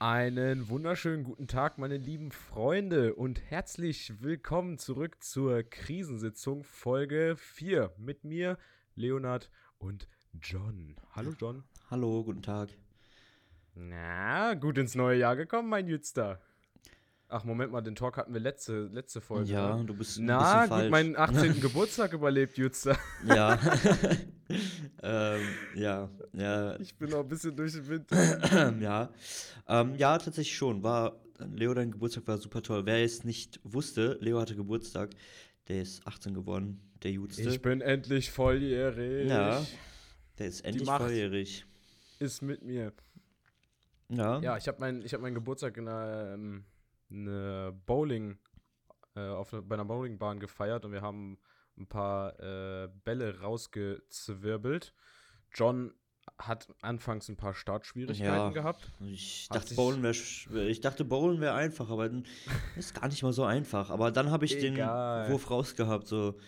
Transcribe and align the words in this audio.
Einen 0.00 0.68
wunderschönen 0.68 1.24
guten 1.24 1.48
Tag, 1.48 1.76
meine 1.76 1.96
lieben 1.96 2.30
Freunde, 2.30 3.16
und 3.16 3.40
herzlich 3.50 4.22
willkommen 4.22 4.78
zurück 4.78 5.16
zur 5.20 5.64
Krisensitzung 5.64 6.62
Folge 6.62 7.34
4 7.36 7.92
mit 7.98 8.22
mir, 8.22 8.58
Leonard 8.94 9.50
und 9.78 10.06
John. 10.40 10.94
Hallo, 11.10 11.34
John. 11.36 11.64
Hallo, 11.90 12.22
guten 12.22 12.42
Tag. 12.42 12.68
Na, 13.74 14.54
gut 14.54 14.78
ins 14.78 14.94
neue 14.94 15.18
Jahr 15.18 15.34
gekommen, 15.34 15.68
mein 15.68 15.88
Jütster. 15.88 16.40
Ach, 17.26 17.42
Moment 17.42 17.72
mal, 17.72 17.80
den 17.80 17.96
Talk 17.96 18.18
hatten 18.18 18.32
wir 18.32 18.40
letzte, 18.40 18.84
letzte 18.86 19.20
Folge. 19.20 19.50
Ja, 19.50 19.76
du 19.82 19.94
bist 19.94 20.18
ein 20.18 20.26
Na, 20.26 20.38
bisschen 20.38 20.60
gut, 20.60 20.68
falsch. 20.68 20.90
meinen 20.92 21.16
18. 21.16 21.60
Geburtstag 21.60 22.12
überlebt, 22.12 22.56
Jütster. 22.56 22.96
Ja. 23.24 23.58
ähm, 25.02 25.40
ja, 25.74 26.08
ja, 26.32 26.78
Ich 26.80 26.94
bin 26.96 27.10
noch 27.10 27.20
ein 27.20 27.28
bisschen 27.28 27.54
durch 27.56 27.72
den 27.72 27.88
Wind. 27.88 28.10
ja. 28.82 29.10
Ähm, 29.68 29.94
ja, 29.96 30.16
tatsächlich 30.18 30.56
schon. 30.56 30.82
War, 30.82 31.16
Leo, 31.54 31.74
dein 31.74 31.90
Geburtstag 31.90 32.26
war 32.26 32.38
super 32.38 32.62
toll. 32.62 32.86
Wer 32.86 33.04
es 33.04 33.24
nicht 33.24 33.60
wusste, 33.64 34.16
Leo 34.20 34.40
hatte 34.40 34.56
Geburtstag. 34.56 35.10
Der 35.68 35.82
ist 35.82 36.06
18 36.06 36.32
geworden, 36.34 36.80
der 37.02 37.10
Jutste. 37.12 37.42
Ich 37.42 37.60
bin 37.60 37.80
endlich 37.82 38.30
volljährig. 38.30 39.28
Ja. 39.28 39.64
Der 40.38 40.46
ist 40.46 40.62
endlich 40.64 40.88
volljährig. 40.88 41.66
Ist 42.18 42.42
mit 42.42 42.62
mir. 42.62 42.92
Ja. 44.08 44.40
Ja, 44.40 44.56
ich 44.56 44.66
habe 44.66 44.80
meinen 44.80 45.02
hab 45.04 45.20
meinen 45.20 45.34
Geburtstag 45.34 45.76
in 45.76 45.86
einer, 45.86 46.32
ähm, 46.34 46.64
eine 47.10 47.78
Bowling, 47.86 48.38
äh, 49.14 49.20
auf, 49.20 49.52
ne- 49.52 49.60
bei 49.62 49.74
einer 49.74 49.84
Bowlingbahn 49.84 50.40
gefeiert 50.40 50.84
und 50.86 50.92
wir 50.92 51.02
haben 51.02 51.38
ein 51.78 51.86
paar 51.86 52.38
äh, 52.40 52.88
Bälle 53.04 53.40
rausgezwirbelt. 53.40 54.94
John 55.54 55.94
hat 56.36 56.68
anfangs 56.82 57.28
ein 57.28 57.36
paar 57.36 57.54
Startschwierigkeiten 57.54 58.32
Ja. 58.34 58.50
gehabt. 58.50 58.92
Ich 59.00 59.48
dachte, 59.50 59.74
Bowlen 59.74 60.02
wäre 60.02 60.14
ich 60.68 60.80
dachte, 60.80 61.04
Bowlen 61.04 61.40
wäre 61.40 61.54
einfach, 61.54 61.90
aber 61.90 62.08
dann 62.08 62.24
ist 62.76 62.94
gar 62.94 63.08
nicht 63.08 63.22
mal 63.22 63.32
so 63.32 63.44
einfach. 63.44 63.90
Aber 63.90 64.10
dann 64.10 64.30
habe 64.30 64.44
ich 64.44 64.56
Egal. 64.56 65.24
den 65.24 65.32
Wurf 65.32 65.50
rausgehabt, 65.50 66.06
so. 66.06 66.38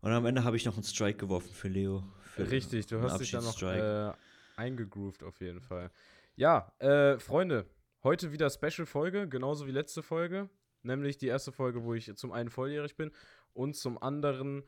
Und 0.00 0.12
am 0.12 0.24
Ende 0.24 0.44
habe 0.44 0.56
ich 0.56 0.64
noch 0.64 0.74
einen 0.74 0.84
Strike 0.84 1.18
geworfen 1.18 1.52
für 1.52 1.68
Leo. 1.68 2.04
Für 2.22 2.50
Richtig, 2.50 2.86
du 2.86 3.02
hast 3.02 3.18
dich 3.20 3.32
da 3.32 3.40
noch 3.40 3.60
äh, 3.62 4.12
eingegroovt 4.56 5.22
auf 5.24 5.40
jeden 5.40 5.60
Fall. 5.60 5.90
Ja, 6.36 6.72
äh, 6.78 7.18
Freunde, 7.18 7.66
heute 8.02 8.32
wieder 8.32 8.48
Special-Folge, 8.48 9.28
genauso 9.28 9.66
wie 9.66 9.72
letzte 9.72 10.02
Folge. 10.02 10.48
Nämlich 10.82 11.18
die 11.18 11.26
erste 11.26 11.52
Folge, 11.52 11.84
wo 11.84 11.94
ich 11.94 12.14
zum 12.16 12.32
einen 12.32 12.50
volljährig 12.50 12.96
bin 12.96 13.10
und 13.52 13.76
zum 13.76 14.02
anderen, 14.02 14.62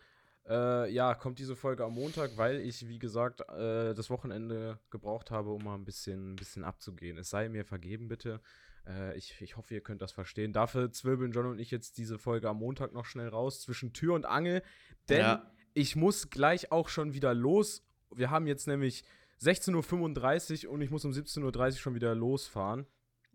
äh, 0.48 0.90
ja, 0.92 1.14
kommt 1.14 1.38
diese 1.38 1.56
Folge 1.56 1.84
am 1.84 1.94
Montag, 1.94 2.36
weil 2.36 2.60
ich, 2.60 2.88
wie 2.88 2.98
gesagt, 2.98 3.40
äh, 3.48 3.94
das 3.94 4.10
Wochenende 4.10 4.78
gebraucht 4.90 5.30
habe, 5.30 5.50
um 5.50 5.64
mal 5.64 5.74
ein 5.74 5.84
bisschen, 5.84 6.32
ein 6.32 6.36
bisschen 6.36 6.64
abzugehen. 6.64 7.16
Es 7.18 7.30
sei 7.30 7.48
mir 7.48 7.64
vergeben, 7.64 8.08
bitte. 8.08 8.40
Äh, 8.86 9.16
ich, 9.16 9.40
ich 9.40 9.56
hoffe, 9.56 9.74
ihr 9.74 9.80
könnt 9.80 10.02
das 10.02 10.12
verstehen. 10.12 10.52
Dafür 10.52 10.90
zwirbeln 10.90 11.32
John 11.32 11.46
und 11.46 11.58
ich 11.58 11.70
jetzt 11.70 11.98
diese 11.98 12.18
Folge 12.18 12.48
am 12.48 12.58
Montag 12.58 12.92
noch 12.92 13.04
schnell 13.04 13.28
raus, 13.28 13.60
zwischen 13.60 13.92
Tür 13.92 14.14
und 14.14 14.26
Angel. 14.26 14.62
Denn 15.08 15.20
Ja. 15.20 15.52
ich 15.74 15.96
muss 15.96 16.30
gleich 16.30 16.72
auch 16.72 16.88
schon 16.88 17.14
wieder 17.14 17.34
los. 17.34 17.84
Wir 18.14 18.30
haben 18.30 18.46
jetzt 18.46 18.66
nämlich 18.66 19.04
16.35 19.40 20.66
Uhr 20.66 20.72
und 20.72 20.80
ich 20.82 20.90
muss 20.90 21.04
um 21.04 21.12
17.30 21.12 21.72
Uhr 21.72 21.72
schon 21.78 21.94
wieder 21.94 22.14
losfahren. 22.14 22.86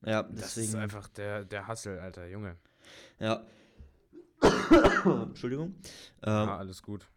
Ja, 0.06 0.24
Das 0.24 0.36
deswegen. 0.56 0.68
ist 0.70 0.76
einfach 0.76 1.08
der, 1.10 1.44
der 1.46 1.68
Hassel, 1.68 2.00
Alter, 2.00 2.28
Junge. 2.28 2.56
Ja. 3.20 3.44
Entschuldigung. 5.04 5.76
Ähm, 6.24 6.48
Ja, 6.48 6.58
alles 6.58 6.82
gut. 6.82 7.08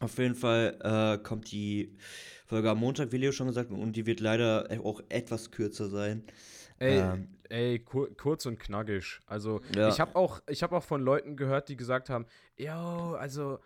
Auf 0.00 0.18
jeden 0.18 0.34
Fall 0.34 0.78
äh, 0.82 1.22
kommt 1.22 1.50
die 1.52 1.96
Folge 2.46 2.70
am 2.70 2.78
Montag, 2.78 3.12
wie 3.12 3.18
Leo 3.18 3.30
schon 3.32 3.46
gesagt 3.46 3.70
hat, 3.70 3.78
und 3.78 3.92
die 3.94 4.06
wird 4.06 4.20
leider 4.20 4.66
auch 4.82 5.00
etwas 5.08 5.50
kürzer 5.52 5.88
sein. 5.88 6.24
Ey, 6.78 6.98
Ähm. 6.98 7.28
ey 7.48 7.78
kur 7.78 8.14
kurz 8.16 8.44
und 8.46 8.58
knackig. 8.58 9.20
Also, 9.26 9.60
Ja. 9.76 9.88
ich 9.88 10.00
habe 10.00 10.16
auch, 10.16 10.42
ich 10.48 10.62
hab 10.64 10.72
auch 10.72 10.82
von 10.82 11.00
Leuten 11.00 11.36
gehört, 11.36 11.68
die 11.68 11.76
gesagt 11.76 12.10
haben: 12.10 12.26
Yo, 12.56 13.14
also, 13.14 13.60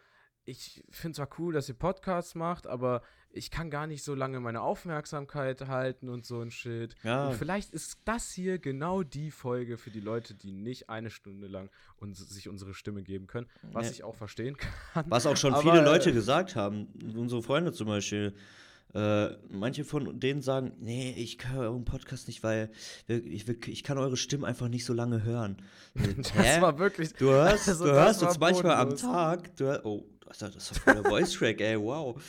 ich 0.45 0.85
finde 0.91 1.17
zwar 1.17 1.31
cool, 1.39 1.55
dass 1.55 1.69
ihr 1.71 1.75
Podcasts 1.79 2.35
macht, 2.35 2.67
aber 2.67 3.03
ich 3.39 3.51
kann 3.51 3.71
gar 3.71 3.87
nicht 3.87 4.03
so 4.03 4.15
lange 4.15 4.41
meine 4.41 4.61
Aufmerksamkeit 4.61 5.69
halten 5.69 6.09
und 6.09 6.27
so 6.27 6.41
ein 6.41 6.51
Shit. 6.51 6.95
Ja. 7.05 7.29
Und 7.29 7.37
vielleicht 7.37 7.73
ist 7.73 7.99
das 8.05 8.31
hier 8.31 8.59
genau 8.59 9.03
die 9.03 9.31
Folge 9.31 9.79
für 9.79 9.91
die 9.91 10.01
Leute, 10.01 10.35
die 10.35 10.53
nicht 10.53 10.91
eine 10.91 11.09
Stunde 11.11 11.47
lang 11.47 11.71
uns, 11.97 12.19
sich 12.19 12.49
unsere 12.49 12.75
Stimme 12.75 13.03
geben 13.03 13.27
können, 13.27 13.47
was 13.63 13.87
Ja. 13.87 13.93
ich 13.93 14.05
auch 14.05 14.17
verstehen 14.17 14.57
kann. 14.95 15.05
Was 15.09 15.25
auch 15.27 15.37
schon 15.37 15.55
Aber, 15.55 15.63
viele 15.63 15.81
äh, 15.81 15.85
Leute 15.85 16.13
gesagt 16.13 16.57
haben, 16.57 16.89
unsere 17.17 17.43
Freunde 17.43 17.73
zum 17.73 17.87
Beispiel. 17.87 18.35
Äh, 18.95 19.37
manche 19.51 19.85
von 19.85 20.19
denen 20.19 20.41
sagen, 20.41 20.73
nee, 20.81 21.15
ich 21.17 21.39
höre 21.47 21.71
euren 21.71 21.85
Podcast 21.85 22.27
nicht, 22.27 22.43
weil 22.43 22.71
ich, 23.07 23.47
ich 23.49 23.83
kann 23.85 23.99
eure 23.99 24.17
Stimmen 24.17 24.45
einfach 24.45 24.69
nicht 24.69 24.85
so 24.85 24.95
lange 24.95 25.25
hören. 25.25 25.59
Das 26.17 26.35
Hä? 26.35 26.61
war 26.61 26.79
wirklich. 26.79 27.13
Du 27.15 27.27
hörst, 27.27 27.69
Also, 27.69 27.85
du 27.85 27.93
hörst 27.93 28.23
uns 28.23 28.39
manchmal 28.39 28.77
am. 28.77 28.97
Tag, 28.97 29.55
du 29.57 29.67
hör, 29.67 29.85
oh, 29.85 30.07
das 30.27 30.39
das 30.39 30.57
ist 30.57 30.79
voll 30.79 30.95
der 30.95 31.05
Voice 31.05 31.33
Track, 31.33 31.61
ey, 31.61 31.79
wow. 31.79 32.21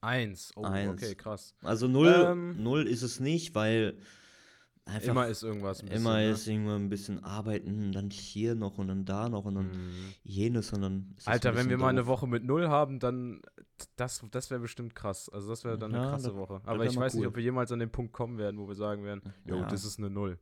Eins. 0.00 0.52
Oh, 0.54 0.62
Eins. 0.62 1.02
okay, 1.02 1.14
krass. 1.14 1.54
Also 1.62 1.88
null, 1.88 2.26
Ähm. 2.30 2.62
null 2.62 2.86
ist 2.86 3.02
es 3.02 3.18
nicht, 3.18 3.54
weil 3.54 3.98
einfach 4.86 5.08
Immer 5.10 5.26
ist 5.28 5.42
irgendwas 5.42 5.80
ein 5.80 5.86
bisschen. 5.86 6.00
immer 6.00 6.14
ne? 6.16 6.30
ist 6.30 6.46
irgendwann 6.46 6.84
ein 6.84 6.88
bisschen 6.88 7.22
arbeiten, 7.22 7.92
dann 7.92 8.08
hier 8.10 8.54
noch 8.54 8.78
und 8.78 8.88
dann 8.88 9.04
da 9.04 9.28
noch 9.28 9.44
und 9.44 9.56
dann 9.56 9.66
Mhm. 9.70 10.14
jenes 10.22 10.72
und 10.72 10.80
dann 10.82 11.16
Alter, 11.24 11.54
wenn 11.56 11.68
wir 11.68 11.76
mal 11.76 11.88
eine. 11.88 12.06
Woche 12.06 12.26
mit 12.26 12.44
null 12.44 12.68
haben, 12.68 13.00
dann 13.00 13.42
das, 13.96 14.22
das 14.30 14.50
wäre 14.50 14.60
bestimmt 14.60 14.94
krass. 14.94 15.28
Also 15.28 15.48
das 15.48 15.64
wäre 15.64 15.76
dann 15.76 15.92
eine 15.94 16.04
Ja, 16.04 16.10
krasse 16.10 16.28
das- 16.28 16.36
Woche. 16.36 16.60
Aber 16.64 16.84
ich 16.86 16.96
weiß 16.96 17.14
nicht, 17.14 17.22
cool. 17.24 17.28
ob 17.28 17.36
wir 17.36 17.42
jemals 17.42 17.72
an 17.72 17.80
den 17.80 17.90
Punkt 17.90 18.12
kommen 18.12 18.38
werden, 18.38 18.58
wo 18.58 18.68
wir 18.68 18.74
sagen 18.76 19.04
werden, 19.04 19.22
jo, 19.44 19.56
Ja. 19.56 19.66
das 19.66 19.84
ist 19.84 19.98
eine 19.98 20.08
Null. 20.08 20.38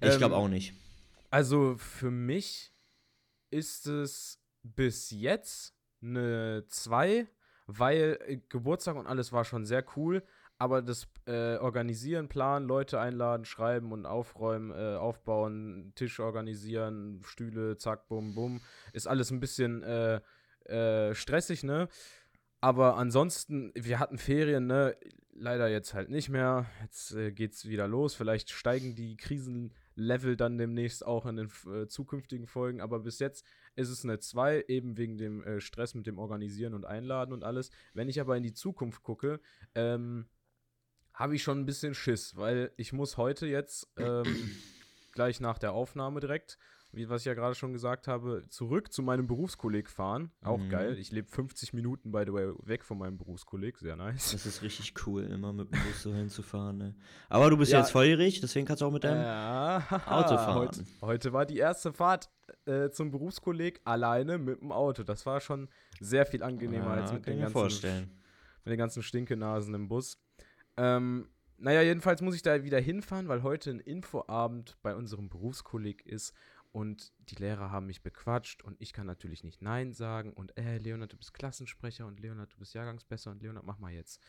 Ich 0.00 0.16
glaube 0.16 0.34
ähm, 0.34 0.40
auch 0.40 0.48
nicht. 0.48 0.72
Also 1.30 1.76
für 1.76 2.10
mich 2.10 2.72
ist 3.50 3.86
es 3.86 4.40
bis 4.62 5.10
jetzt 5.10 5.76
eine 6.02 6.64
2, 6.68 7.28
weil 7.66 8.42
Geburtstag 8.48 8.96
und 8.96 9.06
alles 9.06 9.32
war 9.32 9.44
schon 9.44 9.66
sehr 9.66 9.84
cool. 9.96 10.22
Aber 10.58 10.82
das 10.82 11.08
äh, 11.26 11.56
Organisieren, 11.56 12.28
Planen, 12.28 12.66
Leute 12.66 12.98
einladen, 12.98 13.44
schreiben 13.44 13.92
und 13.92 14.06
aufräumen, 14.06 14.70
äh, 14.70 14.96
aufbauen, 14.96 15.92
Tisch 15.94 16.18
organisieren, 16.20 17.20
Stühle, 17.24 17.76
zack, 17.76 18.08
bum, 18.08 18.34
bum, 18.34 18.60
ist 18.92 19.06
alles 19.06 19.30
ein 19.30 19.40
bisschen 19.40 19.82
äh, 19.82 20.20
äh, 20.64 21.14
stressig, 21.14 21.62
ne? 21.62 21.88
Aber 22.60 22.96
ansonsten, 22.96 23.70
wir 23.74 23.98
hatten 23.98 24.18
Ferien, 24.18 24.66
ne? 24.66 24.96
Leider 25.38 25.68
jetzt 25.68 25.92
halt 25.92 26.08
nicht 26.08 26.30
mehr. 26.30 26.64
Jetzt 26.82 27.14
äh, 27.14 27.30
geht's 27.30 27.68
wieder 27.68 27.86
los. 27.86 28.14
Vielleicht 28.14 28.50
steigen 28.50 28.94
die 28.94 29.18
Krisenlevel 29.18 30.36
dann 30.38 30.56
demnächst 30.56 31.04
auch 31.04 31.26
in 31.26 31.36
den 31.36 31.50
äh, 31.70 31.86
zukünftigen 31.86 32.46
Folgen. 32.46 32.80
Aber 32.80 33.00
bis 33.00 33.18
jetzt 33.18 33.44
ist 33.74 33.90
es 33.90 34.02
eine 34.04 34.18
2, 34.18 34.64
eben 34.68 34.96
wegen 34.96 35.18
dem 35.18 35.60
Stress 35.60 35.94
mit 35.94 36.06
dem 36.06 36.18
Organisieren 36.18 36.72
und 36.72 36.86
Einladen 36.86 37.34
und 37.34 37.44
alles. 37.44 37.70
Wenn 37.92 38.08
ich 38.08 38.18
aber 38.18 38.34
in 38.38 38.42
die 38.42 38.54
Zukunft 38.54 39.02
gucke, 39.02 39.38
ähm, 39.74 40.26
habe 41.16 41.34
ich 41.34 41.42
schon 41.42 41.58
ein 41.58 41.66
bisschen 41.66 41.94
Schiss, 41.94 42.36
weil 42.36 42.70
ich 42.76 42.92
muss 42.92 43.16
heute 43.16 43.46
jetzt 43.46 43.88
ähm, 43.96 44.24
gleich 45.12 45.40
nach 45.40 45.58
der 45.58 45.72
Aufnahme 45.72 46.20
direkt, 46.20 46.58
wie 46.92 47.08
was 47.08 47.22
ich 47.22 47.26
ja 47.26 47.34
gerade 47.34 47.54
schon 47.54 47.72
gesagt 47.72 48.06
habe, 48.06 48.44
zurück 48.48 48.92
zu 48.92 49.02
meinem 49.02 49.26
Berufskolleg 49.26 49.90
fahren. 49.90 50.30
Auch 50.42 50.58
Mhm. 50.58 50.68
geil. 50.70 50.98
Ich 50.98 51.10
lebe 51.10 51.28
50 51.28 51.72
Minuten, 51.74 52.12
by 52.12 52.22
the 52.26 52.32
way, 52.32 52.52
weg 52.62 52.84
von 52.84 52.96
meinem 52.98 53.18
Berufskolleg. 53.18 53.76
Sehr 53.78 53.96
nice. 53.96 54.32
Das 54.32 54.46
ist 54.46 54.62
richtig 54.62 54.94
cool, 55.06 55.24
immer 55.24 55.52
mit 55.52 55.70
dem 55.72 55.80
Bus 55.82 56.02
so 56.02 56.14
hinzufahren. 56.14 56.78
Ne? 56.78 56.94
Aber 57.28 57.50
du 57.50 57.56
bist 57.58 57.72
ja 57.72 57.80
jetzt 57.80 57.90
volljährig, 57.90 58.40
deswegen 58.40 58.66
kannst 58.66 58.80
du 58.82 58.86
auch 58.86 58.92
mit 58.92 59.04
deinem. 59.04 59.20
Ja, 59.22 59.84
Auto 60.06 60.36
fahren. 60.36 60.54
Heute, 60.54 60.84
heute 61.02 61.32
war 61.32 61.44
die 61.44 61.58
erste 61.58 61.92
Fahrt 61.92 62.30
äh, 62.66 62.88
zum 62.90 63.10
Berufskolleg 63.10 63.80
alleine 63.84 64.38
mit 64.38 64.60
dem 64.62 64.70
Auto. 64.72 65.02
Das 65.02 65.26
war 65.26 65.40
schon 65.40 65.68
sehr 66.00 66.24
viel 66.24 66.42
angenehmer 66.42 66.90
als 66.92 67.12
mit 67.12 67.26
den 67.26 67.40
ganzen 67.40 67.52
vorstellen. 67.52 68.10
mit 68.64 68.72
den 68.72 68.78
ganzen 68.78 69.02
Stinkenasen 69.02 69.74
im 69.74 69.88
Bus. 69.88 70.18
Ähm, 70.76 71.28
naja, 71.58 71.82
jedenfalls 71.82 72.20
muss 72.20 72.34
ich 72.34 72.42
da 72.42 72.64
wieder 72.64 72.80
hinfahren, 72.80 73.28
weil 73.28 73.42
heute 73.42 73.70
ein 73.70 73.80
Infoabend 73.80 74.76
bei 74.82 74.94
unserem 74.94 75.28
Berufskolleg 75.28 76.04
ist 76.04 76.34
und 76.72 77.12
die 77.30 77.36
Lehrer 77.36 77.70
haben 77.70 77.86
mich 77.86 78.02
bequatscht 78.02 78.62
und 78.62 78.76
ich 78.80 78.92
kann 78.92 79.06
natürlich 79.06 79.42
nicht 79.42 79.62
Nein 79.62 79.94
sagen 79.94 80.32
und 80.34 80.56
äh, 80.58 80.76
Leonard, 80.78 81.12
du 81.12 81.16
bist 81.16 81.32
Klassensprecher 81.32 82.06
und 82.06 82.20
Leonard, 82.20 82.52
du 82.52 82.58
bist 82.58 82.74
Jahrgangsbesser 82.74 83.30
und 83.30 83.42
Leonard, 83.42 83.64
mach 83.64 83.78
mal 83.78 83.92
jetzt. 83.92 84.20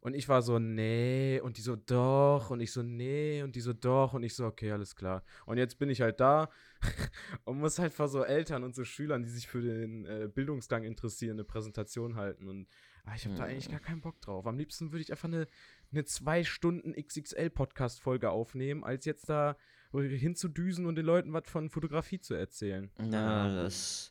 Und 0.00 0.12
ich 0.14 0.28
war 0.28 0.42
so, 0.42 0.58
nee, 0.58 1.40
und 1.42 1.56
die 1.56 1.62
so, 1.62 1.76
doch, 1.76 2.50
und 2.50 2.60
ich 2.60 2.72
so, 2.72 2.82
nee, 2.82 3.42
und 3.42 3.56
die 3.56 3.62
so, 3.62 3.72
doch, 3.72 4.12
und 4.12 4.22
ich 4.22 4.34
so, 4.34 4.44
okay, 4.44 4.70
alles 4.70 4.94
klar. 4.96 5.24
Und 5.46 5.56
jetzt 5.56 5.78
bin 5.78 5.88
ich 5.88 6.02
halt 6.02 6.20
da 6.20 6.50
und 7.44 7.58
muss 7.58 7.78
halt 7.78 7.94
vor 7.94 8.08
so 8.08 8.22
Eltern 8.22 8.64
und 8.64 8.74
so 8.74 8.84
Schülern, 8.84 9.22
die 9.22 9.30
sich 9.30 9.48
für 9.48 9.62
den 9.62 10.04
äh, 10.04 10.28
Bildungsgang 10.28 10.84
interessieren, 10.84 11.36
eine 11.36 11.44
Präsentation 11.44 12.16
halten. 12.16 12.48
Und 12.48 12.68
ah, 13.04 13.14
ich 13.16 13.24
habe 13.24 13.34
da 13.34 13.44
Mhm. 13.44 13.48
eigentlich 13.48 13.70
gar 13.70 13.80
keinen 13.80 14.02
Bock 14.02 14.20
drauf. 14.20 14.46
Am 14.46 14.58
liebsten 14.58 14.92
würde 14.92 15.00
ich 15.00 15.10
einfach 15.10 15.28
eine, 15.28 15.46
eine 15.94 16.04
zwei 16.04 16.44
Stunden 16.44 16.92
XXL-Podcast-Folge 16.94 18.30
aufnehmen, 18.30 18.84
als 18.84 19.04
jetzt 19.04 19.28
da 19.28 19.56
hinzudüsen 19.92 20.86
und 20.86 20.96
den 20.96 21.06
Leuten 21.06 21.32
was 21.32 21.44
von 21.48 21.70
Fotografie 21.70 22.18
zu 22.20 22.34
erzählen. 22.34 22.90
Ja, 23.10 23.54
das 23.54 24.10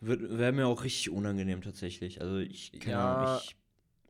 wäre 0.00 0.52
mir 0.52 0.66
auch 0.66 0.84
richtig 0.84 1.10
unangenehm 1.10 1.62
tatsächlich. 1.62 2.20
Also 2.20 2.36
ich 2.38 2.72
keine 2.72 2.92
Ja, 2.92 3.38
ich 3.38 3.56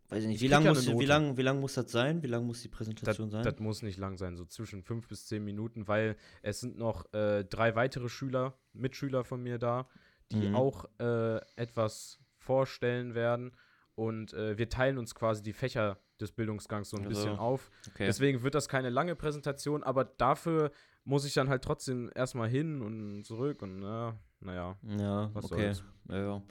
weiß 0.09 0.25
nicht, 0.25 0.37
ich 0.37 0.41
wie 0.43 0.49
lange 0.49 0.69
muss, 0.71 0.87
wie 0.87 1.05
lang, 1.05 1.37
wie 1.37 1.43
lang 1.43 1.61
muss 1.61 1.75
das 1.75 1.93
sein? 1.93 2.23
Wie 2.23 2.27
lang 2.27 2.47
muss 2.47 2.63
die 2.63 2.69
Das, 2.69 2.79
Präsentation 2.79 3.31
sein? 3.31 3.45
das 3.45 3.59
muss 3.61 3.83
nicht 3.83 3.99
lang 3.99 4.17
sein, 4.19 4.37
so 4.37 4.45
zwischen 4.45 4.83
fünf 4.83 5.07
bis 5.07 5.27
zehn 5.27 5.45
Minuten, 5.45 5.87
weil 5.87 6.17
es 6.43 6.61
sind 6.61 6.77
noch 6.79 7.13
äh, 7.13 7.45
drei 7.45 7.77
weitere 7.77 8.09
Schüler, 8.09 8.59
Mitschüler 8.73 9.23
von 9.25 9.41
mir 9.43 9.59
da, 9.59 9.89
die 10.33 10.49
Mhm. 10.49 10.55
auch 10.57 10.87
äh, 10.99 11.37
etwas 11.57 12.19
vorstellen 12.39 13.15
werden. 13.15 13.53
Und 13.95 14.33
äh, 14.33 14.59
wir 14.59 14.69
teilen 14.69 14.99
uns 14.99 15.15
quasi 15.15 15.43
die 15.43 15.53
Fächer 15.53 15.99
des 16.21 16.33
Bildungsgangs 16.33 16.91
so 16.91 16.97
ein 16.97 17.05
Ach 17.05 17.09
bisschen 17.09 17.37
auf. 17.39 17.71
okay. 17.89 18.07
Deswegen 18.07 18.43
wird 18.43 18.55
das 18.55 18.69
keine 18.69 18.91
lange 18.91 19.15
Präsentation, 19.17 19.83
aber 19.83 20.05
dafür 20.05 20.71
muss 21.05 21.25
ich 21.25 21.35
dann 21.35 21.49
halt 21.49 21.63
trotzdem 21.63 22.11
erstmal 22.15 22.49
hin 22.49 22.83
und 22.83 23.25
zurück 23.25 23.63
und 23.63 23.79
na, 23.81 24.19
naja. 24.41 24.77
ja, 24.83 25.31
was 25.35 25.45
okay. 25.47 25.73
soll's. 25.75 25.85
Ja, 26.11 26.19
ja. 26.19 26.43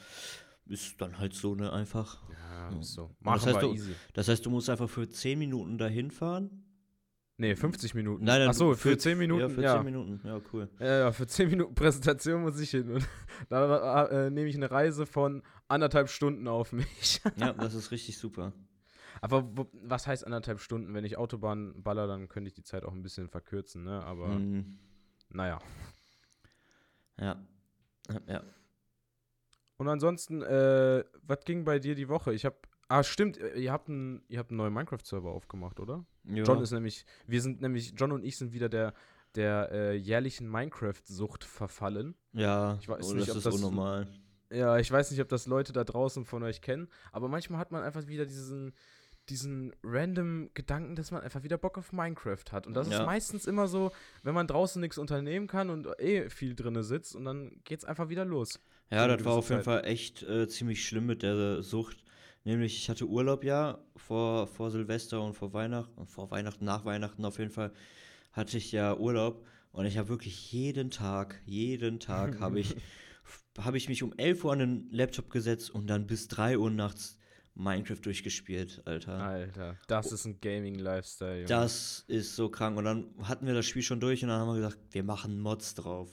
Ist 0.66 1.00
dann 1.00 1.18
halt 1.18 1.34
so, 1.34 1.56
ne, 1.56 1.72
einfach. 1.72 2.18
Ja, 2.30 2.78
ist 2.80 2.94
so. 2.94 3.08
das 3.20 3.26
Machen 3.26 3.46
heißt, 3.46 3.56
wir 3.56 3.62
du- 3.62 3.74
easy. 3.74 3.96
Das 4.14 4.28
heißt, 4.28 4.46
du 4.46 4.50
musst 4.50 4.70
einfach 4.70 4.90
für 4.90 5.08
10 5.08 5.40
Minuten 5.40 5.78
dahin 5.78 6.12
fahren? 6.12 6.64
Nee, 7.40 7.56
50 7.56 7.94
Minuten. 7.94 8.26
Nein, 8.26 8.40
nein, 8.40 8.50
Achso, 8.50 8.72
du- 8.72 8.76
für 8.76 8.98
10 8.98 9.18
Minuten. 9.18 9.42
Ja, 9.42 9.50
für 9.50 9.62
ja. 9.62 9.76
10 9.78 9.86
Minuten. 9.86 10.22
Ja, 10.28 10.42
cool. 10.52 10.68
Ja, 10.80 11.00
ja, 11.00 11.12
für 11.12 11.28
10 11.28 11.50
Minuten 11.52 11.76
Präsentation 11.76 12.42
muss 12.42 12.60
ich 12.60 12.72
hin. 12.72 12.92
Und 12.92 13.08
da 13.50 14.06
äh, 14.08 14.30
nehme 14.32 14.50
ich 14.50 14.56
eine 14.56 14.70
Reise 14.72 15.06
von 15.06 15.44
anderthalb 15.68 16.10
Stunden 16.10 16.48
auf 16.48 16.74
mich. 16.74 17.22
Ja, 17.38 17.54
das 17.54 17.76
ist 17.76 17.92
richtig 17.92 18.18
super. 18.18 18.52
Aber 19.22 19.48
was 19.74 20.08
heißt 20.08 20.26
anderthalb 20.26 20.60
Stunden? 20.60 20.94
Wenn 20.94 21.06
ich 21.06 21.18
Autobahn 21.18 21.82
baller, 21.84 22.08
dann 22.08 22.28
könnte 22.28 22.48
ich 22.48 22.54
die 22.54 22.64
Zeit 22.64 22.84
auch 22.86 22.94
ein 22.94 23.02
bisschen 23.04 23.30
verkürzen, 23.30 23.84
ne? 23.84 24.04
Aber 24.04 24.28
Mhm. 24.30 24.78
naja. 25.30 25.60
Ja. 27.20 27.42
Ja. 28.28 28.44
Und 29.78 29.88
ansonsten, 29.90 30.42
äh, 30.42 31.04
was 31.24 31.40
ging 31.46 31.64
bei 31.64 31.80
dir 31.80 31.96
die 31.96 32.10
Woche? 32.10 32.34
Ich 32.34 32.46
hab. 32.46 32.68
Ah, 32.90 33.04
stimmt, 33.04 33.38
äh, 33.38 33.58
ihr 33.60 33.72
habt 33.72 33.90
einen, 33.90 34.24
ihr 34.30 34.40
habt 34.40 34.50
einen 34.52 34.58
neuen 34.58 34.74
Minecraft-Server 34.74 35.30
aufgemacht, 35.30 35.80
oder? 35.80 36.06
ja. 36.24 36.44
John 36.44 36.62
ist 36.62 36.72
nämlich, 36.72 37.06
wir 37.28 37.42
sind 37.42 37.60
nämlich, 37.62 37.94
John 37.98 38.14
und 38.14 38.24
ich 38.24 38.38
sind 38.38 38.54
wieder 38.54 38.70
der, 38.70 38.94
der 39.36 39.70
äh, 39.74 39.94
jährlichen 39.96 40.50
Minecraft-Sucht 40.50 41.44
verfallen. 41.44 42.16
Ja, 42.32 42.78
Ich 42.80 42.88
weiß 42.88 43.12
oh, 43.12 43.14
nicht, 43.14 43.28
das 43.28 43.32
ob 43.36 43.38
ist 43.40 43.46
das- 43.46 43.56
unnormal. 43.56 44.08
Ja, 44.50 44.78
ich 44.78 44.90
weiß 44.90 45.12
nicht, 45.12 45.20
ob 45.20 45.28
das 45.28 45.46
Leute 45.48 45.74
da 45.74 45.84
draußen 45.84 46.24
von 46.24 46.42
euch 46.44 46.62
kennen, 46.62 46.88
aber 47.12 47.28
manchmal 47.28 47.60
hat 47.60 47.74
man 47.74 47.84
einfach 47.84 48.08
wieder 48.08 48.26
diesen, 48.26 48.74
diesen 49.30 49.74
random 49.84 50.50
Gedanken, 50.54 50.96
dass 50.96 51.12
man 51.12 51.22
einfach 51.22 51.44
wieder 51.44 51.58
Bock 51.58 51.78
auf 51.78 51.92
Minecraft 51.92 52.44
hat. 52.52 52.66
Und 52.68 52.74
das 52.74 52.88
ist 52.88 52.94
Ja. 52.94 53.06
meistens 53.06 53.46
immer 53.46 53.68
so, 53.68 53.92
wenn 54.24 54.34
man 54.34 54.48
draußen 54.48 54.80
nichts 54.82 54.98
unternehmen 54.98 55.48
kann 55.48 55.70
und 55.70 55.88
eh 56.00 56.30
viel 56.30 56.56
drinne 56.56 56.84
sitzt 56.84 57.16
und 57.16 57.26
dann 57.26 57.60
geht's 57.64 57.86
einfach 57.86 58.10
wieder 58.10 58.26
los. 58.26 58.60
Ja, 58.90 59.08
das 59.08 59.24
war 59.26 59.34
auf 59.34 59.50
jeden. 59.50 59.64
Fall 59.64 59.86
echt 59.86 60.24
äh, 60.24 60.48
ziemlich 60.48 60.86
schlimm 60.86 61.06
mit 61.06 61.24
der 61.24 61.62
Sucht. 61.62 62.04
Nämlich, 62.46 62.78
ich 62.78 62.90
hatte 62.90 63.06
Urlaub 63.06 63.44
ja 63.44 63.80
vor, 63.98 64.48
vor 64.48 64.72
Silvester 64.72 65.22
und 65.22 65.34
vor 65.34 65.52
Weihnachten, 65.52 66.06
vor 66.08 66.32
Weihnachten, 66.32 66.64
nach 66.64 66.86
Weihnachten 66.86 67.26
auf 67.26 67.40
jeden 67.40 67.52
Fall, 67.52 67.74
hatte 68.32 68.58
ich 68.58 68.72
ja 68.72 68.96
Urlaub 68.96 69.46
und 69.74 69.86
ich 69.86 69.98
habe 69.98 70.08
wirklich 70.08 70.54
jeden 70.54 70.90
Tag, 70.90 71.42
jeden 71.46 72.00
Tag 72.00 72.40
habe 72.40 72.62
ich, 72.62 72.78
habe 73.60 73.76
ich 73.76 73.90
mich 73.90 74.02
um 74.04 74.14
11 74.16 74.46
Uhr 74.46 74.54
an 74.54 74.60
den 74.60 74.88
Laptop 74.92 75.30
gesetzt 75.30 75.70
und 75.70 75.88
dann 75.88 76.08
bis 76.08 76.30
3 76.30 76.58
Uhr 76.58 76.70
nachts 76.70 77.20
Minecraft 77.58 78.00
durchgespielt, 78.02 78.82
Alter. 78.86 79.14
Alter, 79.14 79.78
das 79.88 80.12
ist 80.12 80.26
ein 80.26 80.40
Gaming-Lifestyle. 80.40 81.46
Das 81.46 82.04
ist 82.08 82.36
so 82.36 82.50
krank. 82.50 82.78
Und 82.78 82.86
dann 82.86 83.14
hatten 83.24 83.48
wir 83.48 83.54
das 83.54 83.66
Spiel 83.66 83.82
schon 83.82 84.00
durch 84.00 84.24
und 84.24 84.30
dann 84.30 84.40
haben 84.42 84.50
wir 84.50 84.56
gesagt, 84.56 84.80
wir 84.92 85.04
machen 85.04 85.40
Mods 85.40 85.74
drauf. 85.76 86.10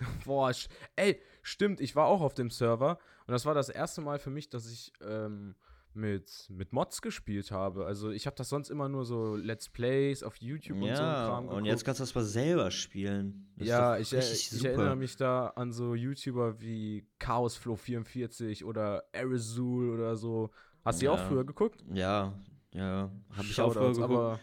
Boah, 0.24 0.52
ey, 0.96 1.20
stimmt, 1.42 1.80
ich 1.80 1.94
war 1.94 2.06
auch 2.06 2.20
auf 2.22 2.34
dem 2.34 2.50
Server 2.50 2.98
und 3.26 3.32
das 3.32 3.44
war 3.44 3.54
das 3.54 3.68
erste 3.68 4.00
Mal 4.00 4.18
für 4.18 4.30
mich, 4.30 4.48
dass 4.48 4.70
ich 4.70 4.92
ähm, 5.02 5.54
mit, 5.92 6.46
mit 6.48 6.72
Mods 6.72 7.02
gespielt 7.02 7.50
habe. 7.50 7.84
Also 7.84 8.10
ich 8.10 8.26
habe 8.26 8.36
das 8.36 8.48
sonst 8.48 8.70
immer 8.70 8.88
nur 8.88 9.04
so 9.04 9.36
Let's 9.36 9.68
Plays 9.68 10.22
auf 10.22 10.36
YouTube 10.36 10.76
und 10.76 10.82
so 10.82 10.88
ein 10.88 10.96
Ja, 10.96 11.26
Kram 11.26 11.48
und 11.48 11.64
jetzt 11.64 11.80
geguckt. 11.80 11.86
kannst 11.86 12.00
du 12.00 12.02
das 12.02 12.14
mal 12.14 12.24
selber 12.24 12.70
spielen. 12.70 13.52
Das 13.56 13.68
Ja, 13.68 13.98
ich, 13.98 14.12
ich 14.12 14.64
erinnere 14.64 14.96
mich 14.96 15.16
da 15.16 15.48
an 15.48 15.72
so 15.72 15.94
YouTuber 15.94 16.60
wie 16.60 17.06
Chaosflow44 17.20 18.64
oder 18.64 19.04
Arizul 19.12 19.90
oder 19.90 20.16
so. 20.16 20.50
Hast 20.84 21.00
du 21.00 21.04
die 21.04 21.08
auch 21.08 21.18
Ja. 21.18 21.24
früher 21.28 21.44
geguckt? 21.44 21.84
Ja, 21.92 22.32
ja, 22.72 23.10
habe 23.36 23.46
ich 23.48 23.60
auch 23.60 23.72
früher 23.72 23.92
geguckt. 23.92 24.10
aber 24.10 24.40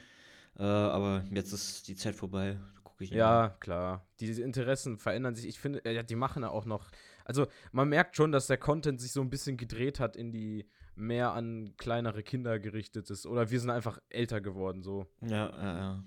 äh, 0.60 0.64
aber 0.64 1.24
jetzt 1.32 1.52
ist 1.54 1.88
die 1.88 1.96
Zeit 1.96 2.16
vorbei. 2.16 2.58
Gucke 2.84 3.04
ich 3.04 3.12
nicht 3.12 3.18
Ja, 3.20 3.56
klar. 3.60 4.08
Diese 4.20 4.42
Interessen 4.42 4.98
verändern 4.98 5.36
sich. 5.36 5.48
Ich 5.48 5.60
finde, 5.60 5.82
ja, 5.86 6.04
die 6.04 6.16
machen 6.16 6.44
ja 6.44 6.50
auch 6.50 6.66
noch. 6.66 6.90
Also, 7.26 7.48
man 7.72 7.90
merkt 7.90 8.16
schon, 8.16 8.32
dass 8.32 8.48
der 8.48 8.58
Content 8.58 9.00
sich 9.02 9.12
so 9.12 9.22
ein 9.22 9.30
bisschen 9.30 9.58
gedreht 9.58 10.00
hat 10.00 10.16
in 10.16 10.32
die 10.32 10.68
mehr 10.96 11.34
an 11.34 11.74
kleinere 11.78 12.24
Kinder 12.24 12.58
gerichtet 12.60 13.10
ist. 13.12 13.28
Oder 13.28 13.52
wir 13.52 13.60
sind 13.60 13.70
einfach 13.70 14.00
älter 14.10 14.42
geworden, 14.42 14.82
so. 14.82 15.06
mehr. 15.22 15.52
Ja, 15.54 15.64
ja, 15.64 15.78
ja. 15.78 16.04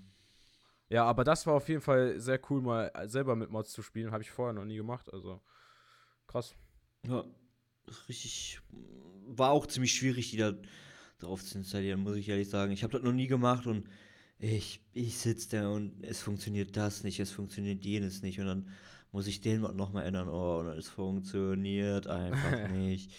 Ja, 0.89 1.05
aber 1.05 1.23
das 1.23 1.47
war 1.47 1.53
auf 1.53 1.69
jeden 1.69 1.79
Fall 1.79 2.19
sehr 2.19 2.41
cool, 2.49 2.61
mal 2.61 2.91
selber 3.07 3.37
mit 3.37 3.49
Mods 3.49 3.71
zu 3.71 3.81
spielen. 3.81 4.11
Habe 4.11 4.23
ich 4.23 4.31
vorher 4.31 4.51
noch 4.53 4.65
nie 4.65 4.75
gemacht. 4.75 5.11
Also, 5.13 5.39
krass. 6.27 6.53
ja. 7.07 7.23
Richtig. 8.07 8.59
War 9.27 9.51
auch 9.51 9.65
ziemlich 9.67 9.93
schwierig, 9.93 10.31
die 10.31 10.37
da 10.37 10.53
drauf 11.19 11.43
zu 11.43 11.57
installieren, 11.57 12.01
muss 12.01 12.15
ich 12.17 12.27
ehrlich 12.29 12.49
sagen. 12.49 12.71
Ich 12.71 12.83
habe 12.83 12.93
das 12.93 13.03
noch 13.03 13.13
nie 13.13 13.27
gemacht 13.27 13.67
und 13.67 13.87
ich, 14.39 14.81
ich 14.93 15.17
sitze 15.17 15.49
da 15.57 15.69
und 15.69 16.03
es 16.03 16.21
funktioniert 16.21 16.75
das 16.75 17.03
nicht, 17.03 17.19
es 17.19 17.31
funktioniert 17.31 17.83
jenes 17.85 18.21
nicht 18.23 18.39
und 18.39 18.47
dann 18.47 18.69
muss 19.11 19.27
ich 19.27 19.41
den 19.41 19.61
nochmal 19.61 20.05
ändern. 20.05 20.27
Oh, 20.29 20.59
und 20.59 20.67
es 20.69 20.89
funktioniert 20.89 22.07
einfach 22.07 22.69
nicht. 22.69 23.11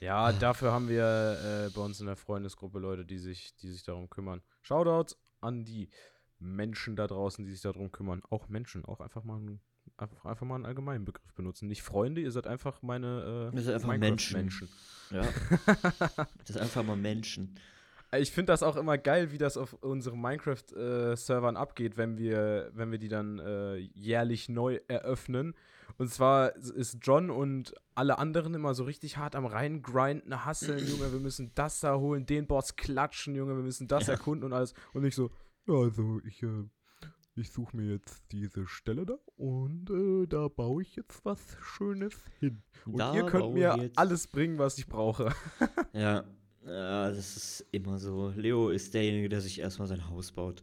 Ja, 0.00 0.32
dafür 0.32 0.70
haben 0.72 0.88
wir 0.88 1.66
äh, 1.66 1.70
bei 1.74 1.80
uns 1.82 1.98
in 2.00 2.06
der 2.06 2.14
Freundesgruppe 2.16 2.78
Leute, 2.78 3.04
die 3.04 3.18
sich, 3.18 3.56
die 3.56 3.68
sich 3.68 3.82
darum 3.82 4.08
kümmern. 4.08 4.42
Shoutouts 4.62 5.16
an 5.40 5.64
die 5.64 5.90
Menschen 6.38 6.94
da 6.94 7.08
draußen, 7.08 7.44
die 7.44 7.50
sich 7.50 7.62
darum 7.62 7.90
kümmern. 7.90 8.22
Auch 8.30 8.48
Menschen, 8.48 8.84
auch 8.84 9.00
einfach 9.00 9.24
mal, 9.24 9.38
einen- 9.38 9.60
einfach, 9.98 10.24
einfach 10.24 10.46
mal 10.46 10.56
einen 10.56 10.66
allgemeinen 10.66 11.04
Begriff 11.04 11.32
benutzen. 11.34 11.68
Nicht 11.68 11.82
Freunde, 11.82 12.20
ihr 12.20 12.30
seid 12.30 12.46
einfach 12.46 12.82
meine 12.82 13.50
äh, 13.52 13.56
Ihr 13.56 13.62
seid 13.62 13.74
einfach 13.74 13.88
Minecraft-Menschen. 13.88 14.68
Ja. 15.10 15.22
das 16.38 16.50
ist 16.50 16.58
einfach 16.58 16.84
mal 16.84 16.96
Menschen. 16.96 17.58
Ich 18.16 18.32
finde 18.32 18.52
das 18.52 18.62
auch 18.62 18.76
immer 18.76 18.96
geil, 18.96 19.32
wie 19.32 19.38
das 19.38 19.58
auf 19.58 19.74
unseren 19.74 20.20
Minecraft-Servern 20.20 21.56
äh, 21.56 21.58
abgeht, 21.58 21.98
wenn 21.98 22.16
wir, 22.16 22.70
wenn 22.72 22.90
wir 22.90 22.98
die 22.98 23.08
dann 23.08 23.38
äh, 23.38 23.76
jährlich 23.76 24.48
neu 24.48 24.80
eröffnen. 24.88 25.54
Und 25.98 26.10
zwar 26.10 26.56
ist 26.56 26.98
John 27.02 27.30
und 27.30 27.74
alle 27.94 28.18
anderen 28.18 28.54
immer 28.54 28.74
so 28.74 28.84
richtig 28.84 29.18
hart 29.18 29.36
am 29.36 29.44
reingrinden, 29.44 30.44
hasseln, 30.44 30.78
Junge, 30.88 31.12
wir 31.12 31.20
müssen 31.20 31.52
das 31.54 31.80
da 31.80 31.96
holen, 31.96 32.24
den 32.24 32.46
Boss 32.46 32.76
klatschen, 32.76 33.34
Junge, 33.34 33.56
wir 33.56 33.62
müssen 33.62 33.88
das 33.88 34.06
ja. 34.06 34.14
erkunden 34.14 34.44
und 34.44 34.52
alles. 34.54 34.72
Und 34.94 35.04
ich 35.04 35.14
so, 35.14 35.30
ja, 35.66 35.74
also 35.74 36.20
ich, 36.24 36.42
äh, 36.42 36.64
ich 37.38 37.50
suche 37.50 37.76
mir 37.76 37.92
jetzt 37.92 38.24
diese 38.32 38.66
Stelle 38.66 39.06
da 39.06 39.18
und 39.36 39.90
äh, 39.90 40.26
da 40.26 40.48
baue 40.48 40.82
ich 40.82 40.96
jetzt 40.96 41.24
was 41.24 41.38
Schönes 41.62 42.14
hin. 42.40 42.62
Und 42.86 42.98
da 42.98 43.14
ihr 43.14 43.26
könnt 43.26 43.54
mir 43.54 43.90
alles 43.96 44.26
bringen, 44.26 44.58
was 44.58 44.78
ich 44.78 44.86
brauche. 44.86 45.32
ja, 45.92 46.24
ja, 46.66 47.08
das 47.08 47.36
ist 47.36 47.66
immer 47.70 47.98
so. 47.98 48.32
Leo 48.36 48.70
ist 48.70 48.94
derjenige, 48.94 49.28
der 49.28 49.40
sich 49.40 49.60
erstmal 49.60 49.88
sein 49.88 50.08
Haus 50.08 50.32
baut. 50.32 50.62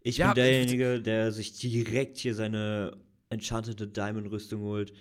Ich 0.00 0.18
ja, 0.18 0.28
bin 0.28 0.36
derjenige, 0.36 1.02
der 1.02 1.32
sich 1.32 1.58
direkt 1.58 2.16
hier 2.18 2.34
seine 2.34 2.96
enchantete 3.30 3.86
Diamond-Rüstung 3.86 4.62
holt. 4.62 4.92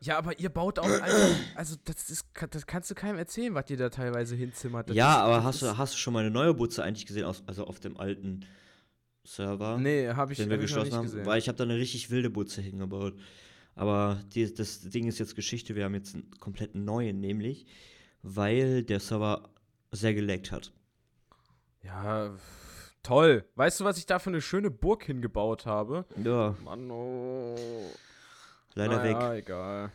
Ja, 0.00 0.16
aber 0.16 0.38
ihr 0.38 0.48
baut 0.48 0.78
auch, 0.78 0.88
also, 0.88 1.34
also 1.56 1.76
das, 1.84 2.08
ist, 2.08 2.26
das 2.50 2.66
kannst 2.66 2.88
du 2.90 2.94
keinem 2.94 3.18
erzählen, 3.18 3.54
was 3.54 3.68
ihr 3.68 3.76
da 3.76 3.90
teilweise 3.90 4.36
hinzimmert. 4.36 4.90
Das 4.90 4.96
ja, 4.96 5.12
ist, 5.12 5.18
aber 5.18 5.44
hast 5.44 5.62
du, 5.62 5.76
hast 5.76 5.94
du 5.94 5.98
schon 5.98 6.14
meine 6.14 6.30
neue 6.30 6.54
Butze 6.54 6.84
eigentlich 6.84 7.06
gesehen, 7.06 7.24
also 7.24 7.66
auf 7.66 7.80
dem 7.80 7.96
alten 7.96 8.44
Server? 9.28 9.76
Nee, 9.76 10.08
habe 10.08 10.32
ich, 10.32 10.38
den 10.38 10.48
wir 10.48 10.56
hab 10.56 10.62
geschlossen 10.62 10.94
haben, 10.94 11.04
gesehen. 11.04 11.26
weil 11.26 11.38
ich 11.38 11.48
habe 11.48 11.56
da 11.56 11.64
eine 11.64 11.76
richtig 11.76 12.10
wilde 12.10 12.30
Butze 12.30 12.62
hingebaut. 12.62 13.14
Aber 13.74 14.20
die, 14.34 14.52
das 14.52 14.80
Ding 14.80 15.06
ist 15.06 15.18
jetzt 15.18 15.36
Geschichte, 15.36 15.76
wir 15.76 15.84
haben 15.84 15.94
jetzt 15.94 16.14
einen 16.14 16.30
komplett 16.40 16.74
neuen, 16.74 17.20
nämlich, 17.20 17.66
weil 18.22 18.82
der 18.82 19.00
Server 19.00 19.50
sehr 19.92 20.14
geleckt 20.14 20.50
hat. 20.50 20.72
Ja, 21.82 22.34
toll. 23.02 23.44
Weißt 23.54 23.80
du, 23.80 23.84
was 23.84 23.98
ich 23.98 24.06
da 24.06 24.18
für 24.18 24.30
eine 24.30 24.40
schöne 24.40 24.70
Burg 24.70 25.04
hingebaut 25.04 25.66
habe? 25.66 26.06
Ja. 26.22 26.56
Mann, 26.64 26.90
oh. 26.90 27.54
Leider 28.74 28.96
naja, 28.96 29.32
weg. 29.32 29.44
egal. 29.44 29.92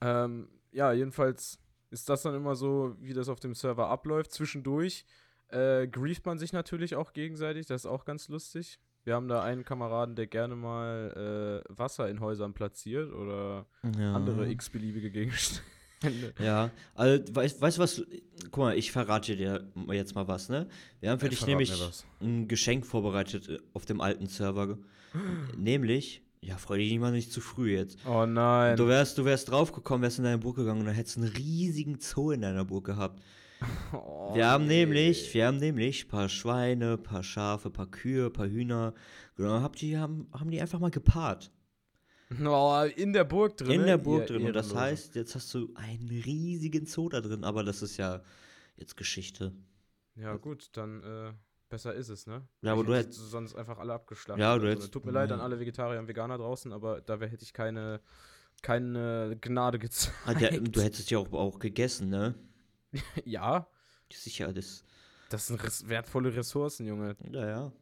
Ähm, 0.00 0.48
ja, 0.72 0.92
jedenfalls 0.92 1.58
ist 1.90 2.08
das 2.08 2.22
dann 2.22 2.34
immer 2.34 2.56
so, 2.56 2.96
wie 2.98 3.12
das 3.12 3.28
auf 3.28 3.40
dem 3.40 3.54
Server 3.54 3.88
abläuft. 3.88 4.32
Zwischendurch 4.32 5.04
äh, 5.48 5.86
grieft 5.86 6.26
man 6.26 6.38
sich 6.38 6.52
natürlich 6.52 6.96
auch 6.96 7.12
gegenseitig, 7.12 7.66
das 7.66 7.82
ist 7.82 7.90
auch 7.90 8.04
ganz 8.04 8.28
lustig. 8.28 8.78
Wir 9.04 9.14
haben 9.14 9.28
da 9.28 9.42
einen 9.42 9.64
Kameraden, 9.64 10.16
der 10.16 10.26
gerne 10.26 10.56
mal 10.56 11.62
äh, 11.68 11.72
Wasser 11.76 12.08
in 12.08 12.20
Häusern 12.20 12.54
platziert 12.54 13.12
oder 13.12 13.66
ja. 13.98 14.14
andere 14.14 14.48
x-beliebige 14.50 15.10
Gegenstände. 15.10 15.62
Ja, 16.38 16.70
also 16.94 17.24
weißt 17.34 17.56
du 17.56 17.60
weißt, 17.62 17.78
was? 17.78 18.04
Guck 18.50 18.58
mal, 18.58 18.76
ich 18.76 18.92
verrate 18.92 19.36
dir 19.36 19.66
jetzt 19.88 20.14
mal 20.14 20.28
was, 20.28 20.50
ne? 20.50 20.68
Wir 21.00 21.10
haben 21.10 21.18
für 21.18 21.26
ja, 21.26 21.30
dich 21.30 21.46
nämlich 21.46 21.72
ein 22.20 22.46
Geschenk 22.46 22.84
vorbereitet 22.84 23.48
äh, 23.48 23.58
auf 23.72 23.86
dem 23.86 24.02
alten 24.02 24.26
Server. 24.26 24.76
nämlich, 25.56 26.22
ja, 26.42 26.58
freu 26.58 26.76
dich 26.76 26.98
mal 26.98 27.10
nicht 27.10 27.32
zu 27.32 27.40
früh 27.40 27.74
jetzt. 27.74 27.98
Oh 28.06 28.26
nein. 28.26 28.76
Du 28.76 28.86
wärst, 28.86 29.16
du 29.16 29.24
wärst 29.24 29.50
draufgekommen, 29.50 30.02
wärst 30.02 30.18
in 30.18 30.24
deine 30.24 30.36
Burg 30.36 30.56
gegangen 30.56 30.80
und 30.80 30.86
dann 30.86 30.94
hättest 30.94 31.16
du 31.16 31.22
einen 31.22 31.32
riesigen 31.32 31.98
Zoo 32.00 32.32
in 32.32 32.42
deiner 32.42 32.64
Burg 32.66 32.84
gehabt. 32.84 33.22
Oh, 33.92 34.34
wir 34.34 34.46
haben 34.46 34.66
nee. 34.66 34.84
nämlich, 34.84 35.32
wir 35.34 35.46
haben 35.46 35.58
nämlich 35.58 36.04
ein 36.04 36.08
paar 36.08 36.28
Schweine, 36.28 36.94
ein 36.94 37.02
paar 37.02 37.22
Schafe, 37.22 37.68
ein 37.68 37.72
paar 37.72 37.90
Kühe, 37.90 38.26
ein 38.26 38.32
paar 38.32 38.48
Hühner. 38.48 38.94
Genau, 39.36 39.60
hab 39.60 39.76
die, 39.76 39.96
haben, 39.98 40.28
haben 40.32 40.50
die 40.50 40.60
einfach 40.60 40.80
mal 40.80 40.90
gepaart. 40.90 41.50
Oh, 42.44 42.84
in 42.96 43.12
der 43.12 43.24
Burg 43.24 43.56
drin. 43.56 43.80
In 43.80 43.86
der 43.86 43.98
Burg 43.98 44.26
drin. 44.26 44.46
Und 44.46 44.54
das 44.54 44.74
heißt, 44.74 45.14
jetzt 45.14 45.34
hast 45.34 45.52
du 45.54 45.70
einen 45.74 46.08
riesigen 46.08 46.86
Zoo 46.86 47.08
da 47.08 47.20
drin, 47.20 47.44
aber 47.44 47.62
das 47.62 47.82
ist 47.82 47.96
ja 47.96 48.22
jetzt 48.76 48.96
Geschichte. 48.96 49.52
Ja, 50.16 50.36
gut, 50.36 50.70
dann 50.72 51.02
äh, 51.02 51.32
besser 51.68 51.94
ist 51.94 52.08
es, 52.08 52.26
ne? 52.26 52.46
Ja, 52.62 52.72
aber 52.72 52.82
ich 52.82 52.86
du 52.86 52.94
hättest 52.94 53.30
sonst 53.30 53.54
einfach 53.54 53.78
alle 53.78 53.92
abgeschlachtet. 53.92 54.40
Ja, 54.40 54.56
du 54.58 54.66
hättest. 54.66 54.88
Also, 54.88 54.92
tut 54.92 55.04
mir 55.04 55.12
leid 55.12 55.30
an 55.32 55.40
alle 55.40 55.58
Vegetarier 55.60 55.98
und 55.98 56.08
Veganer 56.08 56.38
draußen, 56.38 56.72
aber 56.72 57.00
da 57.00 57.18
hätte 57.20 57.44
ich 57.44 57.52
keine, 57.52 58.00
keine 58.62 59.36
Gnade 59.40 59.78
gezeigt. 59.78 60.16
Ah, 60.24 60.34
der, 60.34 60.60
du 60.60 60.80
hättest 60.80 61.10
ja 61.10 61.18
auch, 61.18 61.32
auch 61.32 61.58
gegessen, 61.58 62.08
ne? 62.08 62.34
ja. 63.24 63.66
Sicher, 64.12 64.52
das. 64.52 64.84
Das 65.30 65.46
sind 65.48 65.62
res 65.64 65.88
wertvolle 65.88 66.34
Ressourcen, 66.34 66.86
Junge. 66.86 67.16
Ja, 67.32 67.48
ja. 67.48 67.72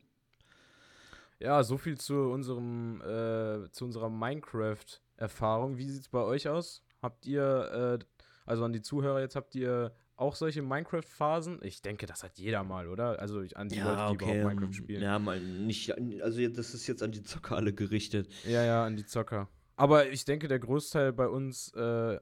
Ja, 1.38 1.64
so 1.64 1.76
viel 1.76 1.98
zu 1.98 2.14
unserem, 2.14 3.00
äh, 3.00 3.68
zu 3.72 3.84
unserer 3.84 4.08
Minecraft-Erfahrung. 4.08 5.76
Wie 5.76 5.88
sieht's 5.88 6.08
bei 6.08 6.20
euch 6.20 6.48
aus? 6.48 6.84
Habt 7.02 7.26
ihr, 7.26 7.98
äh, 8.00 8.04
also 8.46 8.64
an 8.64 8.72
die 8.72 8.80
Zuhörer 8.80 9.20
jetzt, 9.20 9.34
habt 9.34 9.54
ihr 9.56 9.92
auch 10.14 10.36
solche 10.36 10.62
Minecraft-Phasen? 10.62 11.58
Ich 11.62 11.82
denke, 11.82 12.06
das 12.06 12.22
hat 12.22 12.38
jeder 12.38 12.62
mal, 12.62 12.86
oder? 12.86 13.18
Also 13.18 13.44
an 13.54 13.68
die 13.68 13.76
ja, 13.76 13.84
Leute, 13.84 14.18
die 14.18 14.24
okay. 14.24 14.38
überhaupt 14.40 14.54
Minecraft 14.54 14.72
spielen. 14.72 15.02
Ja, 15.02 15.18
mal 15.18 15.40
nicht, 15.40 15.92
also 16.22 16.48
das 16.48 16.74
ist 16.74 16.86
jetzt 16.86 17.02
an 17.02 17.10
die 17.10 17.24
Zocker 17.24 17.56
alle 17.56 17.72
gerichtet. 17.72 18.28
Ja, 18.44 18.62
ja, 18.64 18.84
an 18.86 18.96
die 18.96 19.04
Zocker. 19.04 19.48
Aber 19.74 20.08
ich 20.10 20.24
denke, 20.24 20.46
der 20.46 20.60
Großteil 20.60 21.12
bei 21.12 21.26
uns 21.26 21.72
äh, 21.74 22.20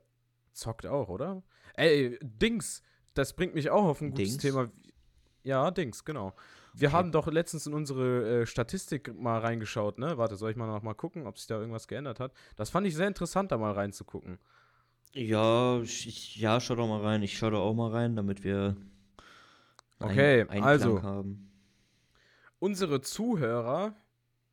zockt 0.53 0.87
auch, 0.87 1.09
oder? 1.09 1.43
Ey, 1.75 2.19
Dings, 2.23 2.83
das 3.15 3.35
bringt 3.35 3.55
mich 3.55 3.71
auch 3.71 3.85
auf 3.85 4.01
ein 4.01 4.11
gutes 4.11 4.33
Dings? 4.33 4.43
Thema. 4.43 4.71
Ja, 5.43 5.71
Dings, 5.71 6.05
genau. 6.05 6.35
Wir 6.77 6.89
okay. 6.89 6.97
haben 6.97 7.13
doch 7.13 7.27
letztens 7.27 7.67
in 7.67 7.75
unsere 7.75 8.43
äh, 8.43 8.47
Statistik 8.47 9.15
mal 9.19 9.41
reingeschaut, 9.41 9.99
ne? 9.99 10.19
Warte, 10.19 10.37
soll 10.37 10.51
ich 10.53 10.57
mal 10.57 10.67
noch 10.67 10.83
mal 10.83 10.95
gucken, 10.95 11.27
ob 11.27 11.39
sich 11.39 11.47
da 11.47 11.59
irgendwas 11.59 11.89
geändert 11.89 12.21
hat? 12.21 12.33
Das 12.57 12.71
fand 12.71 12.87
ich 12.87 12.95
sehr 12.95 13.09
interessant, 13.09 13.51
da 13.53 13.59
mal 13.59 13.73
reinzugucken. 13.73 14.39
Ja, 15.13 15.81
ich, 15.83 16.37
ja, 16.37 16.61
schau 16.61 16.75
doch 16.77 16.87
mal 16.89 17.01
rein. 17.01 17.23
Ich 17.23 17.37
schau 17.39 17.51
da 17.51 17.59
auch 17.59 17.75
mal 17.75 17.91
rein, 17.91 18.17
damit 18.17 18.43
wir 18.45 18.77
Okay, 20.01 20.47
ein, 20.49 20.63
also 20.63 21.03
haben. 21.03 21.51
unsere 22.59 23.01
Zuhörer 23.01 23.95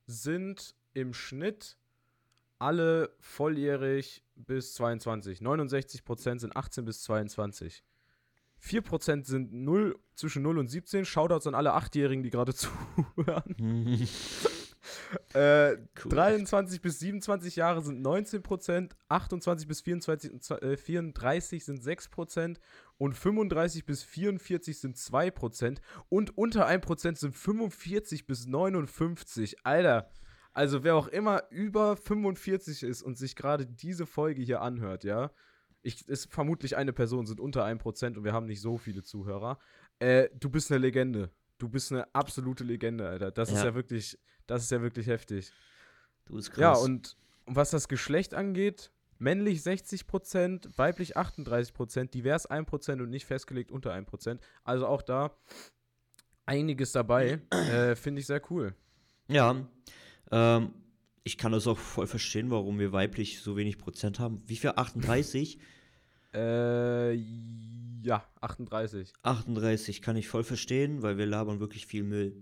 sind 0.08 0.76
im 0.94 1.14
Schnitt 1.14 1.78
alle 2.60 3.16
volljährig 3.20 4.24
bis 4.46 4.74
22. 4.76 5.40
69% 5.40 6.40
sind 6.40 6.56
18 6.56 6.86
bis 6.86 7.02
22. 7.04 7.84
4% 8.64 9.26
sind 9.26 9.54
0, 9.54 9.98
zwischen 10.16 10.42
0 10.42 10.58
und 10.58 10.68
17. 10.68 11.06
Shoutouts 11.06 11.48
an 11.48 11.56
alle 11.56 11.74
Achtjährigen, 11.74 12.24
die 12.24 12.30
gerade 12.30 12.54
zuhören. 12.56 13.56
äh, 15.34 15.78
cool. 16.04 16.10
23 16.10 16.82
bis 16.82 17.00
27 17.00 17.56
Jahre 17.56 17.82
sind 17.82 18.06
19%, 18.06 18.92
28 19.10 19.68
bis 19.68 19.82
24, 19.82 20.52
äh, 20.62 20.78
34 20.78 21.66
sind 21.66 21.84
6% 21.84 22.58
und 22.98 23.14
35 23.14 23.86
bis 23.86 24.04
44 24.04 24.80
sind 24.80 24.98
2% 24.98 25.78
und 26.10 26.38
unter 26.38 26.68
1% 26.68 27.18
sind 27.18 27.36
45 27.36 28.28
bis 28.28 28.48
59. 28.48 29.66
Alter, 29.66 30.10
also 30.58 30.84
wer 30.84 30.96
auch 30.96 31.08
immer 31.08 31.44
über 31.52 31.96
45 31.96 32.82
ist 32.82 33.04
und 33.04 33.16
sich 33.16 33.36
gerade 33.36 33.68
diese 33.68 34.08
Folge 34.08 34.42
hier 34.42 34.60
anhört, 34.60 35.04
ja, 35.04 35.30
ich, 35.84 36.08
ist 36.08 36.34
vermutlich 36.34 36.76
eine 36.76 36.94
Person, 36.94 37.28
sind 37.28 37.40
unter 37.40 37.64
1% 37.64 38.18
und 38.18 38.24
wir 38.24 38.34
haben 38.34 38.48
nicht 38.48 38.62
so 38.62 38.80
viele 38.80 39.04
Zuhörer. 39.04 39.60
Äh, 40.00 40.30
du 40.34 40.50
bist 40.50 40.72
eine 40.72 40.80
Legende. 40.80 41.30
Du 41.60 41.70
bist 41.70 41.92
eine 41.92 42.12
absolute 42.16 42.64
Legende, 42.64 43.08
Alter. 43.08 43.30
Das 43.30 43.52
ja. 43.52 43.58
ist 43.58 43.64
ja 43.66 43.76
wirklich, 43.76 44.18
das 44.48 44.64
ist 44.64 44.72
ja 44.72 44.82
wirklich 44.82 45.06
heftig. 45.06 45.52
Du 46.26 46.34
bist 46.34 46.50
krass. 46.50 46.60
Ja, 46.60 46.74
und 46.74 47.16
was 47.46 47.70
das 47.70 47.88
Geschlecht 47.88 48.34
angeht, 48.34 48.92
männlich 49.20 49.60
60%, 49.60 50.76
weiblich 50.76 51.16
38%, 51.18 52.10
divers 52.10 52.50
1% 52.50 52.94
und 52.94 53.12
nicht 53.12 53.28
festgelegt 53.28 53.72
unter 53.72 53.94
1%. 53.94 54.40
Also 54.64 54.88
auch 54.88 55.04
da 55.04 55.38
einiges 56.48 56.94
dabei. 56.94 57.42
äh, 57.52 57.96
Finde 57.96 58.22
ich 58.22 58.26
sehr 58.26 58.42
cool. 58.50 58.74
Ja, 59.28 59.68
ähm, 60.32 60.74
ich 61.24 61.38
kann 61.38 61.52
das 61.52 61.68
auch 61.68 61.78
voll 61.78 62.08
verstehen, 62.08 62.50
warum 62.52 62.80
wir 62.80 62.92
weiblich 62.94 63.42
so 63.42 63.58
wenig 63.58 63.78
Prozent 63.78 64.20
haben. 64.20 64.42
Wie 64.46 64.56
viel? 64.56 64.72
38? 64.76 65.60
Äh, 66.34 67.14
ja, 68.04 68.24
38. 68.42 69.14
38 69.24 70.02
kann 70.02 70.18
ich 70.18 70.28
voll 70.28 70.44
verstehen, 70.44 71.02
weil 71.02 71.18
wir 71.18 71.26
labern 71.26 71.60
wirklich 71.60 71.88
viel 71.88 72.04
Müll. 72.04 72.36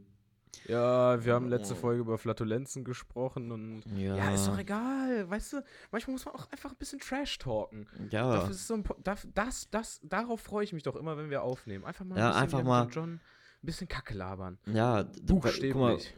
Ja, 0.68 1.24
wir 1.24 1.34
haben 1.34 1.48
letzte 1.50 1.76
Folge 1.76 2.02
über 2.02 2.18
Flatulenzen 2.18 2.84
gesprochen 2.84 3.52
und 3.52 3.84
ja. 3.96 4.16
ja, 4.16 4.34
ist 4.34 4.48
doch 4.48 4.58
egal, 4.58 5.30
weißt 5.30 5.54
du, 5.54 5.64
manchmal 5.92 6.14
muss 6.14 6.26
man 6.26 6.36
auch 6.36 6.52
einfach 6.52 6.72
ein 6.72 6.78
bisschen 6.78 7.00
Trash 7.00 7.38
talken. 7.38 7.88
Ja. 8.10 8.48
Das, 8.48 8.68
so 8.68 8.74
ein, 8.74 8.84
das, 9.04 9.28
das, 9.34 9.70
das, 9.70 10.00
darauf 10.04 10.42
freue 10.42 10.64
ich 10.64 10.74
mich 10.74 10.84
doch 10.84 10.96
immer, 10.96 11.18
wenn 11.18 11.30
wir 11.30 11.44
aufnehmen. 11.44 11.86
Einfach 11.86 12.06
mal 12.06 12.18
ja, 12.18 12.34
ein 12.34 12.46
bisschen 12.46 12.60
einfach 12.60 12.64
mal 12.68 12.88
John 12.90 13.20
ein 13.66 13.68
bisschen 13.68 13.88
Kacke 13.88 14.14
labern. 14.14 14.60
Ja, 14.72 15.04
buchstäblich. 15.24 15.74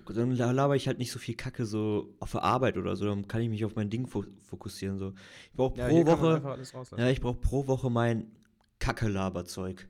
Guck 0.05 0.15
mal, 0.15 0.35
dann 0.35 0.55
laber 0.55 0.75
ich 0.75 0.87
halt 0.87 0.97
nicht 0.97 1.11
so 1.11 1.17
viel 1.17 1.35
Kacke 1.35 1.65
so 1.65 2.13
auf 2.19 2.31
der 2.31 2.43
Arbeit 2.43 2.77
oder 2.77 2.95
so, 2.95 3.05
dann 3.05 3.27
kann 3.27 3.41
ich 3.41 3.49
mich 3.49 3.63
auf 3.63 3.75
mein 3.75 3.89
Ding 3.89 4.05
fokussieren 4.07 4.99
so. 4.99 5.13
Ich 5.51 5.55
brauche 5.55 5.77
ja, 5.77 5.87
pro 5.87 6.05
Woche 6.05 6.67
Ja, 6.97 7.09
ich 7.09 7.21
brauche 7.21 7.39
pro 7.39 7.67
Woche 7.67 7.89
mein 7.89 8.31
Kacke 8.79 9.07
Laberzeug. 9.07 9.87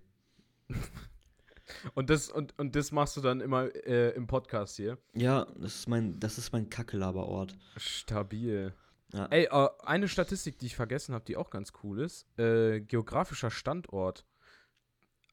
und 1.96 2.10
das 2.12 2.30
und, 2.30 2.58
und 2.60 2.76
das 2.76 2.92
machst 2.92 3.18
du 3.18 3.22
dann 3.22 3.42
immer 3.42 3.74
äh, 3.88 4.12
im 4.12 4.28
Podcast 4.28 4.76
hier? 4.76 5.00
Ja, 5.16 5.48
das 5.58 5.76
ist 5.76 5.90
mein 5.90 6.20
das 6.20 6.38
ist 6.38 6.54
mein 6.54 6.70
Kacke 6.70 6.96
Laberort. 6.96 7.58
Stabil. 7.78 8.74
Ja. 9.14 9.26
Ey, 9.28 9.46
äh, 9.46 9.70
eine 9.84 10.08
Statistik, 10.08 10.60
die 10.60 10.68
ich 10.68 10.76
vergessen 10.76 11.16
habe, 11.16 11.26
die 11.26 11.38
auch 11.38 11.50
ganz 11.50 11.72
cool 11.84 12.02
ist, 12.02 12.28
äh, 12.38 12.82
geografischer 12.82 13.50
Standort 13.50 14.26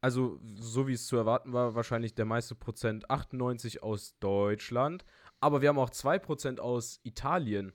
also 0.05 0.39
so 0.55 0.87
wie 0.87 0.93
es 0.93 1.07
zu 1.07 1.17
erwarten 1.17 1.55
war, 1.55 1.75
wahrscheinlich 1.75 2.15
der 2.15 2.27
meiste 2.27 2.55
Prozent 2.55 3.09
98 3.11 3.83
aus 3.83 4.19
Deutschland. 4.21 5.03
Aber 5.41 5.63
wir 5.63 5.71
haben 5.71 5.79
auch 5.79 5.89
2% 5.89 6.59
aus 6.61 7.01
Italien. 7.05 7.73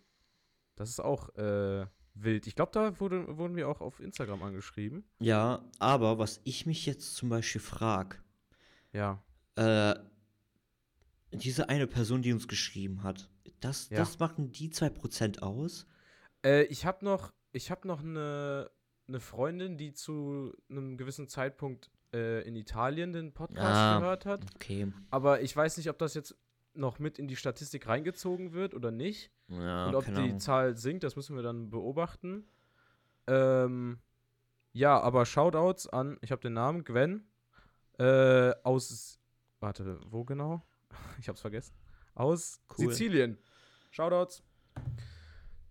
Das 0.76 0.90
ist 0.92 1.00
auch 1.00 1.34
äh, 1.38 1.88
wild. 2.14 2.46
Ich 2.46 2.56
glaube, 2.56 2.72
da 2.72 3.00
wurde, 3.00 3.36
wurden 3.40 3.56
wir 3.56 3.68
auch 3.68 3.82
auf 3.82 4.00
Instagram 4.00 4.44
angeschrieben. 4.44 5.10
Ja, 5.20 5.66
aber 5.80 6.20
was 6.20 6.40
ich 6.44 6.68
mich 6.68 6.86
jetzt 6.86 7.16
zum 7.16 7.30
Beispiel 7.30 7.62
frage, 7.62 8.18
Ja. 8.94 9.24
äh, 9.56 9.96
diese 11.32 11.68
eine 11.68 11.88
Person, 11.88 12.22
die 12.22 12.32
uns 12.32 12.48
geschrieben 12.48 13.02
hat, 13.02 13.28
das, 13.60 13.90
Ja. 13.90 13.98
das 13.98 14.20
machen 14.20 14.52
die 14.52 14.70
2% 14.70 15.42
aus? 15.42 15.88
Äh, 16.46 16.66
ich 16.66 16.86
habe 16.86 17.04
noch, 17.04 17.34
ich 17.54 17.72
hab 17.72 17.86
noch 17.86 18.02
eine, 18.04 18.70
eine 19.08 19.20
Freundin, 19.20 19.78
die 19.78 19.94
zu 19.94 20.54
einem 20.70 20.96
gewissen 20.96 21.28
Zeitpunkt 21.28 21.90
äh, 22.14 22.42
in 22.48 22.56
Italien 22.56 23.14
den 23.14 23.34
Podcast 23.34 23.66
Ah. 23.66 24.00
gehört 24.00 24.26
hat. 24.26 24.42
Okay. 24.56 24.92
Aber 25.10 25.42
ich 25.42 25.56
weiß 25.56 25.78
nicht, 25.78 25.90
ob 25.90 25.98
das 26.00 26.14
jetzt 26.14 26.36
noch 26.74 27.00
mit 27.00 27.20
in 27.20 27.28
die 27.28 27.36
Statistik 27.36 27.88
reingezogen 27.88 28.54
wird 28.54 28.74
oder 28.74 28.92
nicht. 28.92 29.32
Ja, 29.48 29.88
Und 29.88 29.96
ob 29.96 30.06
keine 30.06 30.22
die. 30.34 30.38
Zahl 30.38 30.78
sinkt, 30.78 31.04
das 31.04 31.16
müssen 31.16 31.36
wir 31.36 31.44
dann 31.44 31.70
beobachten. 31.70 32.48
Ähm, 33.28 34.00
ja, 34.74 35.00
aber 35.00 35.26
Shoutouts 35.26 35.88
an, 35.88 36.18
ich 36.22 36.32
habe 36.32 36.42
den 36.42 36.54
Namen, 36.54 36.84
Gwen, 36.84 37.28
äh, 37.98 38.54
aus, 38.64 39.20
warte, 39.60 40.00
wo 40.06 40.24
genau? 40.24 40.62
Ich 41.20 41.28
hab's 41.28 41.42
vergessen. 41.42 41.74
Aus 42.16 42.62
Cool. 42.78 42.90
Sizilien. 42.92 43.38
Shoutouts. 43.92 44.44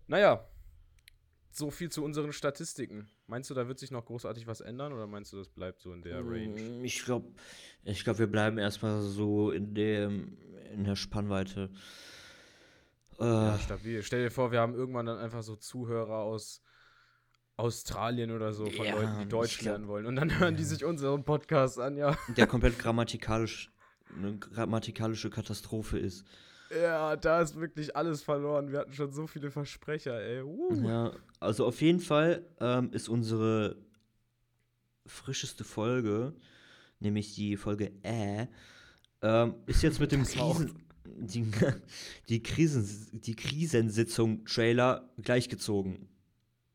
Naja, 0.07 0.45
so 1.51 1.71
viel 1.71 1.89
zu 1.89 2.03
unseren 2.03 2.33
Statistiken. 2.33 3.09
Meinst 3.29 3.49
du, 3.49 3.53
da 3.53 3.67
wird 3.67 3.77
sich 3.79 3.91
noch 3.91 4.05
großartig 4.05 4.47
was 4.47 4.59
ändern 4.59 4.91
oder 4.91 5.05
meinst 5.07 5.31
du, 5.33 5.37
das 5.37 5.49
bleibt 5.49 5.81
so 5.81 5.93
in 5.93 6.01
der 6.01 6.17
Range? 6.19 6.47
Mm, 6.49 6.83
Ich 6.83 7.03
glaube, 7.05 7.27
ich 7.83 8.03
glaub, 8.03 8.17
wir 8.19 8.27
bleiben 8.27 8.57
erstmal 8.57 9.01
so 9.01 9.51
in, 9.51 9.73
dem, 9.75 10.37
in 10.73 10.83
der 10.83 10.95
Spannweite. 10.95 11.69
Äh, 13.19 13.23
Ja, 13.25 13.59
stabil. 13.59 14.01
Stell 14.03 14.23
dir 14.23 14.31
vor, 14.31 14.51
wir 14.51 14.59
haben 14.59 14.73
irgendwann 14.73 15.05
dann 15.05 15.19
einfach 15.19 15.43
so 15.43 15.55
Zuhörer 15.55 16.17
aus 16.17 16.61
Australien 17.55 18.31
oder 18.31 18.53
so 18.53 18.65
von 18.65 18.85
Ja, 18.85 18.95
Leuten, 18.95 19.19
die 19.19 19.27
Deutsch 19.27 19.59
glaub- 19.59 19.73
lernen 19.73 19.87
wollen. 19.87 20.05
Und 20.05 20.15
dann 20.15 20.39
hören 20.39 20.55
die 20.55 20.63
sich 20.63 20.83
unseren 20.85 21.23
Podcast 21.23 21.79
an, 21.79 21.97
ja. 21.97 22.17
der 22.35 22.47
komplett 22.47 22.79
grammatikalisch 22.79 23.71
eine 24.17 24.37
grammatikalische 24.37 25.29
Katastrophe 25.29 25.99
ist. 25.99 26.25
Ja, 26.71 27.15
da 27.15 27.41
ist 27.41 27.59
wirklich 27.59 27.95
alles 27.95 28.21
verloren. 28.21 28.71
Wir 28.71 28.79
hatten 28.79 28.93
schon 28.93 29.11
so 29.11 29.25
viele 29.27 29.49
Versprecher, 29.49 30.21
ey. 30.21 30.43
Uh. 30.43 30.87
Ja, 30.87 31.11
also 31.39 31.65
auf 31.65 31.81
jeden 31.81 31.99
Fall 31.99 32.45
ähm, 32.59 32.91
ist 32.93 33.09
unsere 33.09 33.75
frischeste 35.05 35.63
Folge, 35.63 36.33
nämlich 36.99 37.33
die 37.35 37.57
Folge 37.57 37.91
Äh, 38.03 38.47
ähm, 39.21 39.55
ist 39.65 39.81
jetzt 39.81 39.99
mit 39.99 40.11
dem. 40.11 40.23
Krisen, 40.23 40.85
die, 41.05 41.51
die, 42.29 42.43
Krisen, 42.43 43.21
die 43.21 43.35
Krisensitzung-Trailer 43.35 45.09
gleichgezogen. 45.21 46.07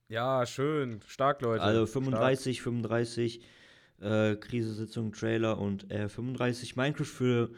Ja, 0.09 0.45
schön. 0.45 1.01
Stark, 1.07 1.41
Leute. 1.41 1.63
Also 1.63 1.87
35, 1.87 2.61
35 2.63 3.41
äh, 4.01 4.37
Krisensitzung, 4.37 5.13
Trailer 5.13 5.59
und 5.59 5.91
äh, 5.91 6.09
35 6.09 6.77
Minecraft 6.77 7.05
für 7.05 7.51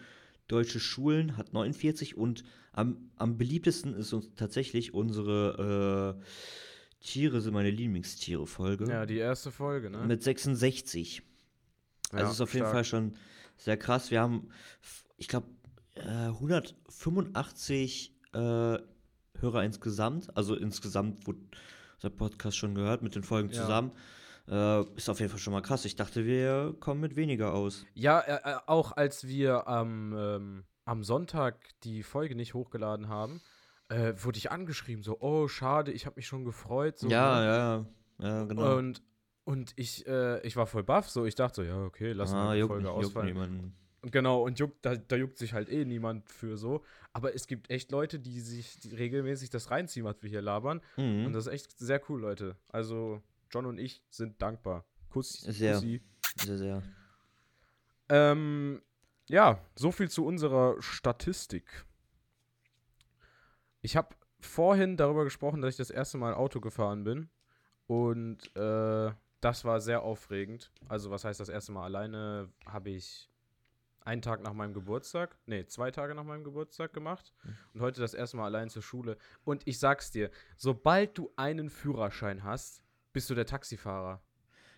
deutsche 0.49 0.81
Schulen 0.81 1.37
hat 1.37 1.53
49 1.53 2.17
und 2.17 2.45
am, 2.73 3.11
am 3.17 3.37
beliebtesten 3.38 3.95
ist 3.95 4.12
uns 4.12 4.35
tatsächlich 4.37 4.95
unsere 4.95 6.17
äh, 6.21 6.25
Tiere 7.05 7.41
sind 7.41 7.55
meine 7.55 7.71
Lieblingstiere-Folge. 7.71 8.88
Ja, 8.88 9.07
die 9.07 9.19
erste 9.19 9.50
Folge, 9.53 9.91
ne? 9.91 10.05
mit 10.07 10.23
66. 10.23 11.23
Also 12.11 12.25
Ja, 12.25 12.31
ist 12.31 12.41
auf 12.41 12.53
jeden 12.55 12.65
stark. 12.65 12.75
Fall 12.75 12.85
schon 12.85 13.17
sehr 13.57 13.76
krass. 13.76 14.11
Wir 14.11 14.21
haben, 14.21 14.49
ich 15.17 15.29
glaube, 15.29 15.47
äh, 15.95 16.31
185 17.11 18.12
äh, 18.33 18.38
Hörer 19.38 19.65
insgesamt. 19.65 20.35
Also 20.37 20.55
insgesamt 20.55 21.26
wurde 21.26 21.41
unser 21.97 22.11
Podcast 22.11 22.57
schon 22.57 22.75
gehört 22.75 23.03
mit 23.03 23.15
den 23.15 23.23
Folgen 23.23 23.49
Ja. 23.50 23.62
zusammen. 23.62 23.93
Äh, 24.49 24.82
ist 24.97 25.09
auf 25.09 25.19
jeden 25.21 25.30
Fall 25.30 25.39
schon 25.41 25.52
mal 25.52 25.61
krass. 25.63 25.85
Ich 25.85 25.97
dachte, 25.97 26.25
wir 26.25 26.75
kommen 26.80 27.00
mit 27.00 27.17
weniger 27.17 27.52
aus. 27.54 27.85
Ja, 27.95 28.21
äh, 28.21 28.52
äh, 28.52 28.56
auch 28.67 28.93
als 28.93 29.26
wir 29.26 29.67
am, 29.67 30.15
ähm, 30.17 30.65
am 30.85 31.02
Sonntag 31.02 31.56
die 31.82 32.02
Folge 32.02 32.35
nicht 32.37 32.54
hochgeladen 32.54 33.09
haben, 33.09 33.41
äh, 33.89 34.15
wurde 34.19 34.39
ich 34.39 34.50
angeschrieben, 34.50 35.02
so, 35.02 35.19
oh, 35.21 35.49
schade, 35.49 35.91
ich 35.93 36.06
habe 36.06 36.17
mich 36.17 36.26
schon 36.26 36.45
gefreut. 36.45 36.99
So, 36.99 37.09
ja, 37.09 37.41
ne? 37.41 37.87
ja, 38.21 38.28
ja, 38.28 38.45
genau. 38.45 38.76
Und, 38.76 39.02
und 39.45 39.73
ich, 39.76 40.06
äh, 40.06 40.41
ich 40.47 40.56
war 40.56 40.67
voll 40.67 40.82
baff, 40.85 41.09
so, 41.09 41.25
ich 41.25 41.35
dachte 41.35 41.56
so, 41.56 41.63
ja, 41.63 41.85
okay, 41.85 42.13
lass 42.13 42.32
mal 42.32 42.56
die 42.56 42.63
Folge 42.67 42.82
nicht- 42.85 42.93
ausfallen. 42.93 43.26
niemanden. 43.26 43.76
Und 44.02 44.13
Genau, 44.13 44.43
und 44.43 44.61
juckt, 44.61 44.85
da, 44.87 44.95
da 44.95 45.17
juckt 45.17 45.37
sich 45.39 45.52
halt 45.52 45.69
eh 45.69 45.85
niemand 45.85 46.30
für 46.30 46.56
so. 46.56 46.85
Aber 47.13 47.35
es 47.35 47.49
gibt 47.49 47.71
echt 47.71 47.91
Leute, 47.91 48.21
die 48.21 48.39
sich 48.39 48.78
die 48.78 48.95
regelmäßig 48.95 49.50
das 49.50 49.73
reinziehen, 49.73 50.04
was 50.04 50.23
wir 50.23 50.30
hier 50.30 50.43
labern. 50.43 50.80
Und 50.97 51.25
Mhm. 51.25 51.32
das 51.32 51.47
ist 51.47 51.52
echt 51.52 51.76
sehr 51.78 52.00
cool, 52.09 52.21
Leute. 52.21 52.54
Also, 52.69 53.21
John 53.50 53.67
und 53.67 53.78
ich 53.78 54.02
sind 54.11 54.41
dankbar. 54.41 54.85
Kuss, 55.11 55.32
Sehr. 55.41 55.75
Kussi. 55.75 56.02
Sehr, 56.37 56.59
sehr. 56.59 56.82
Ähm, 58.09 58.82
ja, 59.28 59.59
so 59.75 59.91
viel 59.91 60.11
zu 60.11 60.25
unserer 60.25 60.80
Statistik. 60.80 61.85
Ich 63.80 63.97
habe 63.97 64.15
vorhin 64.41 64.97
darüber 64.97 65.25
gesprochen, 65.25 65.63
dass 65.63 65.75
ich 65.75 65.78
das 65.78 65.91
erste 65.91 66.19
Mal 66.19 66.35
Auto 66.35 66.61
gefahren 66.61 67.04
bin. 67.04 67.30
Und 67.87 68.54
äh, 68.56 69.13
das 69.41 69.65
war 69.65 69.80
sehr 69.80 70.02
aufregend. 70.02 70.73
Also, 70.89 71.11
was 71.11 71.25
heißt 71.25 71.41
das 71.41 71.49
erste 71.49 71.73
Mal 71.73 71.85
alleine? 71.85 72.52
Habe 72.67 72.91
ich 72.91 73.30
einen 74.06 74.23
Tag 74.23 74.41
nach 74.43 74.52
meinem 74.52 74.73
Geburtstag, 74.73 75.37
nee, 75.47 75.67
zwei 75.67 75.91
Tage 75.91 76.15
nach 76.15 76.25
meinem 76.25 76.45
Geburtstag 76.45 76.93
gemacht. 76.93 77.35
Und 77.75 77.80
heute 77.80 78.00
das 78.00 78.15
erste 78.15 78.37
Mal 78.37 78.45
allein 78.45 78.71
zur 78.71 78.82
Schule. 78.82 79.19
Und 79.45 79.67
ich 79.67 79.80
sag's 79.80 80.13
dir, 80.13 80.30
sobald 80.56 81.19
du 81.19 81.32
einen 81.37 81.71
Führerschein 81.71 82.45
hast, 82.45 82.82
bist 83.17 83.31
du 83.31 83.35
der 83.35 83.47
Taxifahrer. 83.47 84.21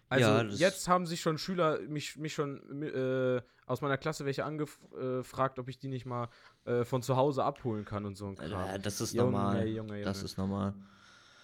Also 0.09 0.25
Ja, 0.25 0.45
das- 0.45 0.61
jetzt 0.61 0.87
haben 0.87 1.07
sich 1.07 1.21
schon 1.21 1.39
Schüler 1.39 1.81
mich, 1.89 2.17
mich 2.17 2.35
schon 2.35 2.83
äh, 2.85 3.43
aus 3.67 3.81
meiner 3.81 3.99
Klasse 3.99 4.25
welche 4.27 4.45
angefragt, 4.45 5.59
ob 5.59 5.69
ich 5.69 5.79
die 5.81 5.89
nicht 5.89 6.07
mal 6.07 6.29
äh, 6.65 6.85
von 6.85 7.03
zu 7.03 7.17
Hause 7.17 7.43
abholen 7.43 7.85
kann 7.85 8.07
und 8.07 8.15
so 8.17 8.29
ein 8.29 8.37
Kram. 8.37 8.71
Äh, 8.71 8.79
das 8.79 9.01
ist 9.01 9.13
Junge, 9.13 9.33
normal. 9.33 9.67
Junge, 9.67 10.01
Das 10.03 10.19
Junge. 10.19 10.25
ist 10.25 10.39
normal. 10.39 10.75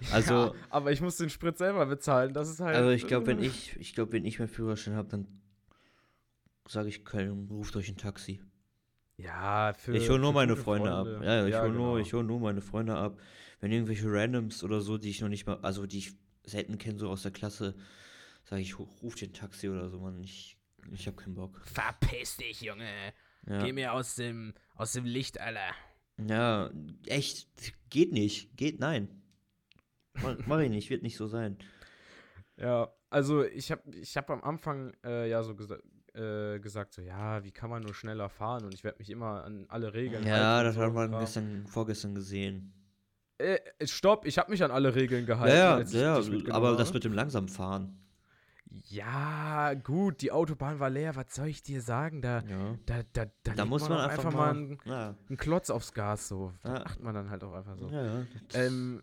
Also, 0.13 0.35
ja, 0.35 0.53
aber 0.71 0.93
ich 0.93 1.01
muss 1.01 1.17
den 1.17 1.31
Sprit 1.31 1.57
selber 1.59 1.85
bezahlen. 1.87 2.33
Das 2.33 2.49
ist 2.49 2.61
halt. 2.61 2.77
Also 2.77 2.91
ich 2.91 3.07
glaube, 3.09 3.27
wenn 3.27 3.39
äh, 3.41 3.47
ich, 3.47 3.75
ich 3.81 3.93
glaube, 3.95 4.13
wenn 4.13 4.25
ich 4.25 4.39
meinen 4.39 4.49
Führerschein 4.49 4.95
habe, 4.95 5.09
dann 5.09 5.27
sage 6.69 6.89
ich 6.89 7.05
Köln, 7.05 7.49
ruft 7.51 7.75
euch 7.77 7.89
ein 7.89 7.97
Taxi. 7.97 8.41
Ja, 9.17 9.73
für. 9.75 9.95
ich 9.97 10.09
hole 10.11 10.19
nur 10.21 10.33
meine 10.33 10.53
gute 10.53 10.63
Freunde, 10.65 10.93
ab. 10.93 11.07
Freunde. 11.07 11.27
Ja, 11.27 11.47
ich 11.47 11.53
Ja, 11.53 11.63
hole 11.63 11.73
nur, 11.73 11.93
genau. 11.95 11.97
ich 11.99 12.13
hole 12.13 12.25
nur 12.25 12.41
meine 12.41 12.61
Freunde 12.61 12.97
ab. 12.97 13.19
Wenn 13.61 13.71
irgendwelche 13.73 14.11
Randoms 14.13 14.63
oder 14.65 14.81
so, 14.81 14.99
die 14.99 15.11
ich 15.11 15.21
noch 15.21 15.29
nicht 15.29 15.47
mal, 15.47 15.59
also 15.63 15.87
die 15.87 15.99
ich 15.99 16.17
selten 16.45 16.79
kenne, 16.79 16.99
so 16.99 17.09
aus 17.11 17.23
der 17.23 17.31
Klasse, 17.33 17.75
sage 18.45 18.63
ich, 18.63 18.79
ruf 18.79 19.15
dir 19.15 19.29
ein 19.29 19.33
Taxi 19.33 19.69
oder 19.69 19.89
so, 19.89 20.01
Mann. 20.01 20.23
Ich, 20.23 20.57
ich 20.93 21.07
habe 21.07 21.17
keinen 21.17 21.35
Bock. 21.35 21.61
Verpiss 21.65 22.37
dich, 22.37 22.61
Junge. 22.61 23.13
Ja. 23.47 23.63
Geh 23.65 23.73
mir 23.73 23.93
aus 23.93 24.15
dem, 24.17 24.55
aus 24.75 24.93
dem 24.93 25.05
Licht, 25.05 25.41
Alter. 25.41 25.75
ja, 26.19 26.71
echt, 27.07 27.49
geht 27.91 28.13
nicht. 28.13 28.57
Geht, 28.57 28.81
nein. 28.81 29.09
Mach, 30.23 30.37
mach 30.47 30.59
ich 30.61 30.71
nicht, 30.71 30.91
wird 30.91 31.03
nicht 31.03 31.17
so 31.17 31.27
sein. 31.27 31.59
Ja, 32.57 32.93
also 33.11 33.43
ich 33.45 33.71
habe 33.73 33.83
ich 33.97 34.17
hab 34.17 34.31
am 34.31 34.43
Anfang 34.45 34.93
äh, 35.05 35.29
ja 35.29 35.43
so 35.43 35.57
gesa 35.57 35.77
äh, 36.15 36.61
gesagt, 36.61 36.95
so, 36.95 37.03
ja, 37.03 37.43
wie 37.43 37.51
kann 37.51 37.69
man 37.71 37.83
nur 37.83 37.93
schneller 37.95 38.29
fahren? 38.29 38.65
Und 38.65 38.73
ich 38.73 38.85
werde 38.85 38.99
mich 38.99 39.11
immer 39.11 39.43
an 39.45 39.67
alle 39.69 39.93
Regeln 39.93 40.25
Ja, 40.25 40.55
halten. 40.55 40.67
das 40.67 40.77
und 40.77 40.83
hat 40.83 40.89
so 40.91 40.95
man 40.95 41.19
gestern, 41.21 41.67
vorgestern 41.67 42.15
gesehen. 42.15 42.73
Äh, 43.39 43.59
stopp, 43.87 44.27
ich 44.27 44.39
habe 44.39 44.51
mich 44.51 44.63
an 44.63 44.71
alle 44.71 44.95
Regeln 44.95 45.27
gehalten. 45.27 45.57
Ja, 45.57 45.81
ja, 45.81 46.21
ja, 46.21 46.55
aber 46.55 46.77
das 46.77 46.89
habe. 46.89 46.95
mit 46.99 47.05
dem 47.05 47.13
langsam 47.13 47.49
fahren. 47.49 47.99
Ja, 48.89 49.75
gut, 49.75 50.21
die 50.21 50.33
Autobahn 50.33 50.81
war 50.81 50.91
leer, 50.91 51.15
was 51.17 51.27
soll 51.35 51.47
ich 51.49 51.63
dir 51.63 51.81
sagen? 51.81 52.23
Da, 52.23 52.39
Ja. 52.49 52.77
da, 52.87 53.03
da, 53.13 53.27
da, 53.45 53.53
Da 53.55 53.65
muss 53.65 53.89
man 53.89 53.99
auch 54.01 54.09
einfach, 54.09 54.33
mal 54.33 54.51
einen, 54.51 54.79
ja. 54.85 55.15
einen 55.29 55.37
Klotz 55.39 55.71
aufs 55.71 55.93
Gas, 55.93 56.29
so. 56.29 56.53
Da 56.63 56.75
Ja. 56.75 56.79
macht 56.81 57.01
man 57.01 57.15
dann 57.15 57.31
halt 57.31 57.45
auch 57.45 57.53
einfach 57.55 57.77
so. 57.77 57.91
Ähm, 58.55 59.03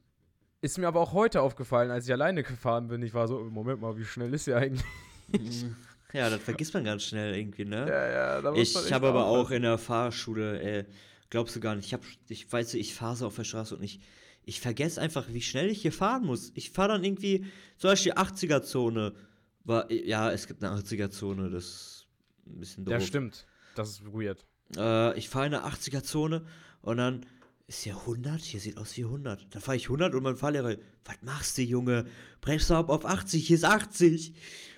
ist 0.62 0.78
mir 0.78 0.88
aber 0.88 1.00
auch 1.00 1.14
heute 1.14 1.42
aufgefallen, 1.42 1.90
als 1.90 2.06
ich 2.06 2.12
alleine 2.14 2.44
gefahren 2.44 2.88
bin. 2.88 3.02
Ich 3.02 3.14
war 3.14 3.28
so, 3.28 3.40
Moment 3.40 3.82
mal, 3.82 3.98
wie 3.98 4.06
schnell 4.06 4.34
ist 4.34 4.46
sie 4.46 4.54
eigentlich? 4.54 4.84
ja, 6.14 6.30
das 6.30 6.42
vergisst 6.42 6.74
man 6.74 6.84
ganz 6.84 7.04
schnell 7.04 7.36
irgendwie, 7.36 7.66
ne? 7.66 7.88
Ja, 7.88 8.08
ja, 8.10 8.42
da 8.42 8.52
muss 8.52 8.74
man 8.74 8.86
ich 8.86 8.94
habe 8.94 9.08
aber 9.08 9.26
auch 9.26 9.52
in 9.52 9.62
der 9.64 9.78
Fahrschule, 9.78 10.62
äh, 10.62 10.86
glaubst 11.32 11.56
du 11.56 11.60
gar 11.60 11.76
nicht, 11.76 11.88
ich 11.88 11.94
hab, 11.94 12.04
ich 12.28 12.52
weiß, 12.52 12.76
ich 12.76 12.94
fahre 12.94 13.16
so 13.16 13.26
auf 13.26 13.36
der 13.36 13.46
Straße 13.46 13.76
und 13.76 13.82
ich, 13.82 14.00
ich 14.44 14.62
vergesse 14.62 15.02
einfach, 15.02 15.28
wie 15.30 15.42
schnell 15.42 15.70
ich 15.70 15.82
hier 15.82 15.94
fahren 15.94 16.26
muss. 16.26 16.52
Ich 16.54 16.70
fahre 16.70 16.90
dann 16.90 17.04
irgendwie, 17.04 17.46
zum 17.78 17.90
Beispiel 17.90 18.14
80er-Zone. 18.14 19.16
War, 19.64 19.92
ja, 19.92 20.32
es 20.32 20.48
gibt 20.48 20.64
eine 20.64 20.76
80er-Zone, 20.80 21.50
das 21.50 21.64
ist 21.64 22.08
ein 22.46 22.60
bisschen 22.60 22.86
doof. 22.86 22.94
Ja, 22.94 23.02
stimmt. 23.02 23.48
Das 23.76 23.90
ist 23.90 24.06
weird. 24.06 24.46
Äh, 24.76 25.18
ich 25.18 25.30
fahre 25.30 25.46
in 25.46 25.52
der 25.52 25.66
80er-Zone 25.66 26.46
und 26.82 26.98
dann 26.98 27.26
ist 27.68 27.84
hier 27.84 27.96
100? 27.96 28.42
Hier 28.42 28.60
sieht 28.60 28.78
aus 28.78 28.98
wie 28.98 29.06
100. 29.06 29.48
Da 29.56 29.62
fahre 29.62 29.78
ich 29.78 29.86
100 29.86 30.14
und 30.14 30.24
mein 30.24 30.36
Fahrlehrer, 30.36 30.76
was 31.06 31.16
machst 31.22 31.58
du, 31.58 31.62
Junge? 31.62 32.06
Bremst 32.42 32.70
du 32.70 32.74
ab 32.74 32.90
auf 32.90 33.06
80, 33.06 33.48
hier 33.48 33.56
ist 33.56 33.64
80. 33.64 34.34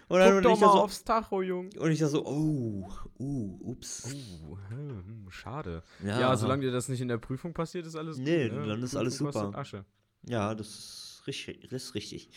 Und 0.10 0.20
dann 0.20 0.34
Guck 0.36 0.44
doch 0.44 0.54
ich 0.56 0.60
mal 0.62 0.72
so, 0.74 0.80
aufs 0.82 1.04
Tacho, 1.04 1.42
Jung. 1.42 1.70
und 1.78 1.92
ich 1.92 2.00
da 2.00 2.08
so, 2.08 2.26
oh, 2.26 2.90
uh, 3.20 3.60
ups. 3.72 4.14
Oh, 4.48 4.58
hm, 4.70 5.28
schade. 5.30 5.84
Ja, 6.04 6.20
Ja, 6.20 6.36
solange 6.38 6.64
dir 6.66 6.72
das 6.72 6.90
nicht 6.90 7.02
in 7.02 7.08
der 7.08 7.18
Prüfung 7.18 7.54
passiert, 7.54 7.86
ist 7.86 7.96
alles 7.96 8.18
Nee, 8.18 8.50
gut. 8.50 8.60
ne? 8.60 8.68
dann 8.68 8.84
ist 8.84 8.96
alles 8.96 9.18
super. 9.18 9.52
Asche. 9.56 9.86
Ja, 10.28 10.54
das 10.56 10.68
ist 10.68 11.24
richtig. 11.28 11.70
Das 11.70 11.84
ist 11.84 11.96
richtig. 11.96 12.30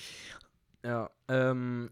Ja, 0.85 1.11
ähm, 1.29 1.91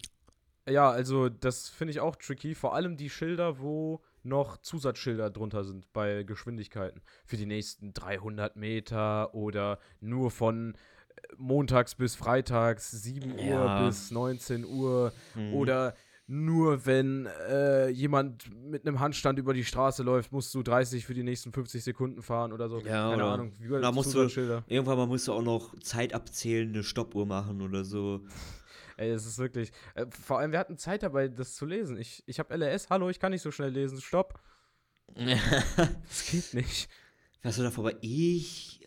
ja, 0.68 0.90
also 0.90 1.28
das 1.28 1.68
finde 1.68 1.90
ich 1.92 2.00
auch 2.00 2.16
tricky. 2.16 2.54
Vor 2.54 2.74
allem 2.74 2.96
die 2.96 3.10
Schilder, 3.10 3.58
wo 3.58 4.02
noch 4.22 4.56
Zusatzschilder 4.58 5.28
drunter 5.30 5.64
sind 5.64 5.92
bei 5.92 6.22
Geschwindigkeiten. 6.22 7.02
Für 7.26 7.36
die 7.36 7.46
nächsten 7.46 7.92
300 7.92 8.56
Meter 8.56 9.34
oder 9.34 9.78
nur 10.00 10.30
von 10.30 10.74
montags 11.36 11.94
bis 11.94 12.14
freitags 12.14 12.90
7 12.90 13.38
Ja. 13.38 13.80
Uhr 13.82 13.86
bis 13.86 14.10
19 14.10 14.64
Uhr 14.64 15.12
Mhm. 15.34 15.54
oder 15.54 15.94
nur 16.26 16.86
wenn 16.86 17.26
äh, 17.50 17.88
jemand 17.90 18.50
mit 18.64 18.86
einem 18.86 18.98
Handstand 18.98 19.38
über 19.38 19.52
die 19.52 19.64
Straße 19.64 20.02
läuft, 20.02 20.32
musst 20.32 20.54
du 20.54 20.62
30 20.62 21.04
für 21.04 21.12
die 21.12 21.22
nächsten 21.22 21.52
50 21.52 21.84
Sekunden 21.84 22.22
fahren 22.22 22.52
oder 22.54 22.68
so. 22.70 22.78
Ja, 22.78 23.10
Keine 23.10 23.16
oder- 23.16 23.32
Ahnung. 23.34 23.52
Wie 23.58 23.68
da 23.80 23.92
musst 23.92 24.14
du-. 24.14 24.20
Irgendwann 24.66 24.96
mal 24.96 25.06
musst 25.06 25.28
du 25.28 25.32
auch 25.34 25.42
noch 25.42 25.78
Zeit 25.80 26.14
abzählen, 26.14 26.70
eine 26.70 26.82
Stoppuhr 26.82 27.26
machen 27.26 27.60
oder 27.60 27.84
so. 27.84 28.22
Ey, 28.96 29.10
es 29.10 29.26
ist 29.26 29.38
wirklich. 29.38 29.70
Äh, 29.94 30.06
vor 30.08 30.38
allem, 30.38 30.52
wir 30.52 30.58
hatten 30.60 30.78
Zeit 30.78 31.02
dabei, 31.02 31.28
das 31.28 31.56
zu 31.56 31.66
lesen. 31.66 31.98
Ich, 31.98 32.22
ich 32.26 32.38
habe 32.38 32.54
LRS, 32.54 32.88
hallo, 32.88 33.10
ich 33.10 33.18
kann 33.20 33.32
nicht 33.32 33.42
so 33.42 33.50
schnell 33.50 33.70
lesen. 33.70 34.00
Stopp. 34.00 34.40
Das 35.16 36.26
geht 36.30 36.54
nicht. 36.54 36.88
Fährst 37.40 37.58
du 37.58 37.62
da 37.62 37.70
vorbei? 37.70 37.96
Ich, 38.00 38.80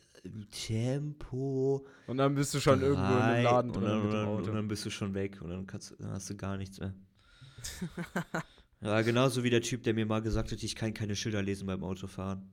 Tempo. 0.49 1.85
Und 2.07 2.17
dann 2.17 2.35
bist 2.35 2.53
du 2.53 2.59
schon 2.59 2.81
irgendwo 2.81 3.01
in 3.03 3.19
drei, 3.19 3.23
einem 3.23 3.43
Laden 3.43 3.71
und 3.71 3.75
drin 3.77 3.83
dann, 3.85 3.97
mit 3.97 4.05
und, 4.05 4.13
dann, 4.13 4.27
und 4.27 4.55
dann 4.55 4.67
bist 4.67 4.85
du 4.85 4.89
schon 4.89 5.13
weg 5.13 5.41
und 5.41 5.49
dann, 5.49 5.65
kannst, 5.65 5.95
dann 5.99 6.11
hast 6.11 6.29
du 6.29 6.35
gar 6.35 6.57
nichts 6.57 6.79
mehr. 6.79 6.93
ja, 8.81 9.01
genauso 9.01 9.43
wie 9.43 9.49
der 9.49 9.61
Typ, 9.61 9.83
der 9.83 9.93
mir 9.93 10.05
mal 10.05 10.21
gesagt 10.21 10.51
hat, 10.51 10.61
ich 10.63 10.75
kann 10.75 10.93
keine 10.93 11.15
Schilder 11.15 11.41
lesen 11.41 11.65
beim 11.67 11.83
Autofahren. 11.83 12.51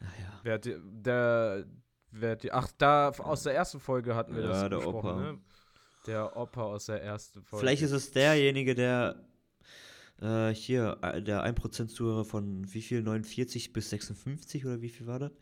Ach 0.00 0.18
ja. 0.18 0.40
Wer 0.42 0.54
hat 0.54 0.64
die, 0.64 0.76
der, 0.84 1.64
wer 2.10 2.32
hat 2.32 2.42
die, 2.42 2.52
ach, 2.52 2.68
da 2.78 3.10
aus 3.10 3.42
der 3.42 3.54
ersten 3.54 3.80
Folge 3.80 4.14
hatten 4.14 4.34
wir 4.34 4.42
Ja, 4.42 4.48
das 4.48 4.60
der 4.60 4.76
besprochen, 4.76 5.10
Opa. 5.10 5.20
ne? 5.20 5.38
Der 6.06 6.36
Opa 6.36 6.62
aus 6.62 6.86
der 6.86 7.02
ersten 7.02 7.42
Folge. 7.42 7.66
Vielleicht 7.66 7.82
ist 7.82 7.90
es 7.92 8.10
derjenige, 8.12 8.74
der 8.74 9.27
äh, 10.20 10.50
hier, 10.54 10.98
äh, 11.02 11.22
der 11.22 11.42
1% 11.44 11.88
Zuhörer 11.88 12.24
von 12.24 12.72
wie 12.72 12.82
viel? 12.82 13.02
49 13.02 13.72
bis 13.72 13.90
56 13.90 14.64
oder 14.66 14.80
wie 14.82 14.88
viel 14.88 15.06
war 15.06 15.18
das? 15.18 15.32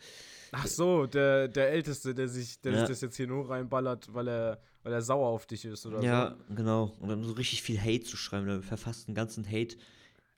Ach 0.53 0.67
so, 0.67 1.07
der, 1.07 1.49
der 1.49 1.71
Älteste, 1.71 2.15
der 2.15 2.29
sich, 2.29 2.61
der 2.61 2.73
Ja. 2.73 2.79
sich 2.81 2.89
das 2.89 3.01
jetzt 3.01 3.17
hier 3.17 3.27
nur 3.27 3.49
reinballert, 3.51 4.13
weil 4.15 4.29
er, 4.29 4.61
weil 4.83 4.93
er 4.93 5.03
sauer 5.03 5.29
auf 5.29 5.47
dich 5.47 5.65
ist 5.65 5.85
oder 5.87 6.01
Ja, 6.03 6.37
genau. 6.55 6.95
Und 7.01 7.09
dann 7.09 7.23
so 7.25 7.33
richtig 7.33 7.63
viel 7.63 7.81
Hate 7.81 8.05
zu 8.05 8.17
schreiben. 8.17 8.47
Der 8.47 8.63
verfasst 8.63 9.09
einen 9.09 9.15
ganzen 9.15 9.45
Hate, 9.47 9.77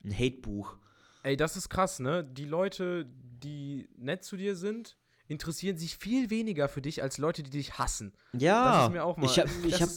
ein 0.03 0.11
Hate-Buch. 0.13 0.71
so. 0.73 0.79
Ey, 1.23 1.37
das 1.37 1.55
ist 1.57 1.69
krass, 1.69 1.99
ne? 1.99 2.23
Die 2.23 2.45
Leute, 2.45 3.05
die 3.43 3.87
nett 3.97 4.23
zu 4.23 4.35
dir 4.37 4.55
sind, 4.55 4.97
interessieren 5.27 5.77
sich 5.77 5.95
viel 5.97 6.29
weniger 6.31 6.67
für 6.69 6.81
dich 6.81 7.03
als 7.03 7.17
Leute, 7.19 7.43
die 7.43 7.51
dich 7.51 7.77
hassen. 7.77 8.13
Ja, 8.33 8.77
Das 8.77 8.83
ist 8.87 8.93
mir 8.93 9.03
auch 9.03 9.15
mal- 9.17 9.25
ich, 9.25 9.37
hab, 9.37 9.47
ich, 9.65 9.81
hab, 9.81 9.89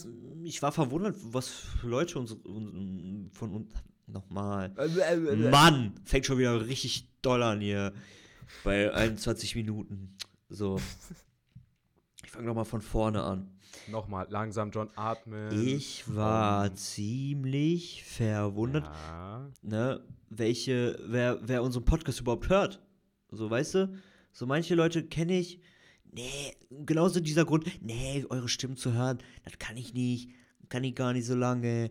ich 0.43 0.61
war 0.61 0.71
verwundert, 0.71 1.15
was 1.23 1.47
für 1.47 1.87
Leute 1.87 2.19
uns, 2.19 2.37
von 3.31 3.51
uns. 3.51 3.73
Nochmal. 4.07 4.69
Mann! 4.75 5.49
Mann! 5.49 5.93
Fängt 6.03 6.25
schon 6.25 6.37
wieder 6.37 6.65
richtig 6.67 7.07
doll 7.21 7.41
an 7.43 7.61
hier. 7.61 7.93
Bei 8.63 8.93
21 8.93 9.55
Minuten. 9.55 10.15
So. 10.49 10.79
Ich 12.23 12.31
fange 12.31 12.45
nochmal 12.47 12.65
von 12.65 12.81
vorne 12.81 13.23
an. 13.23 13.49
Nochmal, 13.89 14.27
langsam, 14.29 14.69
John, 14.71 14.89
atmen. 14.95 15.51
Ich 15.67 16.03
war 16.13 16.67
Ähm, 16.67 16.75
ziemlich 16.75 18.03
verwundert, 18.03 18.85
Ja. 18.85 19.49
ne, 19.61 20.03
welche, 20.29 20.99
wer, 21.07 21.39
wer 21.41 21.63
unseren 21.63 21.83
Podcast 21.83 22.19
überhaupt 22.21 22.49
hört. 22.49 22.81
So, 23.31 23.49
weißt 23.49 23.73
du? 23.75 23.97
So 24.31 24.45
manche 24.45 24.75
Leute 24.75 25.03
kenne 25.03 25.39
ich. 25.39 25.59
Nee, 26.11 26.53
genauso 26.85 27.19
dieser 27.19 27.45
Grund, 27.45 27.65
nee, 27.81 28.23
eure 28.29 28.47
Stimmen 28.47 28.77
zu 28.77 28.93
hören, 28.93 29.17
das 29.43 29.57
kann 29.57 29.75
ich 29.75 29.93
nicht, 29.95 30.29
kann 30.69 30.83
ich 30.83 30.93
gar 30.93 31.11
nicht 31.13 31.25
so 31.25 31.35
lange. 31.35 31.89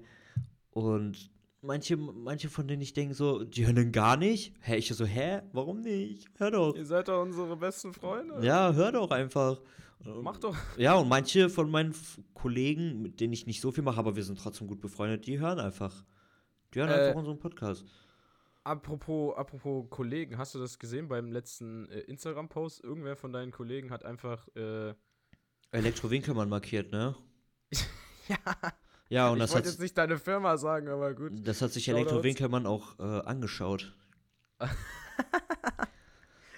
Und 0.70 1.30
manche, 1.62 1.96
manche 1.96 2.48
von 2.48 2.68
denen 2.68 2.82
ich 2.82 2.92
denke 2.92 3.14
so, 3.14 3.44
die 3.44 3.66
hören 3.66 3.92
gar 3.92 4.16
nicht. 4.16 4.54
Hä, 4.60 4.76
ich 4.76 4.88
so, 4.88 5.06
hä, 5.06 5.42
warum 5.52 5.80
nicht? 5.80 6.28
Hör 6.36 6.50
doch. 6.50 6.76
Ihr 6.76 6.84
seid 6.84 7.08
doch 7.08 7.22
unsere 7.22 7.56
besten 7.56 7.94
Freunde. 7.94 8.44
Ja, 8.44 8.72
hör 8.72 8.92
doch 8.92 9.10
einfach. 9.10 9.60
Mach 10.04 10.38
doch. 10.38 10.56
Ja, 10.76 10.94
und 10.94 11.08
manche 11.08 11.48
von 11.48 11.70
meinen 11.70 11.94
Kollegen, 12.34 13.02
mit 13.02 13.20
denen 13.20 13.32
ich 13.32 13.46
nicht 13.46 13.60
so 13.60 13.70
viel 13.70 13.84
mache, 13.84 13.98
aber 13.98 14.16
wir 14.16 14.24
sind 14.24 14.38
trotzdem 14.38 14.66
gut 14.66 14.80
befreundet, 14.80 15.26
die 15.26 15.38
hören 15.38 15.60
einfach. 15.60 16.04
Die 16.74 16.80
hören 16.80 16.90
Äh, 16.90 16.94
einfach 16.94 17.20
unseren 17.20 17.38
Podcast. 17.38 17.84
Apropos, 18.64 19.36
apropos 19.36 19.86
Kollegen, 19.90 20.38
hast 20.38 20.54
du 20.54 20.58
das 20.58 20.78
gesehen 20.78 21.08
beim 21.08 21.30
letzten 21.30 21.88
äh, 21.88 22.00
Instagram-Post? 22.00 22.82
Irgendwer 22.82 23.16
von 23.16 23.32
deinen 23.32 23.52
Kollegen 23.52 23.90
hat 23.90 24.04
einfach, 24.04 24.48
äh, 24.56 24.94
Elektro 25.70 26.10
Winkelmann 26.10 26.48
markiert, 26.48 26.92
ne? 26.92 27.16
ja, 28.28 28.36
Ja, 29.12 29.28
und 29.28 29.36
ich 29.36 29.42
das 29.42 29.52
wollte 29.52 29.66
hat, 29.68 29.72
jetzt 29.74 29.80
nicht 29.80 29.98
deine 29.98 30.16
Firma 30.18 30.56
sagen, 30.56 30.88
aber 30.88 31.12
gut. 31.14 31.32
das 31.46 31.60
hat 31.60 31.70
sich. 31.72 31.86
Elektro 31.88 32.22
Winkelmann 32.22 32.66
auch 32.66 32.98
äh, 32.98 33.02
angeschaut. 33.26 33.94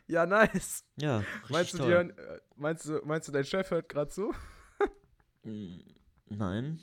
Ja, 0.07 0.27
nice. 0.27 0.85
Ja, 0.97 1.19
richtig 1.19 1.51
Meinst 1.51 1.75
du, 1.75 1.79
toll. 1.79 1.89
hören, 1.89 2.11
äh, 2.11 2.39
meinst 2.57 2.87
du, 2.87 3.01
meinst 3.07 3.27
du, 3.27 3.33
dein 3.33 3.45
Chef 3.45 3.71
hört 3.71 3.89
gerade 3.89 4.11
zu? 4.11 4.35
Mm, 5.45 5.79
Nein. 6.29 6.79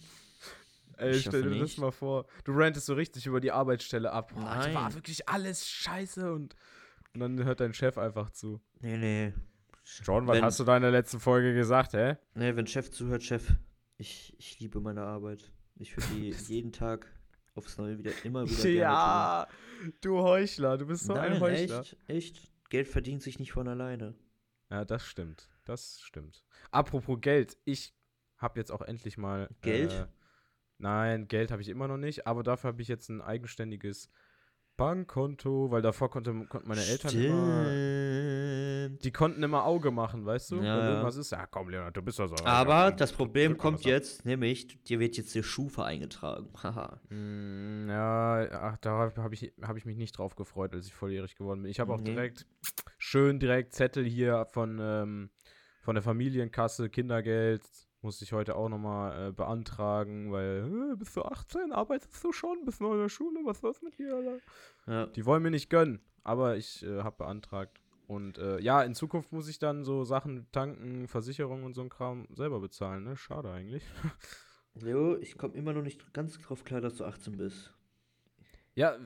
Ey, 0.97 1.11
Ich 1.11 1.21
stell 1.21 1.43
dir 1.43 1.49
das 1.51 1.59
nicht. 1.59 1.77
mal 1.77 1.91
vor. 1.91 2.25
Du 2.45 2.51
rantest 2.53 2.87
so 2.87 2.95
richtig 2.95 3.27
über 3.27 3.39
die 3.39 3.51
Arbeitsstelle 3.51 4.11
ab. 4.11 4.31
Boah, 4.33 4.55
das 4.55 4.73
war 4.73 4.83
Nein. 4.85 4.93
wirklich 4.95 5.29
alles 5.29 5.67
scheiße 5.67 6.33
und, 6.33 6.55
und 7.13 7.19
dann 7.19 7.43
hört 7.43 7.59
dein 7.59 7.73
Chef 7.75 7.97
einfach 7.99 8.31
zu. 8.31 8.59
Nee, 8.79 8.97
nee. 8.97 9.33
John, 10.03 10.25
was 10.27 10.37
Wenn- 10.37 10.43
hast 10.43 10.59
du 10.59 10.63
da 10.63 10.75
in 10.77 10.81
der 10.81 10.91
letzten 10.91 11.19
Folge 11.19 11.53
gesagt, 11.53 11.93
hä? 11.93 12.17
Nee, 12.33 12.55
wenn 12.55 12.65
Chef 12.67 12.89
zuhört, 12.89 13.21
Chef, 13.23 13.53
ich, 13.97 14.35
ich 14.39 14.59
liebe 14.59 14.79
meine 14.79 15.03
Arbeit. 15.03 15.51
Ich 15.81 15.97
würde 15.97 16.07
die 16.13 16.29
jeden 16.47 16.71
Tag 16.71 17.07
aufs 17.55 17.77
Neue 17.77 17.97
wieder, 17.97 18.11
immer 18.23 18.45
wieder 18.45 18.61
gerne 18.61 18.75
Ja, 18.77 19.47
du 20.01 20.19
Heuchler, 20.21 20.77
du 20.77 20.85
bist 20.85 21.05
so 21.05 21.13
tun. 21.13 21.21
ein 21.21 21.31
Nein, 21.33 21.41
Heuchler. 21.41 21.81
echt, 21.81 21.97
echt. 22.07 22.51
Geld 22.69 22.87
verdient 22.87 23.21
sich 23.21 23.39
nicht 23.39 23.51
von 23.51 23.67
alleine. 23.67 24.13
Ja, 24.69 24.85
das 24.85 25.03
stimmt. 25.05 25.49
Das 25.65 25.99
stimmt. 26.01 26.43
Apropos 26.69 27.19
Geld, 27.19 27.57
ich 27.65 27.93
habe 28.37 28.59
jetzt 28.59 28.71
auch 28.71 28.81
endlich 28.81 29.17
mal. 29.17 29.49
Geld? 29.61 29.91
Äh, 29.91 30.07
nein, 30.77 31.27
Geld 31.27 31.51
habe 31.51 31.61
ich 31.61 31.67
immer 31.67 31.87
noch 31.87 31.97
nicht, 31.97 32.27
aber 32.27 32.43
dafür 32.43 32.69
habe 32.69 32.81
ich 32.81 32.87
jetzt 32.87 33.09
ein 33.09 33.21
eigenständiges 33.21 34.09
Bankkonto, 34.81 35.69
weil 35.71 35.81
davor 35.81 36.09
konnte, 36.09 36.33
konnten 36.45 36.67
meine 36.67 36.83
Eltern 36.83 37.15
immer. 37.15 37.65
Stimmt. 37.69 39.03
Die 39.03 39.11
konnten 39.11 39.43
immer 39.43 39.63
Auge 39.65 39.91
machen, 39.91 40.25
weißt 40.25 40.51
du? 40.51 40.55
Ja, 40.57 40.77
Wenn 40.79 40.87
irgendwas 40.87 41.15
ist, 41.17 41.31
ja 41.31 41.45
komm, 41.45 41.69
Leonard, 41.69 41.95
du 41.95 42.01
bist 42.01 42.19
doch 42.19 42.27
so. 42.27 42.35
Aber 42.45 42.73
ja, 42.85 42.91
das 42.91 43.11
Problem 43.11 43.57
kommt 43.57 43.85
jetzt, 43.85 44.25
nämlich, 44.25 44.83
dir 44.83 44.99
wird 44.99 45.17
jetzt 45.17 45.35
der 45.35 45.43
Schufa 45.43 45.85
eingetragen. 45.85 46.49
Haha. 46.63 46.99
Mm, 47.09 47.89
Ja, 47.89 48.47
ach, 48.51 48.77
da 48.77 49.11
habe 49.17 49.33
ich, 49.33 49.53
hab 49.61 49.77
ich 49.77 49.85
mich 49.85 49.97
nicht 49.97 50.17
drauf 50.17 50.35
gefreut, 50.35 50.73
als 50.73 50.87
ich 50.87 50.93
volljährig 50.93 51.35
geworden 51.35 51.61
bin. 51.61 51.71
Ich 51.71 51.79
habe 51.79 51.93
auch 51.93 51.99
Nee. 51.99 52.11
direkt, 52.15 52.45
schön 52.97 53.39
direkt 53.39 53.73
Zettel 53.73 54.03
hier 54.05 54.45
von, 54.51 54.79
ähm, 54.81 55.29
von 55.83 55.95
der 55.95 56.01
Familienkasse, 56.03 56.89
Kindergeld. 56.89 57.63
Musste 58.01 58.23
ich 58.25 58.33
heute 58.33 58.55
auch 58.55 58.67
nochmal 58.67 59.29
äh, 59.29 59.31
beantragen, 59.31 60.31
weil, 60.31 60.91
äh, 60.93 60.95
bist 60.95 61.15
du 61.15 61.21
18, 61.21 61.71
arbeitest 61.71 62.23
du 62.23 62.31
schon, 62.31 62.65
bist 62.65 62.81
noch 62.81 62.93
in 62.93 62.99
der 62.99 63.09
Schule, 63.09 63.39
was 63.43 63.61
ist 63.61 63.83
mit 63.83 63.97
dir, 63.99 64.15
Alter? 64.15 64.37
Ja. 64.87 65.05
Die 65.05 65.25
wollen 65.25 65.43
mir 65.43 65.51
nicht 65.51 65.69
gönnen, 65.69 66.01
aber 66.23 66.57
ich 66.57 66.83
äh, 66.83 67.03
habe 67.03 67.17
beantragt. 67.17 67.79
Und 68.07 68.39
äh, 68.39 68.59
ja, 68.59 68.81
in 68.81 68.95
Zukunft 68.95 69.31
muss 69.31 69.47
ich 69.47 69.59
dann 69.59 69.83
so 69.83 70.03
Sachen 70.03 70.47
tanken, 70.51 71.07
Versicherung 71.07 71.63
und 71.63 71.75
so 71.75 71.81
ein 71.81 71.89
Kram 71.89 72.27
selber 72.33 72.59
bezahlen, 72.59 73.03
ne? 73.03 73.15
Schade 73.15 73.51
eigentlich. 73.51 73.83
Leo, 74.73 75.15
ich 75.17 75.37
komme 75.37 75.53
immer 75.53 75.71
noch 75.73 75.83
nicht 75.83 76.13
ganz 76.13 76.37
drauf 76.39 76.63
klar, 76.63 76.81
dass 76.81 76.97
du 76.97 77.05
18 77.05 77.37
bist. 77.37 77.71
Ja, 78.73 78.97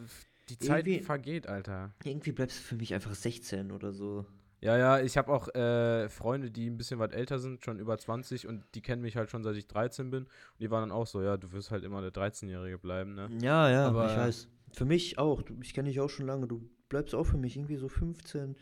die 0.50 0.58
Zeit 0.58 0.88
Irgendwie- 0.88 1.04
vergeht, 1.04 1.48
Alter. 1.48 1.94
Irgendwie 2.04 2.32
bleibst 2.32 2.60
du 2.60 2.64
für 2.64 2.76
mich 2.76 2.94
einfach 2.94 3.14
16 3.14 3.72
oder 3.72 3.92
so. 3.92 4.26
Ja, 4.66 4.78
ja, 4.78 5.00
ich 5.00 5.16
habe 5.16 5.32
auch 5.32 5.48
äh, 5.54 6.10
Freunde, 6.10 6.50
die 6.50 6.68
ein 6.68 6.76
bisschen 6.76 6.98
was 6.98 7.12
älter 7.12 7.38
sind, 7.38 7.64
schon 7.64 7.78
über 7.78 8.00
20 8.00 8.48
und 8.48 8.64
die 8.74 8.82
kennen 8.82 9.04
mich 9.04 9.16
halt 9.16 9.30
schon 9.30 9.44
seit 9.44 9.56
ich 9.58 9.68
13 9.68 10.10
bin. 10.10 10.24
Und 10.24 10.32
die 10.60 10.72
waren 10.72 10.82
dann 10.90 10.92
auch 10.92 11.06
so, 11.06 11.22
ja, 11.22 11.38
du 11.38 11.52
wirst 11.52 11.70
halt 11.70 11.84
immer 11.84 12.02
der 12.02 12.12
13-Jährige 12.12 12.80
bleiben, 12.80 13.14
ne? 13.14 13.30
Ja, 13.42 13.70
ja, 13.70 13.88
Aber- 13.88 14.10
ich 14.10 14.18
weiß. 14.18 14.48
Für 14.74 14.86
mich 14.86 15.20
auch. 15.20 15.44
Du, 15.44 15.56
ich 15.62 15.74
kenne 15.76 15.88
dich 15.90 16.00
auch 16.02 16.10
schon 16.10 16.26
lange. 16.26 16.48
Du 16.48 16.68
bleibst 16.90 17.14
auch 17.14 17.24
für 17.26 17.38
mich 17.38 17.56
irgendwie 17.56 17.76
so 17.78 17.88
15, 17.88 18.58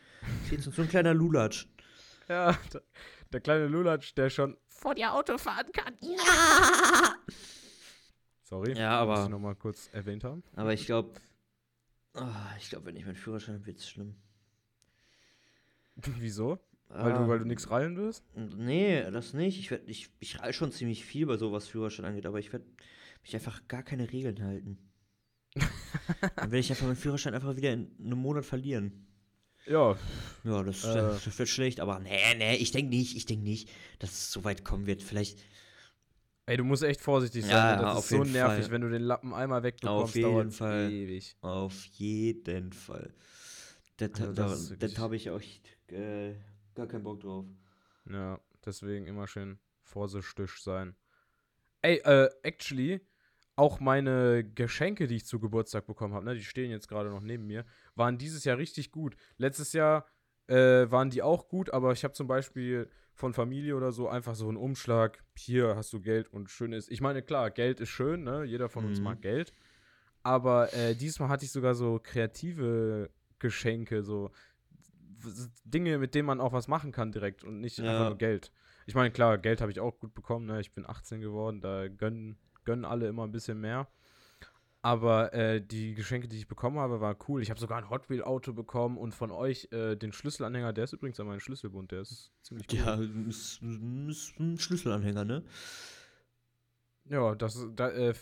14, 0.49 0.71
so 0.73 0.81
ein 0.81 0.89
kleiner 0.89 1.13
Lulatsch. 1.13 1.67
Ja, 2.29 2.57
der, 2.73 2.81
der 3.33 3.41
kleine 3.41 3.67
Lulatsch, 3.67 4.13
der 4.15 4.29
schon 4.29 4.55
vor 4.69 4.95
dir 4.95 5.13
Auto 5.13 5.37
fahren 5.37 5.67
kann. 5.73 5.93
Sorry, 8.43 8.73
Ja, 8.77 8.99
aber- 8.99 9.15
muss 9.15 9.23
ich 9.25 9.29
nochmal 9.29 9.55
kurz 9.55 9.89
erwähnt 9.93 10.23
haben. 10.23 10.43
Aber 10.55 10.73
ich 10.73 10.85
glaube, 10.85 11.11
ich 12.59 12.69
glaube, 12.69 12.85
wenn 12.85 12.95
ich 12.95 13.05
meinen 13.05 13.15
Führerschein 13.15 13.55
habe, 13.55 13.65
wird 13.65 13.79
es 13.79 13.89
schlimm. 13.89 14.15
Wieso? 16.19 16.59
Weil, 16.89 17.13
du, 17.13 17.19
Ah, 17.19 17.27
weil 17.27 17.39
du 17.39 17.45
nichts 17.45 17.69
rallen 17.71 17.97
wirst? 17.97 18.23
Nee, 18.35 19.09
das 19.11 19.33
nicht. 19.33 19.59
Ich, 19.59 19.71
werd, 19.71 19.87
ich, 19.89 20.09
ich 20.19 20.39
rall 20.39 20.53
schon 20.53 20.71
ziemlich 20.71 21.03
viel 21.05 21.25
bei 21.25 21.37
sowas 21.37 21.67
Führerschein 21.67 22.05
angeht, 22.05 22.25
aber 22.27 22.37
ich 22.39 22.53
werde 22.53 22.65
mich 23.23 23.33
einfach 23.33 23.67
gar 23.67 23.81
keine 23.83 24.11
Regeln 24.11 24.43
halten. 24.43 24.77
Dann 25.55 26.51
werde 26.51 26.59
ich 26.59 26.69
einfach 26.69 26.85
meinen 26.85 26.95
Führerschein 26.95 27.33
einfach 27.33 27.55
wieder 27.55 27.73
in 27.73 27.91
einem 27.99 28.19
Monat 28.19 28.45
verlieren. 28.45 29.07
Ja, 29.65 29.97
Ja, 30.43 30.61
das, 30.61 30.83
Äh. 30.83 30.93
das 30.93 31.39
wird 31.39 31.47
schlecht, 31.49 31.79
aber 31.79 31.99
nee, 31.99 32.35
nee, 32.37 32.55
ich 32.57 32.71
denke 32.71 32.89
nicht, 32.89 33.15
ich 33.15 33.25
denke 33.25 33.45
nicht, 33.45 33.69
dass 33.99 34.11
es 34.11 34.31
so 34.31 34.43
weit 34.43 34.63
kommen 34.65 34.85
wird. 34.87 35.01
Vielleicht 35.01 35.39
ey, 36.45 36.57
du 36.57 36.65
musst 36.65 36.83
echt 36.83 36.99
vorsichtig 37.01 37.43
sein. 37.43 37.51
Ja, 37.51 37.75
ne? 37.77 37.81
das 37.83 37.99
ist 38.03 38.09
so 38.09 38.23
nervig, 38.23 38.65
Fall. 38.65 38.71
wenn 38.71 38.81
du 38.81 38.89
den 38.89 39.01
Lappen 39.03 39.33
einmal 39.33 39.63
wegbekommst, 39.63 40.03
Auf 40.03 40.15
jeden 40.15 40.51
Fall. 40.51 40.91
ewig. 40.91 41.35
auf 41.41 41.85
jeden 41.93 42.73
Fall. 42.73 43.13
Das, 43.97 44.11
Also 44.19 44.25
da, 44.33 44.43
das 44.43 44.51
das, 44.51 44.69
wirklich- 44.71 44.97
habe 44.99 45.15
ich 45.15 45.29
auch 45.29 45.39
echt, 45.39 45.69
äh, 45.93 46.35
gar 46.75 46.87
keinen 46.87 47.03
Bock 47.03 47.19
drauf. 47.21 47.45
Ja, 48.09 48.39
deswegen 48.65 49.05
immer 49.07 49.27
schön 49.27 49.59
vorsichtig 49.81 50.51
sein. 50.57 50.95
Ey, 51.81 51.97
äh, 52.03 52.29
actually, 52.43 53.01
auch 53.55 53.79
meine 53.79 54.43
Geschenke, 54.43 55.07
die 55.07 55.17
ich 55.17 55.25
zu 55.25 55.39
Geburtstag 55.39 55.85
bekommen 55.85 56.13
habe, 56.13 56.25
ne, 56.25 56.33
die 56.35 56.43
stehen 56.43 56.71
jetzt 56.71 56.87
gerade 56.87 57.09
noch 57.09 57.21
neben 57.21 57.45
mir, 57.45 57.65
waren 57.95 58.17
dieses 58.17 58.43
Jahr 58.43 58.57
richtig 58.57 58.91
gut. 58.91 59.15
Letztes 59.37 59.73
Jahr 59.73 60.05
äh, 60.47 60.89
waren 60.89 61.09
die 61.09 61.21
auch 61.21 61.47
gut, 61.47 61.71
aber 61.71 61.91
ich 61.91 62.03
habe 62.03 62.13
zum 62.13 62.27
Beispiel 62.27 62.89
von 63.13 63.33
Familie 63.33 63.75
oder 63.75 63.91
so 63.91 64.09
einfach 64.09 64.35
so 64.35 64.47
einen 64.47 64.57
Umschlag, 64.57 65.23
hier 65.37 65.75
hast 65.75 65.93
du 65.93 66.01
Geld 66.01 66.27
und 66.29 66.49
schön 66.49 66.73
ist. 66.73 66.89
Ich 66.89 66.99
meine, 66.99 67.21
klar, 67.21 67.51
Geld 67.51 67.79
ist 67.79 67.89
schön, 67.89 68.23
ne? 68.23 68.43
Jeder 68.43 68.69
von 68.69 68.85
uns 68.85 68.97
Mhm. 68.97 69.03
mag 69.03 69.21
Geld. 69.21 69.53
Aber 70.23 70.73
äh, 70.73 70.95
diesmal 70.95 71.29
hatte 71.29 71.45
ich 71.45 71.51
sogar 71.51 71.75
so 71.75 71.99
kreative 72.01 73.09
Geschenke, 73.39 74.03
so 74.03 74.31
Dinge, 75.63 75.97
mit 75.97 76.15
denen 76.15 76.25
man 76.27 76.41
auch 76.41 76.53
was 76.53 76.67
machen 76.67 76.91
kann 76.91 77.11
direkt 77.11 77.43
und 77.43 77.59
nicht 77.61 77.77
Ja. 77.79 77.91
einfach 77.91 78.09
nur 78.09 78.17
Geld. 78.17 78.51
Ich 78.85 78.95
meine, 78.95 79.11
klar, 79.11 79.37
Geld 79.37 79.61
habe 79.61 79.71
ich 79.71 79.79
auch 79.79 79.97
gut 79.99 80.13
bekommen, 80.13 80.45
ne? 80.45 80.59
Ich 80.59 80.73
bin 80.73 80.85
18 80.85 81.21
geworden, 81.21 81.61
da 81.61 81.87
gönnen, 81.87 82.37
gönnen 82.65 82.85
alle 82.85 83.07
immer 83.07 83.23
ein 83.23 83.31
bisschen 83.31 83.59
mehr. 83.59 83.87
Aber 84.81 85.33
äh, 85.33 85.61
die 85.65 85.93
Geschenke, 85.93 86.27
die 86.27 86.37
ich 86.37 86.47
bekommen 86.49 86.77
habe, 86.77 86.99
waren 86.99 87.15
cool. 87.29 87.41
Ich 87.41 87.49
habe 87.49 87.59
sogar 87.59 87.77
ein 87.77 87.89
Hot 87.89 88.09
Wheel 88.09 88.21
Auto 88.21 88.51
bekommen 88.51 88.97
und 88.97 89.13
von 89.15 89.31
euch 89.31 89.69
äh, 89.71 89.95
den 89.95 90.11
Schlüsselanhänger, 90.11 90.73
der 90.73 90.83
ist 90.83 90.91
übrigens 90.91 91.17
an 91.21 91.27
meinem 91.27 91.39
Schlüsselbund, 91.39 91.91
der 91.93 92.01
ist 92.01 92.33
ziemlich 92.41 92.67
cool. 92.69 92.79
Ja, 92.79 92.95
ist, 93.29 93.61
ist 93.61 94.39
ein 94.41 94.57
Schlüsselanhänger, 94.59 95.23
ne? 95.23 95.43
Ja, 97.05 97.35
das 97.35 97.65
da, 97.75 97.89
äh, 97.91 98.13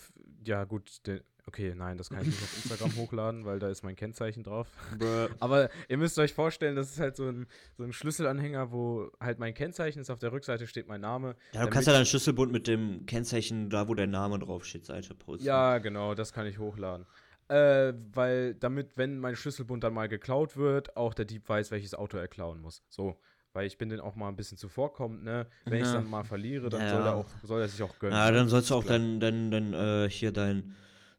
ja 0.46 0.64
gut, 0.66 1.06
der, 1.08 1.22
okay, 1.52 1.74
nein, 1.76 1.98
das 1.98 2.10
kann 2.10 2.22
ich 2.22 2.28
nicht 2.28 2.42
auf 2.42 2.56
Instagram 2.64 2.96
hochladen, 2.96 3.46
weil 3.46 3.60
da 3.60 3.68
ist 3.70 3.84
mein 3.84 3.96
Kennzeichen 3.98 4.44
drauf. 4.44 4.68
Aber 5.42 5.70
ihr 5.90 5.98
müsst 5.98 6.18
euch 6.18 6.34
vorstellen, 6.34 6.76
das 6.78 6.92
ist 6.92 7.00
halt 7.00 7.18
so 7.18 7.28
ein, 7.28 7.46
so 7.78 7.84
ein 7.84 7.92
Schlüsselanhänger, 7.92 8.72
wo 8.72 9.12
halt 9.20 9.38
mein 9.40 9.54
Kennzeichen 9.54 10.00
ist, 10.00 10.10
auf 10.10 10.20
der 10.20 10.32
Rückseite 10.32 10.66
steht 10.68 10.88
mein 10.88 11.02
Name. 11.02 11.36
Ja, 11.54 11.64
du 11.66 11.70
kannst 11.70 11.88
ja 11.88 11.94
ich- 11.94 11.98
deinen 12.00 12.06
Schlüsselbund 12.06 12.52
mit 12.54 12.68
dem 12.68 13.06
Kennzeichen, 13.06 13.70
da 13.70 13.88
wo 13.90 13.94
dein 13.94 14.12
Name 14.12 14.40
draufsteht, 14.40 14.86
Seite 14.86 15.14
posten. 15.14 15.46
Ja, 15.46 15.78
genau, 15.80 16.16
das 16.16 16.32
kann 16.32 16.46
ich 16.46 16.58
hochladen. 16.58 17.06
Äh, 17.50 17.94
weil 18.14 18.54
damit, 18.56 18.96
wenn 18.96 19.20
mein 19.20 19.36
Schlüsselbund 19.36 19.84
dann 19.84 19.94
mal 19.94 20.08
geklaut 20.08 20.56
wird, 20.56 20.96
auch 20.96 21.14
der 21.14 21.26
Dieb 21.26 21.50
weiß, 21.50 21.70
welches 21.72 21.94
Auto 21.94 22.18
er 22.18 22.30
klauen 22.30 22.62
muss. 22.62 22.82
So, 22.88 23.20
weil 23.52 23.68
ich 23.68 23.78
bin 23.78 23.90
den 23.90 24.00
auch 24.00 24.16
mal 24.16 24.30
ein 24.30 24.38
bisschen 24.38 24.58
zuvorkommend, 24.58 25.26
ne? 25.26 25.48
Wenn 25.66 25.80
ich 25.82 25.88
Ja. 25.88 25.96
dann 25.96 26.10
mal 26.10 26.24
verliere, 26.24 26.70
dann 26.70 26.80
Ja, 26.80 26.90
soll, 26.90 27.02
er 27.06 27.16
auch, 27.16 27.26
soll 27.44 27.60
er 27.62 27.68
sich 27.68 27.84
auch 27.84 28.00
gönnen. 28.00 28.16
Ja, 28.16 28.32
dann 28.32 28.48
sollst 28.48 28.70
du 28.70 28.76
auch 28.76 28.86
dein, 28.86 29.20
dein, 29.20 29.52
dein, 29.52 29.74
äh, 29.74 30.10
hier 30.10 30.32
dein 30.32 30.74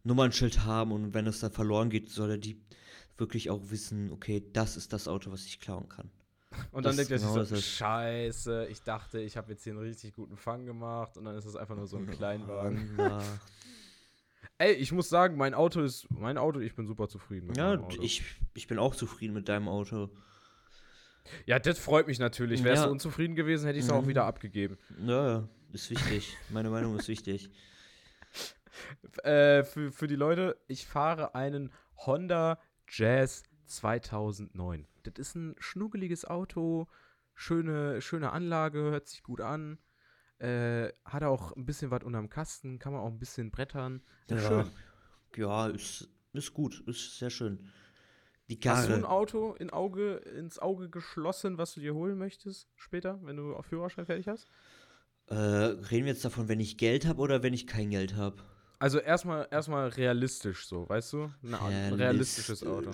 Nummernschild 0.04 0.64
haben 0.64 0.92
und 0.92 1.14
wenn 1.14 1.26
es 1.26 1.40
dann 1.40 1.52
verloren 1.52 1.90
geht, 1.90 2.10
soll 2.10 2.28
der 2.28 2.38
Dieb 2.38 2.60
wirklich 3.18 3.50
auch 3.50 3.60
wissen, 3.70 4.10
okay, 4.10 4.42
das 4.52 4.76
ist 4.76 4.92
das 4.92 5.06
Auto, 5.08 5.30
was 5.30 5.44
ich 5.44 5.60
klauen 5.60 5.88
kann. 5.88 6.10
Und 6.70 6.84
dann 6.84 6.94
das 6.94 6.96
denkt 6.96 7.12
er 7.12 7.18
sich 7.18 7.28
genau 7.28 7.44
so, 7.44 7.50
das 7.50 7.52
ist- 7.60 7.68
scheiße, 7.76 8.66
ich 8.70 8.82
dachte, 8.82 9.20
ich 9.20 9.36
habe 9.36 9.52
jetzt 9.52 9.64
hier 9.64 9.72
einen 9.72 9.82
richtig 9.82 10.14
guten 10.14 10.36
Fang 10.36 10.66
gemacht 10.66 11.16
und 11.16 11.24
dann 11.24 11.36
ist 11.36 11.44
es 11.46 11.56
einfach 11.56 11.76
nur 11.76 11.86
so 11.86 11.96
ein 11.96 12.06
Kleinwagen. 12.10 12.94
Ja, 12.98 13.22
Ey, 14.58 14.74
ich 14.74 14.92
muss 14.92 15.08
sagen, 15.08 15.36
mein 15.36 15.54
Auto 15.54 15.80
ist, 15.80 16.06
mein 16.10 16.36
Auto, 16.38 16.60
ich 16.60 16.74
bin 16.74 16.86
super 16.86 17.08
zufrieden 17.08 17.46
mit 17.48 17.56
ja 17.56 17.68
meinem 17.70 17.84
Auto. 17.84 18.02
ich, 18.02 18.22
ich 18.54 18.66
bin 18.66 18.78
auch 18.78 18.94
zufrieden 18.94 19.32
mit 19.34 19.48
deinem 19.48 19.68
Auto. 19.68 20.10
ja, 21.46 21.58
das 21.58 21.78
freut 21.78 22.06
mich 22.06 22.18
natürlich. 22.18 22.62
Wärst 22.62 22.82
Ja. 22.82 22.86
du 22.86 22.92
unzufrieden 22.92 23.34
gewesen, 23.34 23.66
hätte 23.66 23.78
ich 23.78 23.84
es 23.86 23.90
auch 23.90 24.02
Mhm. 24.02 24.08
wieder 24.08 24.24
abgegeben. 24.24 24.78
Ja, 25.04 25.48
ist 25.72 25.90
wichtig. 25.90 26.36
Meine 26.50 26.70
Meinung 26.70 26.96
ist 26.98 27.08
wichtig. 27.08 27.50
Äh, 29.24 29.64
für, 29.64 29.92
für 29.92 30.06
die 30.06 30.16
Leute, 30.16 30.58
ich 30.66 30.86
fahre 30.86 31.34
einen 31.34 31.70
Honda 31.96 32.58
Jazz 32.88 33.42
2009. 33.66 34.86
Das 35.02 35.14
ist 35.18 35.34
ein 35.34 35.54
schnuckeliges 35.58 36.24
Auto, 36.24 36.88
schöne, 37.34 38.00
schöne 38.00 38.32
Anlage, 38.32 38.78
hört 38.78 39.08
sich 39.08 39.22
gut 39.22 39.40
an. 39.40 39.78
Äh, 40.38 40.92
hat 41.04 41.22
auch 41.22 41.52
ein 41.56 41.64
bisschen 41.64 41.90
was 41.90 42.02
unterm 42.02 42.28
Kasten, 42.28 42.78
kann 42.78 42.92
man 42.92 43.02
auch 43.02 43.10
ein 43.10 43.18
bisschen 43.18 43.50
brettern. 43.50 44.02
Ja, 44.28 44.38
Schön. 44.38 44.70
ja 45.36 45.68
ist, 45.68 46.08
ist 46.32 46.52
gut, 46.52 46.82
ist 46.86 47.18
sehr 47.18 47.30
schön. 47.30 47.70
Die 48.48 48.58
Hast 48.68 48.88
du 48.88 48.94
ein. 48.94 49.04
Auto 49.04 49.54
in 49.54 49.70
Auge, 49.70 50.16
ins 50.16 50.58
Auge 50.58 50.90
geschlossen, 50.90 51.58
was 51.58 51.74
du 51.74 51.80
dir 51.80 51.94
holen 51.94 52.18
möchtest 52.18 52.68
später, 52.74 53.20
wenn 53.22 53.36
du 53.36 53.54
auf 53.54 53.66
Führerschein 53.66 54.04
fertig 54.04 54.28
hast? 54.28 54.48
Äh, 55.26 55.34
reden 55.34 56.06
wir 56.06 56.12
jetzt 56.12 56.24
davon, 56.24 56.48
wenn 56.48 56.60
ich 56.60 56.76
Geld 56.76 57.06
habe 57.06 57.20
oder 57.20 57.42
wenn 57.42 57.54
ich 57.54 57.66
kein 57.66 57.90
Geld 57.90 58.16
habe? 58.16 58.42
Also 58.82 58.98
erstmal 58.98 59.46
erstmal 59.52 59.88
realistisch 59.90 60.66
so, 60.66 60.88
weißt 60.88 61.12
du? 61.12 61.30
Art- 61.52 61.62
ein 61.72 61.92
realistisches 61.94 62.66
Auto. 62.66 62.90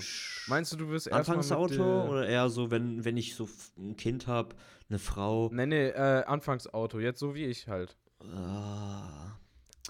Meinst 0.46 0.70
du, 0.70 0.76
du 0.76 0.88
wirst 0.90 1.06
erstmal 1.06 1.38
mit 1.38 1.46
Anfangsauto 1.50 1.74
der- 2.02 2.10
oder 2.10 2.28
eher 2.28 2.50
so, 2.50 2.70
wenn, 2.70 3.06
wenn 3.06 3.16
ich 3.16 3.34
so 3.34 3.48
ein 3.78 3.96
Kind 3.96 4.26
habe, 4.26 4.54
eine 4.90 4.98
Frau? 4.98 5.48
Nee, 5.50 5.64
nee, 5.64 5.88
äh, 5.88 6.24
Anfangsauto, 6.24 7.00
jetzt 7.00 7.20
so 7.20 7.34
wie 7.34 7.46
ich 7.46 7.68
halt. 7.68 7.96
Ah, 8.34 9.38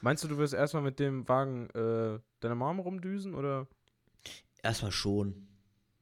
Meinst 0.00 0.22
du, 0.22 0.28
du 0.28 0.38
wirst 0.38 0.54
erstmal 0.54 0.84
mit 0.84 1.00
dem 1.00 1.28
Wagen 1.28 1.68
äh, 1.70 2.20
deiner 2.38 2.54
Mom 2.54 2.78
rumdüsen 2.78 3.34
oder? 3.34 3.66
erstmal 4.62 4.92
schon. 4.92 5.48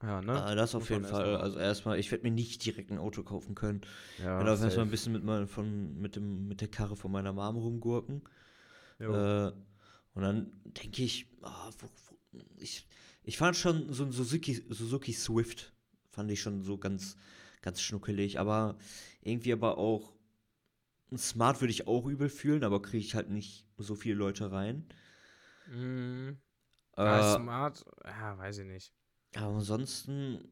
Ja, 0.02 0.20
ne? 0.20 0.42
Ah, 0.42 0.54
das 0.54 0.74
auf 0.74 0.82
Muss 0.82 0.88
jeden 0.90 1.04
Fall. 1.06 1.20
erstmal- 1.26 1.40
Also 1.40 1.58
erstmal, 1.58 1.98
ich 1.98 2.10
werde 2.10 2.24
mir 2.24 2.32
nicht 2.32 2.66
direkt 2.66 2.90
ein 2.90 2.98
Auto 2.98 3.22
kaufen 3.22 3.54
können. 3.54 3.80
ja, 4.18 4.38
Ich 4.40 4.46
werde 4.46 4.62
erstmal 4.62 4.84
ein 4.86 4.90
bisschen 4.90 5.14
mit, 5.14 5.24
mein, 5.24 5.46
von, 5.46 5.98
mit, 5.98 6.16
dem, 6.16 6.48
mit 6.48 6.60
der 6.60 6.68
Karre 6.68 6.96
von 6.96 7.10
meiner 7.10 7.32
Mom 7.32 7.56
rumgurken. 7.56 8.20
Jo. 8.98 9.14
Äh, 9.14 9.52
und 10.16 10.22
dann 10.22 10.50
denke 10.64 11.02
ich, 11.04 11.26
ah, 11.42 11.70
wo, 11.78 11.86
wo, 11.86 12.40
ich, 12.58 12.86
ich 13.22 13.38
fand 13.38 13.56
schon 13.56 13.92
so 13.92 14.04
ein 14.04 14.12
Suzuki, 14.12 14.54
Suzuki 14.70 15.12
Swift, 15.12 15.72
fand 16.10 16.30
ich 16.32 16.40
schon 16.42 16.62
so 16.62 16.78
ganz, 16.78 17.16
ganz 17.62 17.80
schnuckelig, 17.80 18.40
aber 18.40 18.78
irgendwie 19.22 19.52
aber 19.52 19.78
auch, 19.78 20.14
ein 21.12 21.18
Smart 21.18 21.60
würde 21.60 21.70
ich 21.70 21.86
auch 21.86 22.06
übel 22.06 22.28
fühlen, 22.28 22.64
aber 22.64 22.82
kriege 22.82 23.04
ich 23.04 23.14
halt 23.14 23.30
nicht 23.30 23.68
so 23.78 23.94
viele 23.94 24.16
Leute 24.16 24.50
rein. 24.50 24.88
Mhm. 25.66 26.38
Äh, 26.96 27.04
Ja, 27.04 27.34
smart, 27.36 27.84
ja, 28.04 28.38
weiß 28.38 28.58
ich 28.58 28.66
nicht. 28.66 28.92
aber 29.34 29.56
ansonsten, 29.56 30.48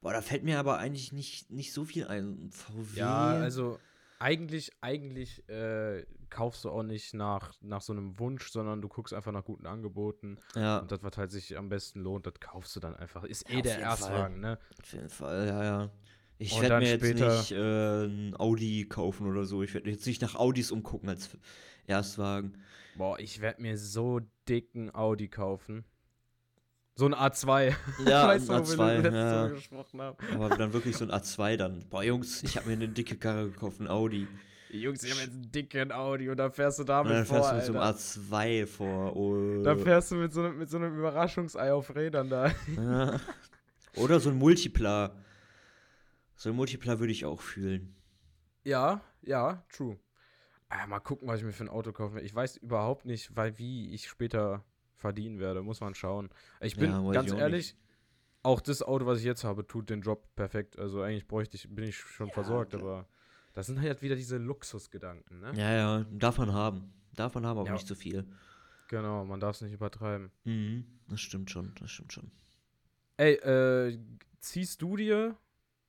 boah, 0.00 0.12
da 0.12 0.22
fällt 0.22 0.44
mir 0.44 0.58
aber 0.58 0.78
eigentlich 0.78 1.12
nicht, 1.12 1.50
nicht 1.50 1.72
so 1.72 1.84
viel 1.84 2.06
ein. 2.06 2.50
VW. 2.52 2.98
Ja, 2.98 3.30
also 3.40 3.78
eigentlich, 4.18 4.70
eigentlich 4.80 5.48
äh, 5.48 6.04
kaufst 6.30 6.64
du 6.64 6.70
auch 6.70 6.82
nicht 6.82 7.12
nach, 7.14 7.52
nach 7.60 7.80
so 7.82 7.92
einem 7.92 8.18
Wunsch, 8.18 8.50
sondern 8.50 8.80
du 8.80 8.88
guckst 8.88 9.12
einfach 9.12 9.32
nach 9.32 9.44
guten 9.44 9.66
Angeboten. 9.66 10.38
ja, 10.54 10.78
Und 10.78 10.90
das, 10.92 11.02
was 11.02 11.16
halt 11.16 11.30
sich 11.30 11.56
am 11.58 11.68
besten 11.68 12.00
lohnt, 12.00 12.26
das 12.26 12.34
kaufst 12.40 12.74
du 12.76 12.80
dann 12.80 12.96
einfach. 12.96 13.24
Ist 13.24 13.48
Ja, 13.48 13.54
eh 13.54 13.58
auf 13.58 13.62
der 13.62 13.78
Erstwagen, 13.80 14.40
ne? 14.40 14.58
auf 14.82 14.92
jeden 14.92 15.08
Fall, 15.10 15.46
ja, 15.46 15.64
ja. 15.64 15.90
Ich 16.38 16.58
werde 16.60 16.78
mir 16.78 16.88
jetzt 16.92 17.04
später- 17.04 17.36
nicht 17.36 17.52
äh, 17.52 18.04
ein 18.06 18.34
Audi 18.40 18.86
kaufen 18.88 19.26
oder 19.26 19.44
so. 19.44 19.62
Ich 19.62 19.74
werde 19.74 19.90
jetzt 19.90 20.06
nicht 20.06 20.22
nach 20.22 20.34
Audis 20.36 20.70
umgucken 20.70 21.10
als 21.10 21.28
Erstwagen. 21.86 22.56
Boah, 22.96 23.18
ich 23.18 23.40
werde 23.42 23.60
mir 23.60 23.76
so 23.76 24.20
dicken 24.48 24.94
Audi 24.94 25.28
kaufen. 25.28 25.84
So 26.96 27.06
ein 27.06 27.14
A2. 27.14 27.74
Ja, 28.06 28.28
weißt 28.28 28.50
ein 28.50 28.62
du, 28.64 28.68
wo 28.68 28.78
wir 28.78 28.84
A2, 28.84 28.94
letztes 28.96 29.12
ja. 29.14 29.34
Mal 29.42 29.50
gesprochen 29.50 30.00
haben? 30.00 30.16
Aber 30.34 30.48
dann 30.56 30.72
wirklich 30.72 30.96
so 30.96 31.04
ein 31.04 31.10
A2 31.10 31.56
dann. 31.56 31.86
Boah, 31.90 32.02
Jungs, 32.02 32.42
ich 32.42 32.56
habe 32.56 32.66
mir 32.68 32.72
eine 32.74 32.88
dicke 32.88 33.16
Karre 33.16 33.50
gekauft, 33.50 33.80
ein 33.80 33.88
Audi. 33.88 34.26
Jungs, 34.72 35.02
ich 35.02 35.10
habe 35.10 35.22
jetzt 35.22 35.32
einen 35.32 35.50
dicken 35.50 35.92
Audi 35.92 36.28
und 36.30 36.36
dann 36.36 36.52
fährst 36.52 36.78
du 36.78 36.82
Und 36.82 36.88
damit 36.88 37.12
dann 37.12 37.26
vor, 37.26 37.36
fährst 37.42 37.50
du 37.50 37.56
mit 37.56 37.64
so 37.66 37.72
einem 37.72 37.82
Alter. 37.82 37.98
A2 37.98 38.66
vor. 38.66 39.16
Oh. 39.16 39.62
Dann 39.62 39.78
fährst 39.78 40.10
du 40.12 40.16
mit 40.16 40.32
so, 40.32 40.42
einem- 40.42 40.58
mit 40.58 40.68
so 40.70 40.76
einem 40.76 40.96
Überraschungsei 40.98 41.72
auf 41.72 41.94
Rädern 41.94 42.28
da. 42.30 42.52
Ja. 42.76 43.20
Oder 43.96 44.20
so 44.20 44.30
ein 44.30 44.36
Multipla. 44.36 45.16
So 46.36 46.50
ein 46.50 46.56
Multipla 46.56 46.98
würde 47.00 47.12
ich 47.12 47.24
auch 47.24 47.40
fühlen. 47.40 47.96
Ja, 48.64 49.00
ja, 49.22 49.64
true. 49.72 49.98
Ah, 50.68 50.86
mal 50.86 51.00
gucken, 51.00 51.26
was 51.26 51.38
ich 51.40 51.44
mir 51.44 51.52
für 51.52 51.64
ein 51.64 51.68
Auto 51.68 51.92
kaufen 51.92 52.14
will. 52.14 52.24
Ich 52.24 52.34
weiß 52.34 52.58
überhaupt 52.58 53.04
nicht, 53.04 53.34
weil 53.36 53.58
wie 53.58 53.92
ich 53.92 54.08
später 54.08 54.64
verdienen 54.94 55.40
werde. 55.40 55.62
Muss 55.62 55.80
man 55.80 55.94
schauen. 55.94 56.28
Ich 56.60 56.76
bin 56.76 56.90
Ja, 56.90 57.10
ganz 57.12 57.26
ich 57.28 57.32
auch 57.34 57.38
ehrlich, 57.40 57.76
auch 58.42 58.60
das 58.60 58.82
Auto, 58.82 59.04
was 59.06 59.18
ich 59.18 59.24
jetzt 59.24 59.42
habe, 59.42 59.66
tut 59.66 59.90
den 59.90 60.02
Job 60.02 60.32
perfekt. 60.36 60.78
Also 60.78 61.02
eigentlich 61.02 61.26
bräuchte 61.26 61.56
ich, 61.56 61.68
bin 61.68 61.84
ich 61.84 61.96
schon 61.96 62.28
Ja, 62.28 62.32
versorgt, 62.34 62.74
aber 62.74 63.08
das 63.60 63.66
sind 63.66 63.80
halt 63.80 64.00
wieder 64.00 64.16
diese 64.16 64.38
Luxusgedanken, 64.38 65.40
ne? 65.40 65.52
Ja, 65.54 65.72
ja, 65.72 66.06
darf 66.10 66.38
man 66.38 66.52
haben. 66.54 66.92
Darf 67.14 67.34
man 67.34 67.44
haben, 67.46 67.58
aber 67.58 67.66
Ja. 67.68 67.74
nicht 67.74 67.86
zu 67.86 67.94
viel. 67.94 68.24
Genau, 68.88 69.24
man 69.24 69.38
darf 69.38 69.56
es 69.56 69.60
nicht 69.62 69.72
übertreiben. 69.74 70.30
Mhm, 70.44 70.84
das 71.08 71.20
stimmt 71.20 71.50
schon, 71.50 71.74
das 71.78 71.90
stimmt 71.90 72.12
schon. 72.12 72.30
Ey, 73.18 73.34
äh, 73.34 73.98
ziehst 74.40 74.80
du 74.82 74.96
dir 74.96 75.36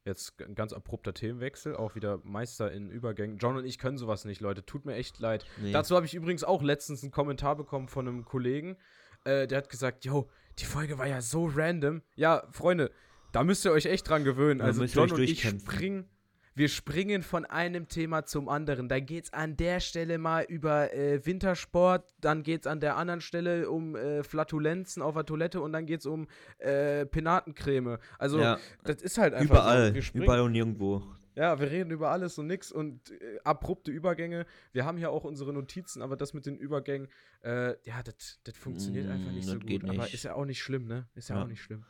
Jetzt 0.04 0.42
ein 0.42 0.56
ganz 0.56 0.74
abrupter 0.74 1.14
Themenwechsel, 1.14 1.76
auch 1.76 1.94
wieder 1.94 2.20
Meister 2.24 2.72
in 2.72 2.90
Übergängen. 2.90 3.38
John 3.38 3.56
und 3.56 3.66
ich 3.66 3.78
können 3.78 4.00
sowas 4.00 4.26
nicht, 4.26 4.42
Leute. 4.42 4.66
Tut 4.66 4.84
mir 4.84 4.96
echt 4.96 5.20
leid. 5.20 5.46
Nee. 5.62 5.72
Dazu 5.72 5.96
habe 5.96 6.08
ich 6.08 6.16
übrigens 6.16 6.44
auch 6.44 6.64
letztens 6.64 7.04
einen 7.04 7.12
Kommentar 7.12 7.56
bekommen 7.56 7.88
von 7.88 8.08
einem 8.08 8.26
Kollegen. 8.26 8.78
Äh, 9.26 9.46
der 9.46 9.60
hat 9.60 9.70
gesagt, 9.70 10.04
yo, 10.04 10.28
die 10.58 10.66
Folge 10.66 10.98
war 10.98 11.06
ja 11.06 11.22
so 11.22 11.46
random. 11.46 12.02
Ja, 12.16 12.48
Freunde, 12.50 12.90
da 13.32 13.44
müsst 13.44 13.64
ihr 13.64 13.72
euch 13.72 13.86
echt 13.86 14.10
dran 14.10 14.24
gewöhnen. 14.24 14.60
Also 14.62 14.84
John 14.86 15.12
und 15.12 15.22
ich 15.22 15.48
springen, 15.48 16.10
wir 16.54 16.68
springen 16.68 17.24
von 17.24 17.46
einem 17.46 17.88
Thema 17.88 18.26
zum 18.26 18.50
anderen. 18.50 18.90
Da 18.90 19.00
geht's 19.00 19.32
an 19.34 19.56
der 19.58 19.80
Stelle 19.80 20.18
mal 20.18 20.44
über 20.44 20.94
äh, 20.94 21.26
Wintersport, 21.26 22.14
dann 22.20 22.44
geht's 22.44 22.68
an 22.68 22.80
der 22.80 22.98
anderen 22.98 23.22
Stelle 23.22 23.70
um 23.70 23.96
äh, 23.96 24.24
Flatulenzen 24.24 25.02
auf 25.02 25.14
der 25.16 25.26
Toilette 25.26 25.62
und 25.62 25.72
dann 25.74 25.86
geht's 25.86 26.06
um 26.06 26.28
äh, 26.60 27.06
Penatencreme. 27.06 27.98
Also 28.18 28.40
ja, 28.40 28.58
das 28.84 29.02
ist 29.02 29.18
halt 29.18 29.34
einfach 29.34 29.56
überall, 29.56 29.94
so. 30.02 30.18
Überall 30.18 30.42
und 30.42 30.52
nirgendwo. 30.52 31.04
Ja, 31.34 31.58
wir 31.62 31.72
reden 31.72 31.92
über 31.92 32.12
alles 32.12 32.38
und 32.38 32.48
nix 32.48 32.74
und 32.74 33.10
äh, 33.12 33.40
abrupte 33.46 33.90
Übergänge. 33.90 34.46
Wir 34.74 34.84
haben 34.86 34.98
hier 34.98 35.12
auch 35.12 35.24
unsere 35.24 35.54
Notizen, 35.54 36.02
aber 36.02 36.18
das 36.18 36.34
mit 36.34 36.46
den 36.46 36.58
Übergängen, 36.58 37.08
äh, 37.46 37.70
ja, 37.88 38.04
das 38.04 38.40
funktioniert 38.58 39.08
Mm, 39.08 39.12
einfach 39.12 39.32
nicht 39.32 39.48
so 39.48 39.58
geht 39.58 39.82
gut. 39.84 39.90
Aber 39.90 40.04
nicht. 40.04 40.14
ist 40.14 40.24
ja 40.24 40.34
auch 40.34 40.44
nicht 40.44 40.62
schlimm, 40.62 40.88
ne? 40.88 41.08
Ist 41.16 41.30
ja, 41.30 41.38
Ja. 41.38 41.44
auch 41.44 41.48
nicht 41.48 41.62
schlimm. 41.62 41.86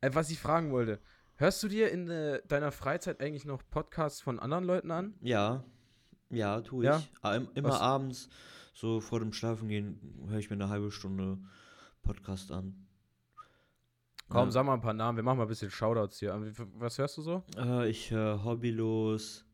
Äh, 0.00 0.10
was 0.12 0.28
ich 0.30 0.40
fragen 0.40 0.72
wollte, 0.72 0.98
hörst 1.36 1.62
du 1.62 1.68
dir 1.68 1.90
in 1.90 2.08
äh, 2.10 2.40
deiner 2.48 2.72
Freizeit 2.72 3.20
eigentlich 3.20 3.44
noch 3.44 3.62
Podcasts 3.70 4.20
von 4.20 4.38
anderen 4.38 4.64
Leuten 4.64 4.90
an? 4.90 5.14
Ja, 5.20 5.64
ja, 6.30 6.60
tue 6.60 6.84
ich. 6.84 6.90
Ja? 6.90 7.02
Ah, 7.22 7.34
im- 7.36 7.48
Immer 7.54 7.70
Was- 7.70 7.80
abends, 7.80 8.28
so 8.72 9.00
vor 9.00 9.20
dem 9.20 9.32
Schlafengehen, 9.32 10.26
höre 10.28 10.38
ich 10.38 10.50
mir 10.50 10.54
eine 10.56 10.68
halbe 10.68 10.90
Stunde 10.90 11.38
Podcast 12.02 12.50
an. 12.52 12.86
Komm, 14.28 14.46
Ja. 14.48 14.50
sag 14.52 14.66
mal 14.66 14.74
ein 14.74 14.80
paar 14.80 14.94
Namen, 14.94 15.16
wir 15.16 15.22
machen 15.22 15.36
mal 15.38 15.44
ein 15.44 15.48
bisschen 15.48 15.70
Shoutouts 15.70 16.18
hier. 16.18 16.34
Was 16.78 16.98
hörst 16.98 17.16
du 17.18 17.22
so? 17.22 17.42
Äh, 17.56 17.88
ich 17.90 18.10
höre 18.10 18.42
Hobbylos, 18.42 19.44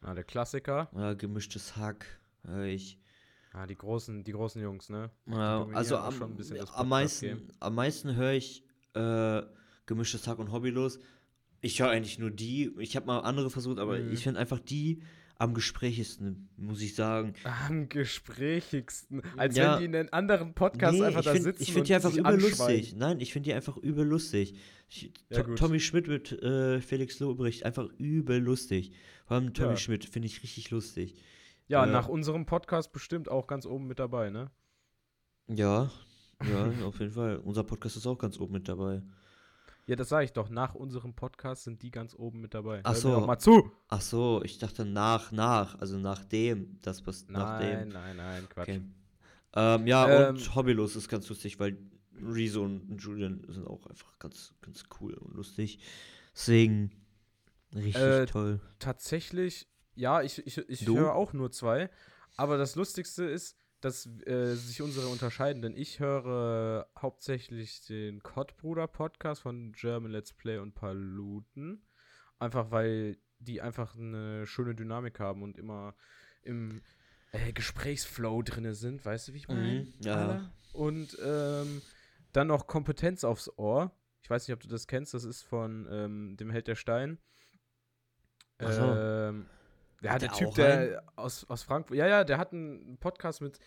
Ah, 0.00 0.12
der 0.14 0.24
Klassiker. 0.24 0.88
äh, 0.94 1.14
gemischtes 1.16 1.76
Hack, 1.76 2.04
höre 2.44 2.64
ich. 2.66 2.98
Ah, 3.52 3.66
die 3.66 3.76
großen, 3.76 4.24
die 4.24 4.32
großen 4.32 4.60
Jungs, 4.60 4.90
ne? 4.90 5.10
Dominieren 5.24 5.74
also 5.74 5.96
am, 5.96 6.14
am 6.74 6.88
meisten, 6.88 7.50
am 7.60 7.74
meisten 7.74 8.14
höre 8.14 8.32
ich 8.32 8.62
äh, 8.94 9.42
gemischtes 9.86 10.26
Hack 10.28 10.38
und 10.38 10.52
Hobbylos. 10.52 10.98
Ich 11.60 11.80
höre 11.80 11.90
eigentlich 11.90 12.18
nur 12.18 12.30
die. 12.30 12.70
Ich 12.78 12.94
habe 12.96 13.06
mal 13.06 13.20
andere 13.20 13.50
versucht, 13.50 13.78
aber 13.78 13.98
Mhm. 13.98 14.12
ich 14.12 14.22
finde 14.22 14.40
einfach 14.40 14.60
die 14.60 15.02
am 15.40 15.54
gesprächigsten, 15.54 16.48
muss 16.56 16.80
ich 16.82 16.94
sagen. 16.96 17.34
Am 17.68 17.88
gesprächigsten. 17.88 19.22
Als 19.36 19.56
Ja. 19.56 19.74
wenn 19.74 19.78
die 19.80 19.84
in 19.86 19.94
einen 19.94 20.08
anderen 20.12 20.52
Podcast 20.54 20.94
Nee, 20.98 21.04
einfach 21.04 21.22
da 21.22 21.32
find- 21.32 21.44
sitzen. 21.44 21.62
Ich 21.62 21.72
finde 21.72 21.86
die 21.86 21.94
einfach 21.94 22.16
anschweigen. 22.24 22.98
Nein, 22.98 23.20
ich 23.20 23.32
finde 23.32 23.48
die 23.50 23.54
einfach 23.54 23.76
überlustig. 23.76 24.54
Ich, 24.88 25.12
Ja. 25.30 25.42
Tommy 25.42 25.78
Schmidt 25.80 26.08
mit 26.08 26.32
äh, 26.42 26.80
Felix 26.80 27.20
Lobrecht, 27.20 27.64
einfach 27.64 27.88
übel 27.98 28.38
lustig. 28.40 28.92
Vor 29.26 29.36
allem 29.36 29.54
Tommy 29.54 29.70
Ja. 29.70 29.76
Schmidt 29.76 30.04
finde 30.06 30.26
ich 30.26 30.42
richtig 30.42 30.70
lustig. 30.70 31.14
Ja, 31.68 31.84
Äh, 31.84 31.90
nach 31.90 32.08
unserem 32.08 32.46
Podcast 32.46 32.92
bestimmt 32.92 33.28
auch 33.28 33.46
ganz 33.46 33.64
oben 33.66 33.86
mit 33.86 33.98
dabei, 33.98 34.30
ne? 34.30 34.50
Ja, 35.48 35.90
ja, 36.50 36.72
auf 36.84 36.98
jeden 36.98 37.12
Fall. 37.12 37.36
Unser 37.38 37.62
Podcast 37.64 37.96
ist 37.96 38.06
auch 38.06 38.18
ganz 38.18 38.38
oben 38.40 38.54
mit 38.54 38.68
dabei. 38.68 39.02
Ja, 39.88 39.96
das 39.96 40.10
sage 40.10 40.26
ich 40.26 40.32
doch. 40.34 40.50
Nach 40.50 40.74
unserem 40.74 41.14
Podcast 41.14 41.64
sind 41.64 41.82
die 41.82 41.90
ganz 41.90 42.14
oben 42.14 42.40
mit 42.42 42.52
dabei. 42.52 42.80
Ach 42.84 42.92
Hör 42.92 43.00
so. 43.00 43.20
mal 43.20 43.38
zu. 43.38 43.72
Ach 43.88 44.02
so, 44.02 44.42
ich 44.44 44.58
dachte 44.58 44.84
nach, 44.84 45.32
nach, 45.32 45.78
also 45.80 45.96
nachdem, 45.98 46.78
das 46.82 47.06
was 47.06 47.26
Nein, 47.28 47.40
nachdem. 47.42 47.88
nein, 47.88 48.16
nein, 48.16 48.48
Quatsch. 48.50 48.68
Okay. 48.68 48.82
Ähm, 49.54 49.86
ja, 49.86 50.28
Ähm, 50.28 50.34
und 50.36 50.54
Hobbylos 50.54 50.94
ist 50.94 51.08
ganz 51.08 51.26
lustig, 51.30 51.58
weil 51.58 51.78
Rezo 52.22 52.62
und 52.64 52.98
Julian 53.02 53.42
sind 53.48 53.66
auch 53.66 53.86
einfach 53.86 54.18
ganz, 54.18 54.52
ganz 54.60 54.84
cool 55.00 55.14
und 55.14 55.34
lustig. 55.34 55.78
Deswegen 56.34 56.90
richtig 57.74 57.96
Äh, 58.02 58.26
toll. 58.26 58.60
Tatsächlich, 58.78 59.68
ja, 59.94 60.20
ich, 60.20 60.46
ich, 60.46 60.58
ich 60.68 60.86
höre 60.86 61.14
auch 61.14 61.32
nur 61.32 61.50
zwei. 61.50 61.88
Aber 62.36 62.58
das 62.58 62.76
Lustigste 62.76 63.24
ist, 63.24 63.56
dass 63.80 64.06
äh, 64.26 64.54
sich 64.54 64.82
unsere 64.82 65.08
unterscheiden, 65.08 65.62
denn 65.62 65.76
ich 65.76 66.00
höre 66.00 66.88
hauptsächlich 66.98 67.86
den 67.86 68.22
Kottbruder-Podcast 68.22 69.42
von 69.42 69.72
German 69.72 70.10
Let's 70.10 70.32
Play 70.32 70.58
und 70.58 70.74
Paluten. 70.74 71.86
Einfach 72.38 72.70
weil 72.70 73.18
die 73.38 73.60
einfach 73.60 73.96
eine 73.96 74.46
schöne 74.46 74.74
Dynamik 74.74 75.20
haben 75.20 75.42
und 75.42 75.56
immer 75.56 75.94
im 76.42 76.82
äh, 77.32 77.52
Gesprächsflow 77.52 78.42
drinne 78.42 78.74
sind, 78.74 79.04
weißt 79.04 79.28
du, 79.28 79.32
wie 79.34 79.38
ich 79.38 79.48
meine? 79.48 79.84
Mhm, 79.84 79.94
ja. 80.00 80.50
Und 80.72 81.16
ähm, 81.22 81.82
dann 82.32 82.48
noch 82.48 82.66
Kompetenz 82.66 83.24
aufs 83.24 83.50
Ohr. 83.58 83.92
Ich 84.22 84.30
weiß 84.30 84.46
nicht, 84.46 84.54
ob 84.54 84.60
du 84.60 84.68
das 84.68 84.86
kennst, 84.86 85.14
das 85.14 85.24
ist 85.24 85.42
von 85.42 85.86
ähm, 85.90 86.36
dem 86.36 86.50
Held 86.50 86.66
der 86.66 86.74
Stein. 86.74 87.18
Ach 88.58 88.72
so. 88.72 88.82
Ähm, 88.82 89.17
ja, 90.00 90.12
Hat 90.12 90.22
der 90.22 90.28
der 90.28 90.38
Typ, 90.38 90.54
der 90.54 91.02
aus, 91.16 91.44
aus 91.48 91.62
Frankfurt. 91.62 91.96
Ja, 91.96 92.06
ja, 92.06 92.24
der 92.24 92.38
hat 92.38 92.52
einen 92.52 92.98
Podcast 92.98 93.40
mit. 93.40 93.58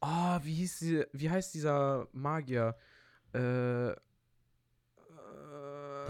Oh, 0.00 0.38
wie 0.42 0.54
hieß 0.54 0.78
die, 0.80 1.04
wie 1.12 1.28
heißt 1.30 1.52
dieser 1.54 2.08
Magier? 2.12 2.76
Äh, 3.34 3.90
äh, 3.90 3.94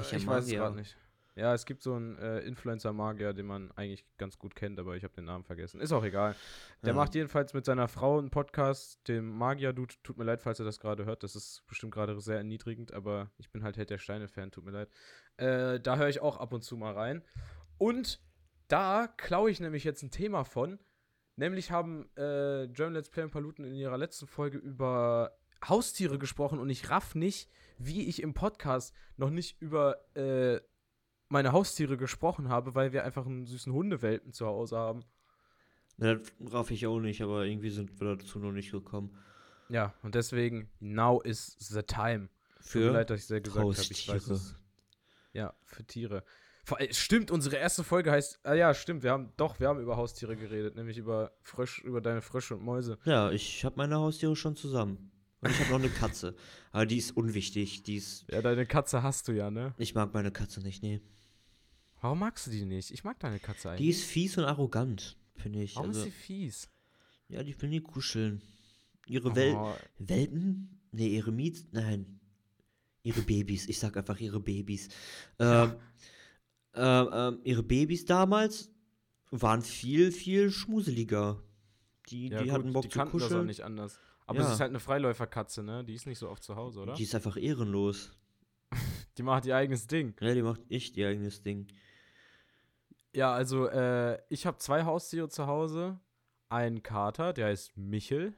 ich 0.01 0.13
weiß 0.13 0.21
es 0.21 0.25
Magier? 0.27 0.59
gerade 0.59 0.77
nicht. 0.77 0.97
Ja, 1.37 1.55
es 1.55 1.65
gibt 1.65 1.83
so 1.83 1.95
einen 1.95 2.19
äh, 2.19 2.41
Influencer-Magier, 2.41 3.33
den 3.33 3.47
man 3.47 3.71
eigentlich 3.73 4.05
ganz 4.19 4.39
gut 4.39 4.55
kennt, 4.55 4.79
aber 4.79 4.97
ich 4.97 5.05
habe 5.05 5.15
den 5.15 5.25
Namen 5.25 5.45
vergessen. 5.45 5.81
Ist 5.81 5.93
auch 5.93 6.05
egal. 6.05 6.35
Der 6.83 6.91
Ja. 6.91 6.95
macht 6.95 7.15
jedenfalls 7.15 7.55
mit 7.55 7.65
seiner 7.65 7.89
Frau 7.89 8.19
einen 8.19 8.31
Podcast, 8.31 9.01
dem 9.09 9.31
Magier-Dude. 9.39 9.95
Tut 10.03 10.19
mir 10.19 10.25
leid, 10.25 10.43
falls 10.43 10.59
ihr 10.61 10.65
das 10.65 10.81
gerade 10.81 11.05
hört. 11.07 11.23
Das 11.23 11.37
ist 11.37 11.63
bestimmt 11.67 11.95
gerade 11.95 12.21
sehr 12.21 12.37
erniedrigend, 12.37 12.93
aber 12.93 13.31
ich 13.39 13.51
bin 13.51 13.63
halt 13.63 13.77
Held 13.77 13.91
der 13.91 13.99
Steine-Fan, 13.99 14.51
tut 14.51 14.65
mir 14.65 14.73
leid. 14.73 14.91
Äh, 15.39 15.81
da 15.81 15.97
höre 15.97 16.09
ich 16.09 16.21
auch 16.21 16.37
ab 16.37 16.53
und 16.53 16.63
zu 16.63 16.77
mal 16.77 16.93
rein. 16.93 17.23
Und 17.79 18.21
da 18.71 19.09
klaue 19.17 19.51
ich 19.51 19.61
nämlich 19.61 19.85
jetzt 19.85 20.03
ein 20.03 20.11
Thema 20.11 20.45
von. 20.45 20.79
Nämlich 21.37 21.71
haben 21.71 22.09
äh, 22.17 22.69
German 22.69 22.95
Let's 22.95 23.11
Play 23.11 23.25
und 23.25 23.31
Paluten 23.31 23.65
in 23.65 23.75
ihrer 23.75 23.99
letzten 23.99 24.27
Folge 24.27 24.59
über 24.59 25.33
Haustiere 25.67 26.19
gesprochen 26.19 26.59
und 26.59 26.71
ich 26.71 26.91
raff 26.91 27.15
nicht, 27.15 27.51
wie 27.79 28.07
ich 28.09 28.23
im 28.23 28.35
Podcast 28.35 28.95
noch 29.17 29.31
nicht 29.31 29.61
über 29.61 29.97
äh, 30.17 30.61
meine 31.29 31.53
Haustiere 31.53 31.97
gesprochen 31.97 32.49
habe, 32.49 32.75
weil 32.75 32.93
wir 32.93 33.05
einfach 33.05 33.27
einen 33.27 33.47
süßen 33.47 33.73
Hundewelpen 33.73 34.33
zu 34.33 34.47
Hause 34.47 34.77
haben. 34.77 35.05
Ja, 35.99 36.15
das 36.15 36.33
raff 36.53 36.71
ich 36.71 36.87
auch 36.87 37.01
nicht, 37.01 37.23
aber 37.23 37.45
irgendwie 37.45 37.71
sind 37.71 38.01
wir 38.01 38.17
dazu 38.17 38.39
noch 38.39 38.53
nicht 38.53 38.73
gekommen. 38.73 39.17
Ja, 39.69 39.95
und 40.03 40.15
deswegen, 40.15 40.69
now 40.81 41.21
is 41.21 41.57
the 41.59 41.83
time. 41.83 42.29
Tut 42.57 42.65
mir 42.65 42.89
Für 42.89 42.91
leid, 42.91 43.11
dass 43.11 43.21
ich 43.21 43.27
sehr 43.27 43.41
gesagt 43.41 43.65
habe. 43.65 43.77
Ich 43.79 44.09
weiß 44.09 44.29
es. 44.31 44.57
Ja, 45.33 45.55
für 45.65 45.85
Tiere. 45.85 46.25
Stimmt, 46.91 47.31
unsere 47.31 47.57
erste 47.57 47.85
Folge 47.85 48.11
heißt. 48.13 48.41
Ah 48.45 48.55
ja, 48.55 48.75
stimmt, 48.75 49.03
wir 49.03 49.11
haben 49.11 49.33
doch, 49.37 49.59
wir 49.61 49.69
haben 49.69 49.81
über 49.81 49.97
Haustiere 49.97 50.37
geredet, 50.37 50.77
nämlich 50.77 50.99
über 50.99 51.33
Frösch, 51.43 51.81
über 51.81 52.01
deine 52.01 52.23
Frösche 52.23 52.57
und 52.57 52.65
Mäuse. 52.65 52.99
Ja, 53.05 53.31
ich 53.31 53.65
habe 53.65 53.77
meine 53.77 53.97
Haustiere 53.97 54.37
schon 54.37 54.57
zusammen. 54.57 55.11
Und 55.41 55.51
ich 55.51 55.59
habe 55.61 55.71
noch 55.71 55.79
eine 55.79 55.89
Katze. 55.89 56.37
Aber 56.71 56.85
die 56.87 56.99
ist 56.99 57.17
unwichtig. 57.17 57.83
Die 57.83 57.97
ist. 57.97 58.27
Ja, 58.31 58.43
deine 58.43 58.67
Katze 58.67 59.03
hast 59.03 59.27
du 59.27 59.33
ja, 59.33 59.51
ne? 59.51 59.75
Ich 59.79 59.95
mag 59.95 60.13
meine 60.13 60.31
Katze 60.31 60.61
nicht, 60.61 60.83
nee. 60.83 61.01
Warum 62.01 62.19
magst 62.19 62.47
du 62.47 62.51
die 62.51 62.65
nicht? 62.65 62.91
Ich 62.91 63.05
mag 63.05 63.19
deine 63.21 63.39
Katze 63.39 63.71
eigentlich. 63.71 63.81
Die 63.81 63.91
ist 63.91 64.05
fies 64.05 64.37
und 64.39 64.45
arrogant, 64.45 65.17
finde 65.37 65.63
ich. 65.63 65.77
Warum 65.77 65.89
also, 65.89 66.01
ist 66.01 66.07
sie 66.07 66.11
fies? 66.11 66.71
ja, 67.29 67.43
die 67.43 67.61
will 67.61 67.69
nie 67.69 67.81
kuscheln. 67.81 68.43
Ihre 69.07 69.35
Wel 69.35 69.55
Oh, 69.55 69.75
Welpen? 69.99 70.81
Nee, 70.93 71.09
ihre 71.09 71.33
Miets. 71.33 71.65
Nein. 71.73 72.21
Ihre 73.03 73.23
Babys. 73.23 73.69
Ich 73.69 73.79
sag 73.79 73.97
einfach 73.97 74.19
ihre 74.21 74.41
Babys. 74.41 74.89
Ähm, 75.39 75.75
ähm, 76.75 77.09
ähm, 77.13 77.41
ihre 77.45 77.63
Babys 77.63 78.05
damals 78.05 78.71
waren 79.31 79.63
viel, 79.63 80.13
viel 80.13 80.51
schmuseliger. 80.51 81.43
Die, 82.09 82.29
ja, 82.29 82.39
die 82.39 82.45
gut, 82.45 82.53
hatten 82.53 82.73
Bock 82.73 82.83
die 82.83 82.89
zu 82.89 82.99
kannten 82.99 83.19
das 83.19 83.25
auch 83.27 83.29
kuscheln. 83.31 83.47
nicht 83.47 83.63
anders. 83.63 83.99
Aber 84.27 84.41
Ja. 84.41 84.47
sie 84.47 84.53
ist 84.55 84.61
halt 84.61 84.71
eine 84.71 84.81
Freiläuferkatze, 84.81 85.63
ne? 85.63 85.85
Die 85.85 85.95
ist 85.95 86.07
nicht 86.07 86.19
so 86.19 86.29
oft 86.29 86.43
zu 86.43 86.57
Hause, 86.57 86.81
oder? 86.81 86.95
Die 86.95 87.03
ist 87.03 87.15
einfach 87.15 87.37
ehrenlos. 87.37 88.13
Die 89.19 89.23
macht 89.25 89.45
ihr 89.47 89.57
eigenes 89.57 89.87
Ding. 89.89 90.15
Ja, 90.21 90.33
die 90.35 90.43
macht 90.43 90.61
echt 90.71 90.97
ihr 90.97 91.09
eigenes 91.09 91.43
Ding. 91.43 91.67
Ja, 93.13 93.33
also 93.33 93.67
äh, 93.69 94.19
ich 94.29 94.47
habe 94.47 94.59
zwei 94.59 94.85
Haustiere 94.85 95.29
zu 95.29 95.47
Hause. 95.49 95.99
Einen 96.49 96.83
Kater, 96.83 97.33
der 97.33 97.49
heißt 97.49 97.77
Michel. 97.77 98.35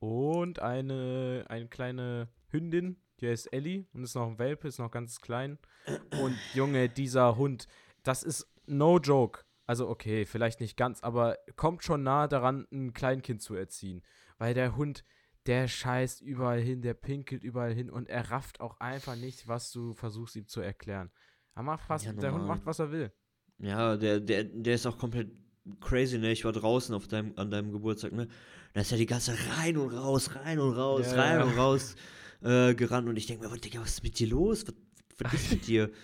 Und 0.00 0.58
eine, 0.58 1.44
eine 1.48 1.68
kleine 1.68 2.28
Hündin, 2.48 2.96
die 3.20 3.28
heißt 3.28 3.52
Ellie. 3.52 3.86
Und 3.92 4.04
ist 4.04 4.14
noch 4.14 4.26
ein 4.28 4.38
Welpe, 4.38 4.68
ist 4.68 4.78
noch 4.78 4.90
ganz 4.90 5.20
klein. 5.20 5.58
Und 6.20 6.36
Junge, 6.54 6.88
dieser 6.88 7.36
Hund, 7.36 7.66
das 8.02 8.22
ist 8.22 8.46
no 8.66 8.98
joke. 8.98 9.42
Also 9.66 9.88
okay, 9.88 10.26
vielleicht 10.26 10.60
nicht 10.60 10.76
ganz, 10.76 11.02
aber 11.02 11.38
kommt 11.56 11.84
schon 11.84 12.02
nah 12.02 12.28
daran, 12.28 12.66
ein 12.70 12.92
Kleinkind 12.92 13.40
zu 13.40 13.54
erziehen. 13.54 14.02
Weil 14.36 14.52
der 14.52 14.76
Hund, 14.76 15.04
der 15.46 15.68
scheißt 15.68 16.20
überall 16.20 16.60
hin, 16.60 16.82
der 16.82 16.94
pinkelt 16.94 17.42
überall 17.42 17.72
hin 17.72 17.88
und 17.90 18.08
er 18.08 18.30
rafft 18.30 18.60
auch 18.60 18.78
einfach 18.80 19.16
nicht, 19.16 19.48
was 19.48 19.70
du 19.72 19.94
versuchst 19.94 20.36
ihm 20.36 20.46
zu 20.48 20.60
erklären. 20.60 21.10
Er 21.54 21.62
macht 21.62 21.84
fast, 21.84 22.04
Ja, 22.04 22.12
der 22.12 22.34
Hund 22.34 22.46
macht, 22.46 22.66
was 22.66 22.78
er 22.78 22.90
will. 22.90 23.12
Ja, 23.58 23.96
der, 23.96 24.20
der, 24.20 24.44
der 24.44 24.74
ist 24.74 24.84
auch 24.86 24.98
komplett 24.98 25.30
crazy, 25.80 26.18
ne? 26.18 26.32
Ich 26.32 26.44
war 26.44 26.52
draußen 26.52 26.94
auf 26.94 27.06
deinem, 27.08 27.32
an 27.36 27.50
deinem 27.50 27.72
Geburtstag, 27.72 28.12
ne? 28.12 28.28
Da 28.74 28.80
ist 28.80 28.90
ja 28.90 28.96
die 28.98 29.06
ganze 29.06 29.34
rein 29.56 29.78
und 29.78 29.94
raus, 29.94 30.34
rein 30.34 30.58
und 30.58 30.72
raus, 30.74 31.06
Ja, 31.12 31.22
rein 31.22 31.38
ja. 31.38 31.44
und 31.44 31.56
raus 31.56 31.94
äh, 32.44 32.74
gerannt 32.74 33.08
und 33.08 33.16
ich 33.16 33.26
denke 33.26 33.44
mir, 33.44 33.50
was, 33.52 33.60
Digga, 33.60 33.80
was 33.80 33.90
ist 33.90 34.02
mit 34.04 34.18
dir 34.18 34.28
los? 34.28 34.64
Was, 34.66 34.74
was 35.18 35.34
ist 35.34 35.50
mit 35.50 35.66
dir? 35.66 35.90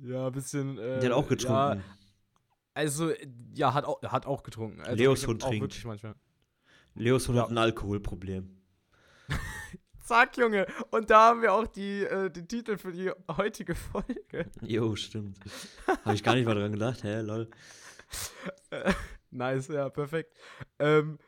Ja, 0.00 0.28
ein 0.28 0.32
bisschen. 0.32 0.78
Äh, 0.78 1.00
Der 1.00 1.10
hat 1.10 1.12
auch 1.12 1.24
Ja, 1.24 1.28
getrunken. 1.28 1.84
also, 2.72 3.12
ja, 3.52 3.74
hat 3.74 3.84
auch, 3.84 4.00
hat 4.02 4.26
auch 4.26 4.44
getrunken. 4.44 4.80
Also, 4.80 4.94
Leos 4.94 5.26
Hund 5.26 5.42
trinkt. 5.42 5.60
wirklich 5.60 5.84
manchmal. 5.84 6.14
Leos 6.94 7.26
Hund 7.26 7.36
Ja. 7.36 7.42
hat 7.42 7.50
ein 7.50 7.58
Alkoholproblem. 7.58 8.48
Zack, 10.04 10.36
Junge. 10.36 10.66
Und 10.92 11.10
da 11.10 11.30
haben 11.30 11.42
wir 11.42 11.52
auch 11.52 11.66
die, 11.66 12.04
äh, 12.04 12.30
den 12.30 12.46
Titel 12.46 12.78
für 12.78 12.92
die 12.92 13.10
heutige 13.36 13.74
Folge. 13.74 14.46
Jo, 14.62 14.94
stimmt. 14.94 15.36
Habe 16.04 16.14
ich 16.14 16.22
gar 16.22 16.36
nicht 16.36 16.46
mal 16.46 16.54
dran 16.54 16.70
gedacht, 16.70 17.02
hä, 17.02 17.20
lol. 17.22 17.50
Nice, 19.30 19.68
ja, 19.68 19.88
perfekt. 19.90 20.32
Ähm, 20.78 21.18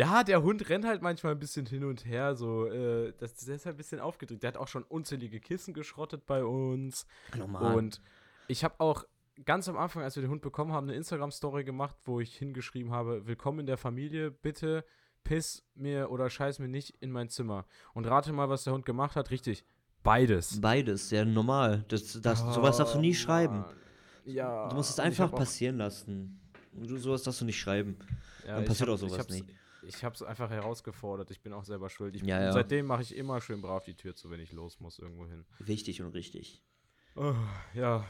ja, 0.00 0.24
der 0.24 0.42
Hund 0.42 0.68
rennt 0.68 0.84
halt 0.86 1.02
manchmal 1.02 1.32
ein 1.32 1.38
bisschen 1.38 1.66
hin 1.66 1.84
und 1.84 2.04
her, 2.06 2.34
so, 2.34 2.66
äh, 2.66 3.12
das, 3.18 3.34
der 3.34 3.56
ist 3.56 3.66
halt 3.66 3.74
ein 3.74 3.78
bisschen 3.78 4.00
aufgedrückt. 4.00 4.42
Der 4.42 4.48
hat 4.48 4.56
auch 4.56 4.68
schon 4.68 4.82
unzählige 4.84 5.40
Kissen 5.40 5.74
geschrottet 5.74 6.26
bei 6.26 6.44
uns. 6.44 7.06
Normal. 7.36 7.76
Und 7.76 8.00
ich 8.48 8.64
habe 8.64 8.74
auch 8.78 9.04
ganz 9.44 9.68
am 9.68 9.76
Anfang, 9.76 10.02
als 10.02 10.16
wir 10.16 10.22
den 10.22 10.30
Hund 10.30 10.42
bekommen 10.42 10.72
haben, 10.72 10.88
eine 10.88 10.96
Instagram-Story 10.96 11.64
gemacht, 11.64 11.96
wo 12.04 12.20
ich 12.20 12.36
hingeschrieben 12.36 12.92
habe: 12.92 13.26
Willkommen 13.26 13.60
in 13.60 13.66
der 13.66 13.76
Familie, 13.76 14.30
bitte 14.30 14.84
piss 15.22 15.62
mir 15.74 16.10
oder 16.10 16.30
scheiß 16.30 16.58
mir 16.60 16.68
nicht 16.68 16.96
in 17.00 17.10
mein 17.10 17.28
Zimmer. 17.28 17.66
Und 17.92 18.06
rate 18.06 18.32
mal, 18.32 18.48
was 18.48 18.64
der 18.64 18.72
Hund 18.72 18.86
gemacht 18.86 19.16
hat. 19.16 19.30
Richtig, 19.30 19.64
beides. 20.02 20.60
Beides, 20.60 21.10
ja, 21.10 21.24
normal. 21.26 21.84
Das, 21.88 22.20
das, 22.22 22.38
sowas 22.54 22.78
darfst 22.78 22.94
du 22.94 23.00
nie 23.00 23.10
Oh, 23.12 23.14
schreiben. 23.14 23.64
Ja. 24.24 24.68
Du 24.68 24.76
musst 24.76 24.90
es 24.90 24.98
einfach 24.98 25.30
passieren 25.30 25.76
lassen. 25.76 26.40
Du, 26.72 26.96
sowas 26.96 27.22
darfst 27.22 27.40
du 27.40 27.44
nicht 27.44 27.58
schreiben. 27.58 27.96
Ja, 28.46 28.56
Dann 28.56 28.64
passiert 28.64 28.88
hab- 28.88 28.94
auch 28.94 28.98
sowas 28.98 29.26
ich 29.28 29.42
nicht. 29.42 29.59
Ich 29.82 30.04
habe 30.04 30.14
es 30.14 30.22
einfach 30.22 30.50
herausgefordert. 30.50 31.30
Ich 31.30 31.40
bin 31.40 31.52
auch 31.52 31.64
selber 31.64 31.88
schuld. 31.90 32.14
Ich, 32.16 32.22
Ja, 32.22 32.40
ja. 32.40 32.52
Seitdem 32.52 32.86
mache 32.86 33.02
ich 33.02 33.16
immer 33.16 33.40
schön 33.40 33.60
brav 33.62 33.84
die 33.84 33.94
Tür 33.96 34.14
zu, 34.14 34.30
wenn 34.30 34.40
ich 34.40 34.52
los 34.52 34.80
muss 34.80 34.98
irgendwo 34.98 35.26
hin. 35.26 35.44
Wichtig 35.58 36.02
und 36.02 36.12
richtig. 36.14 36.62
Oh, 37.16 37.34
ja. 37.74 38.08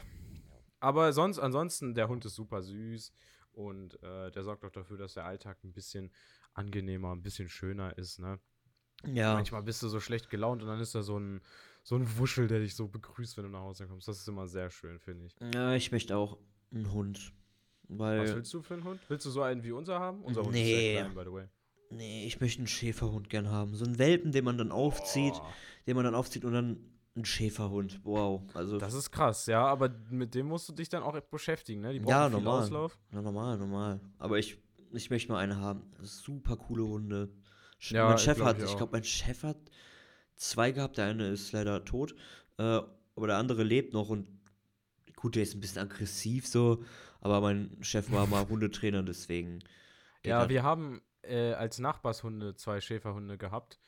Aber 0.79 1.13
sonst, 1.13 1.39
ansonsten, 1.39 1.93
der 1.93 2.07
Hund 2.07 2.25
ist 2.25 2.35
super 2.35 2.61
süß 2.61 3.13
und 3.53 4.01
äh, 4.03 4.31
der 4.31 4.43
sorgt 4.43 4.65
auch 4.65 4.71
dafür, 4.71 4.97
dass 4.97 5.13
der 5.13 5.25
Alltag 5.25 5.63
ein 5.63 5.73
bisschen 5.73 6.11
angenehmer, 6.53 7.11
ein 7.13 7.21
bisschen 7.21 7.49
schöner 7.49 7.97
ist, 7.97 8.19
ne? 8.19 8.39
Ja, 9.05 9.33
Manchmal 9.33 9.63
bist 9.63 9.81
du 9.81 9.87
so 9.89 9.99
schlecht 9.99 10.29
gelaunt 10.29 10.61
und 10.61 10.67
dann 10.67 10.79
ist 10.79 10.93
da 10.93 11.01
so 11.01 11.17
ein, 11.19 11.41
so 11.83 11.95
ein 11.95 12.17
Wuschel, 12.17 12.47
der 12.47 12.59
dich 12.59 12.75
so 12.75 12.87
begrüßt, 12.87 13.35
wenn 13.37 13.45
du 13.45 13.49
nach 13.49 13.61
Hause 13.61 13.87
kommst. 13.87 14.07
Das 14.07 14.17
ist 14.19 14.27
immer 14.27 14.47
sehr 14.47 14.69
schön, 14.69 14.99
finde 14.99 15.25
ich. 15.25 15.35
ja, 15.53 15.73
ich 15.73 15.91
möchte 15.91 16.15
auch 16.15 16.37
einen 16.71 16.91
Hund. 16.91 17.33
Was 17.87 17.99
Weil, 17.99 18.35
willst 18.35 18.53
du 18.53 18.61
für 18.61 18.75
einen 18.75 18.83
Hund? 18.83 19.01
Willst 19.09 19.25
du 19.25 19.31
so 19.31 19.41
einen 19.41 19.63
wie 19.63 19.71
unser 19.71 19.99
haben? 19.99 20.23
Unser 20.23 20.43
Hund 20.43 20.53
Nee. 20.53 20.61
ist 20.61 20.79
sehr 20.79 21.01
klein, 21.01 21.15
by 21.15 21.23
the 21.25 21.31
way. 21.33 21.47
Nee, 21.91 22.25
ich 22.25 22.39
möchte 22.41 22.59
einen 22.59 22.67
Schäferhund 22.67 23.29
gern 23.29 23.49
haben. 23.49 23.75
So 23.75 23.85
einen 23.85 23.97
Welpen, 23.99 24.31
den 24.31 24.43
man 24.45 24.57
dann 24.57 24.71
aufzieht, 24.71 25.33
Oh, 25.35 25.45
den 25.87 25.95
man 25.95 26.05
dann 26.05 26.15
aufzieht 26.15 26.45
und 26.45 26.53
dann 26.53 26.77
einen 27.15 27.25
Schäferhund. 27.25 27.99
Wow, 28.03 28.41
also, 28.53 28.77
das 28.77 28.93
ist 28.93 29.11
krass, 29.11 29.45
ja, 29.47 29.65
aber 29.65 29.89
mit 30.09 30.33
dem 30.33 30.47
musst 30.47 30.69
du 30.69 30.73
dich 30.73 30.87
dann 30.89 31.03
auch 31.03 31.19
beschäftigen, 31.19 31.81
ne? 31.81 31.93
Die 31.93 31.99
brauchen 31.99 32.09
Ja, 32.11 32.29
viel 32.29 32.39
normal. 32.39 32.63
Auslauf. 32.63 32.97
na, 33.11 33.21
normal, 33.21 33.57
normal. 33.57 33.99
Aber 34.17 34.39
ich, 34.39 34.57
ich 34.93 35.09
möchte 35.09 35.31
mal 35.31 35.39
eine 35.39 35.57
haben. 35.57 35.83
Super 36.01 36.55
coole 36.55 36.85
Hunde. 36.85 37.29
Ja, 37.81 38.07
mein 38.07 38.15
ich 38.15 38.21
Chef 38.21 38.37
glaub, 38.37 38.47
hat, 38.47 38.57
ich 38.59 38.65
ich 38.65 38.77
glaube, 38.77 38.91
mein 38.93 39.03
Chef 39.03 39.43
hat 39.43 39.57
zwei 40.35 40.71
gehabt. 40.71 40.97
Der 40.97 41.05
eine 41.05 41.27
ist 41.29 41.51
leider 41.51 41.83
tot. 41.83 42.15
Äh, 42.57 42.79
aber 43.15 43.27
der 43.27 43.37
andere 43.37 43.63
lebt 43.63 43.93
noch 43.93 44.09
und 44.09 44.27
gut, 45.15 45.35
der 45.35 45.43
ist 45.43 45.53
ein 45.55 45.59
bisschen 45.59 45.81
aggressiv 45.81 46.47
so. 46.47 46.83
Aber 47.19 47.41
mein 47.41 47.75
Chef 47.81 48.11
war 48.11 48.25
mal 48.27 48.47
Hundetrainer, 48.49 49.03
deswegen. 49.03 49.59
Ja, 50.23 50.47
wir 50.49 50.63
haben 50.63 51.01
äh, 51.23 51.53
als 51.53 51.79
Nachbarshunde 51.79 52.55
zwei 52.55 52.81
Schäferhunde 52.81 53.37
gehabt. 53.37 53.79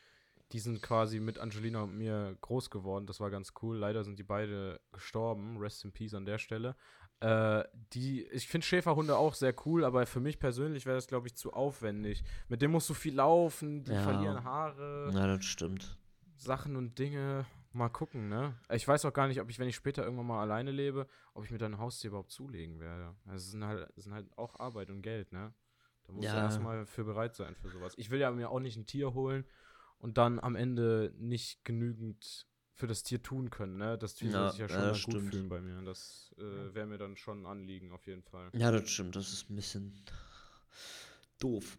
Die 0.52 0.60
sind 0.60 0.82
quasi 0.82 1.20
mit 1.20 1.38
Angelina 1.38 1.82
und 1.82 1.96
mir 1.96 2.36
groß 2.42 2.70
geworden. 2.70 3.06
Das 3.06 3.18
war 3.18 3.30
ganz 3.30 3.52
cool. 3.62 3.76
Leider 3.78 4.04
sind 4.04 4.18
die 4.18 4.22
beide 4.24 4.80
gestorben. 4.92 5.56
Rest 5.58 5.84
in 5.84 5.92
Peace 5.92 6.14
an 6.14 6.26
der 6.26 6.38
Stelle. 6.38 6.76
Äh, 7.20 7.64
die, 7.94 8.24
ich 8.26 8.46
finde 8.46 8.66
Schäferhunde 8.66 9.16
auch 9.16 9.34
sehr 9.34 9.54
cool, 9.66 9.84
aber 9.84 10.04
für 10.06 10.20
mich 10.20 10.38
persönlich 10.38 10.84
wäre 10.84 10.96
das, 10.96 11.06
glaube 11.06 11.26
ich, 11.26 11.34
zu 11.36 11.52
aufwendig. 11.54 12.22
Mit 12.48 12.60
dem 12.62 12.72
musst 12.72 12.88
du 12.90 12.94
viel 12.94 13.14
laufen, 13.14 13.84
die 13.84 13.92
Ja. 13.92 14.00
verlieren 14.00 14.44
Haare, 14.44 15.10
Ja, 15.14 15.26
das 15.26 15.44
stimmt. 15.44 15.96
Sachen 16.36 16.76
und 16.76 16.98
Dinge. 16.98 17.46
Mal 17.72 17.88
gucken, 17.88 18.28
ne? 18.28 18.54
Ich 18.70 18.86
weiß 18.86 19.04
auch 19.04 19.12
gar 19.12 19.26
nicht, 19.26 19.40
ob 19.40 19.50
ich, 19.50 19.58
wenn 19.58 19.66
ich 19.66 19.74
später 19.74 20.04
irgendwann 20.04 20.26
mal 20.28 20.40
alleine 20.42 20.70
lebe, 20.70 21.08
ob 21.32 21.44
ich 21.44 21.50
mir 21.50 21.58
dann 21.58 21.74
ein 21.74 21.80
Haustier 21.80 22.08
überhaupt 22.10 22.30
zulegen 22.30 22.78
werde. 22.78 23.16
Also 23.26 23.44
es 23.46 23.50
sind 23.50 23.64
halt, 23.64 23.90
es 23.96 24.04
sind 24.04 24.12
halt 24.14 24.28
auch 24.38 24.60
Arbeit 24.60 24.90
und 24.90 25.02
Geld, 25.02 25.32
ne? 25.32 25.52
Da 26.06 26.12
musst 26.12 26.28
du 26.28 26.32
Ja. 26.32 26.42
erstmal 26.44 26.86
für 26.86 27.04
bereit 27.04 27.34
sein 27.34 27.54
für 27.56 27.68
sowas. 27.70 27.94
Ich 27.96 28.10
will 28.10 28.20
ja 28.20 28.30
mir 28.30 28.50
auch 28.50 28.60
nicht 28.60 28.76
ein 28.76 28.86
Tier 28.86 29.14
holen 29.14 29.44
und 29.98 30.18
dann 30.18 30.38
am 30.40 30.54
Ende 30.56 31.12
nicht 31.18 31.64
genügend 31.64 32.46
für 32.72 32.86
das 32.86 33.02
Tier 33.04 33.22
tun 33.22 33.50
können, 33.50 33.76
ne? 33.76 33.96
Das 33.96 34.14
Tier 34.14 34.30
soll 34.30 34.40
Ja, 34.42 34.50
sich 34.50 34.58
ja 34.60 34.66
ja, 34.66 34.72
schon 34.72 34.88
das 34.88 35.02
gut 35.04 35.14
stimmt. 35.14 35.30
fühlen 35.34 35.48
bei 35.48 35.60
mir. 35.60 35.80
Das 35.82 36.34
äh, 36.38 36.74
wäre 36.74 36.86
mir 36.86 36.98
dann 36.98 37.16
schon 37.16 37.42
ein 37.42 37.46
Anliegen, 37.46 37.92
auf 37.92 38.06
jeden 38.06 38.22
Fall. 38.22 38.50
Ja, 38.52 38.70
das 38.72 38.90
stimmt. 38.90 39.14
Das 39.16 39.32
ist 39.32 39.48
ein 39.48 39.56
bisschen 39.56 39.94
doof 41.38 41.78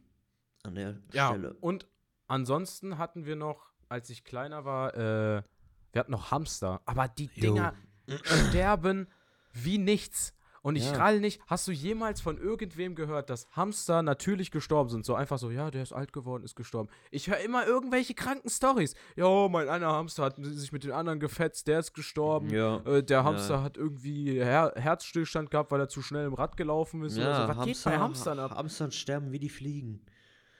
an 0.63 0.75
der 0.75 0.99
Ja, 1.11 1.29
Stelle. 1.29 1.53
und 1.61 1.87
ansonsten 2.27 2.97
hatten 2.97 3.25
wir 3.25 3.35
noch, 3.35 3.71
als 3.89 4.09
ich 4.09 4.23
kleiner 4.23 4.65
war, 4.65 4.93
äh, 4.95 5.43
wir 5.91 5.99
hatten 5.99 6.11
noch 6.11 6.31
Hamster. 6.31 6.81
Aber 6.85 7.07
die 7.07 7.29
Jo. 7.35 7.53
Dinger 7.53 7.73
sterben 8.49 9.07
wie 9.53 9.77
nichts. 9.77 10.33
Und 10.65 10.77
ich 10.77 10.85
Ja. 10.85 10.97
rall 10.97 11.19
nicht. 11.19 11.39
Hast 11.45 11.67
du 11.67 11.71
jemals 11.71 12.21
von 12.21 12.39
irgendwem 12.39 12.95
gehört, 12.95 13.29
dass 13.29 13.47
Hamster 13.51 14.01
natürlich 14.01 14.49
gestorben 14.49 14.89
sind? 14.89 15.05
So 15.05 15.13
einfach 15.13 15.37
so, 15.37 15.51
ja, 15.51 15.69
der 15.69 15.83
ist 15.83 15.93
alt 15.93 16.11
geworden, 16.11 16.43
ist 16.43 16.55
gestorben. 16.55 16.89
Ich 17.11 17.27
höre 17.29 17.37
immer 17.41 17.67
irgendwelche 17.67 18.15
kranken 18.15 18.49
Stories. 18.49 18.95
Jo, 19.15 19.47
mein 19.47 19.69
einer 19.69 19.91
Hamster 19.91 20.23
hat 20.23 20.37
sich 20.43 20.71
mit 20.71 20.83
den 20.83 20.91
anderen 20.91 21.19
gefetzt, 21.19 21.67
der 21.67 21.81
ist 21.81 21.93
gestorben. 21.93 22.49
Ja. 22.49 22.77
Äh, 22.77 23.03
der 23.03 23.19
Ja. 23.19 23.23
Hamster 23.23 23.61
hat 23.61 23.77
irgendwie 23.77 24.39
Her 24.43 24.73
Herzstillstand 24.75 25.51
gehabt, 25.51 25.69
weil 25.71 25.81
er 25.81 25.87
zu 25.87 26.01
schnell 26.01 26.25
im 26.25 26.33
Rad 26.33 26.57
gelaufen 26.57 27.03
ist. 27.03 27.15
oder 27.19 27.47
so. 27.47 27.55
Was 27.59 27.65
geht 27.67 27.83
bei 27.83 27.97
Hamstern 27.99 28.39
ab? 28.39 28.55
Hamstern 28.55 28.91
sterben 28.91 29.31
wie 29.31 29.37
die 29.39 29.49
Fliegen. 29.49 30.03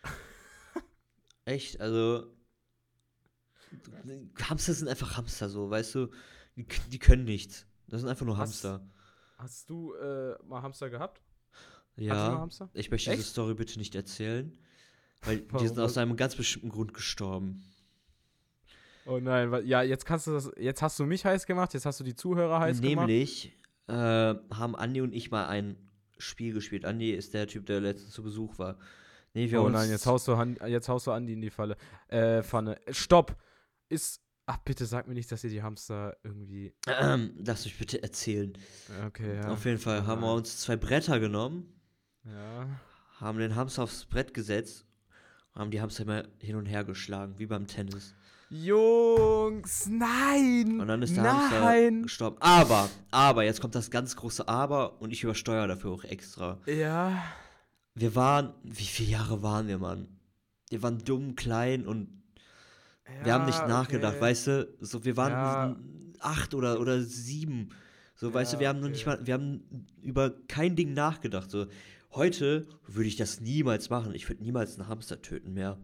Echt, 1.45 1.81
also. 1.81 2.27
Hamster 4.47 4.73
sind 4.75 4.87
einfach 4.87 5.17
Hamster 5.17 5.49
so, 5.49 5.69
weißt 5.71 5.95
du? 5.95 6.07
Die, 6.55 6.65
die 6.91 6.99
können 6.99 7.25
nichts. 7.25 7.65
Das 7.87 8.01
sind 8.01 8.09
einfach 8.09 8.25
nur 8.27 8.37
Hamster. 8.37 8.73
Hast 8.73 8.94
du 9.69 9.93
äh, 9.93 10.35
mal 10.43 10.61
Hamster 10.61 10.89
gehabt? 10.89 11.21
Hattest 11.97 11.97
du 11.97 12.03
mal 12.07 12.15
Ja. 12.15 12.39
Hamster? 12.39 12.69
Ich 12.73 12.91
möchte 12.91 13.11
diese 13.11 13.21
Echt? 13.21 13.31
Story 13.31 13.53
bitte 13.53 13.77
nicht 13.79 13.95
erzählen. 13.95 14.57
Weil 15.21 15.37
die 15.59 15.67
sind 15.67 15.79
aus 15.79 15.97
einem 15.97 16.15
ganz 16.15 16.35
bestimmten 16.35 16.69
Grund 16.69 16.93
gestorben. 16.93 17.63
Oh 19.07 19.19
nein, 19.19 19.65
ja, 19.67 19.83
jetzt 19.83 20.05
kannst 20.05 20.25
du 20.27 20.31
das, 20.31 20.51
jetzt 20.57 20.81
hast 20.81 20.97
du 20.97 21.05
mich 21.05 21.25
heiß 21.25 21.45
gemacht, 21.45 21.73
jetzt 21.75 21.85
hast 21.85 21.99
du 21.99 22.03
die 22.03 22.15
Zuhörer 22.15 22.59
heiß 22.59 22.81
gemacht. 22.81 23.07
Nämlich 23.07 23.53
äh, 23.87 23.93
haben 23.93 24.75
Andi 24.75 25.01
und 25.01 25.13
ich 25.13 25.29
mal 25.29 25.45
ein 25.45 25.77
Spiel 26.17 26.53
gespielt. 26.53 26.85
Andi 26.85 27.11
ist 27.11 27.33
der 27.35 27.45
Typ, 27.45 27.67
der 27.67 27.81
letztens 27.81 28.13
zu 28.13 28.23
Besuch 28.23 28.57
war. 28.57 28.79
Nee, 29.35 29.53
Oh 29.57 29.69
nein, 29.69 29.89
jetzt 29.89 30.05
haust 30.05 30.27
du 30.27 30.37
Han 30.37 30.57
jetzt 30.65 30.87
haust 30.87 31.07
du 31.07 31.11
Andi 31.11 31.33
in 31.33 31.41
die 31.41 31.49
Falle. 31.49 31.75
Äh, 32.07 32.41
Pfanne. 32.41 32.79
Stopp! 32.89 33.35
Ist. 33.89 34.24
Ach, 34.47 34.57
bitte 34.57 34.85
sag 34.85 35.07
mir 35.07 35.15
nicht, 35.15 35.31
dass 35.31 35.43
ihr 35.43 35.49
die 35.49 35.63
Hamster 35.63 36.17
irgendwie. 36.23 36.73
Ähm, 36.87 37.33
lass 37.43 37.65
mich 37.65 37.77
bitte 37.77 38.03
erzählen. 38.03 38.53
Okay, 39.07 39.37
ja. 39.37 39.47
Auf 39.51 39.65
jeden 39.65 39.79
Fall 39.79 40.05
haben 40.05 40.21
wir 40.21 40.27
nein. 40.27 40.37
uns 40.37 40.61
zwei 40.61 40.75
Bretter 40.75 41.19
genommen, 41.19 41.73
Ja. 42.23 42.67
haben 43.19 43.39
den 43.39 43.55
Hamster 43.55 43.83
aufs 43.83 44.05
Brett 44.05 44.33
gesetzt 44.35 44.85
und 45.53 45.61
haben 45.61 45.71
die 45.71 45.81
Hamster 45.81 46.03
immer 46.03 46.23
hin 46.39 46.55
und 46.57 46.67
her 46.67 46.83
geschlagen, 46.83 47.39
wie 47.39 47.47
beim 47.47 47.65
Tennis. 47.65 48.13
Jungs, 48.51 49.87
nein! 49.87 50.79
Und 50.79 50.87
dann 50.87 51.01
ist 51.01 51.15
der 51.17 51.23
Hamster 51.23 51.59
nein! 51.61 52.03
gestorben. 52.03 52.37
Aber, 52.39 52.87
aber, 53.09 53.43
jetzt 53.43 53.59
kommt 53.61 53.73
das 53.73 53.89
ganz 53.89 54.15
große 54.15 54.47
Aber 54.47 55.01
und 55.01 55.11
ich 55.11 55.23
übersteuere 55.23 55.67
dafür 55.67 55.91
auch 55.91 56.03
extra. 56.03 56.59
Ja. 56.67 57.23
Wir 57.95 58.13
waren, 58.13 58.53
wie 58.63 58.85
viele 58.85 59.09
Jahre 59.09 59.41
waren 59.41 59.67
wir, 59.67 59.79
Mann? 59.79 60.19
Wir 60.69 60.83
waren 60.83 60.99
dumm, 60.99 61.35
klein 61.35 61.87
und 61.87 62.09
wir 63.23 63.33
haben 63.33 63.45
nicht 63.45 63.59
ja, 63.59 63.67
nachgedacht, 63.67 64.13
okay. 64.15 64.21
weißt 64.21 64.47
du? 64.47 64.75
So, 64.79 65.03
wir 65.05 65.17
waren 65.17 65.31
Ja. 65.31 65.75
acht 66.19 66.53
oder, 66.53 66.79
oder 66.79 67.01
sieben. 67.01 67.69
So, 68.15 68.33
weißt 68.33 68.53
du, 68.53 68.55
Ja, 68.57 68.59
wir 68.61 68.69
haben 68.69 68.79
noch 68.79 68.89
nicht 68.89 69.07
okay. 69.07 69.17
mal, 69.17 69.27
wir 69.27 69.33
haben 69.33 69.87
über 70.01 70.31
kein 70.47 70.75
Ding 70.75 70.93
nachgedacht. 70.93 71.51
So, 71.51 71.67
heute 72.11 72.67
würde 72.87 73.07
ich 73.07 73.15
das 73.17 73.41
niemals 73.41 73.89
machen. 73.89 74.13
Ich 74.15 74.27
würde 74.29 74.41
niemals 74.43 74.79
einen 74.79 74.87
Hamster 74.87 75.21
töten 75.21 75.53
mehr. 75.53 75.77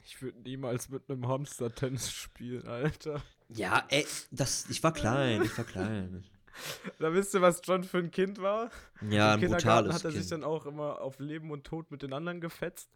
Ich 0.00 0.22
würde 0.22 0.40
niemals 0.40 0.88
mit 0.88 1.10
einem 1.10 1.26
Hamster 1.28 1.74
Tennis 1.74 2.10
spielen, 2.10 2.66
Alter. 2.66 3.22
Ja, 3.50 3.84
ey, 3.88 4.06
das, 4.30 4.68
ich 4.70 4.82
war 4.82 4.92
klein, 4.92 5.42
ich 5.42 5.56
war 5.58 5.64
klein. 5.64 6.24
Da 6.98 7.12
wisst 7.12 7.34
ihr, 7.34 7.40
was 7.40 7.60
John 7.64 7.84
für 7.84 7.98
ein 7.98 8.10
Kind 8.10 8.42
war? 8.42 8.70
Ja, 9.08 9.34
Im 9.34 9.44
ein 9.44 9.50
brutales 9.50 9.94
hat 9.94 10.04
er 10.04 10.10
sich 10.10 10.22
Kind. 10.22 10.32
dann 10.32 10.44
auch 10.44 10.66
immer 10.66 11.00
auf 11.00 11.20
Leben 11.20 11.52
und 11.52 11.62
Tod 11.62 11.92
mit 11.92 12.02
den 12.02 12.12
anderen 12.12 12.40
gefetzt. 12.40 12.90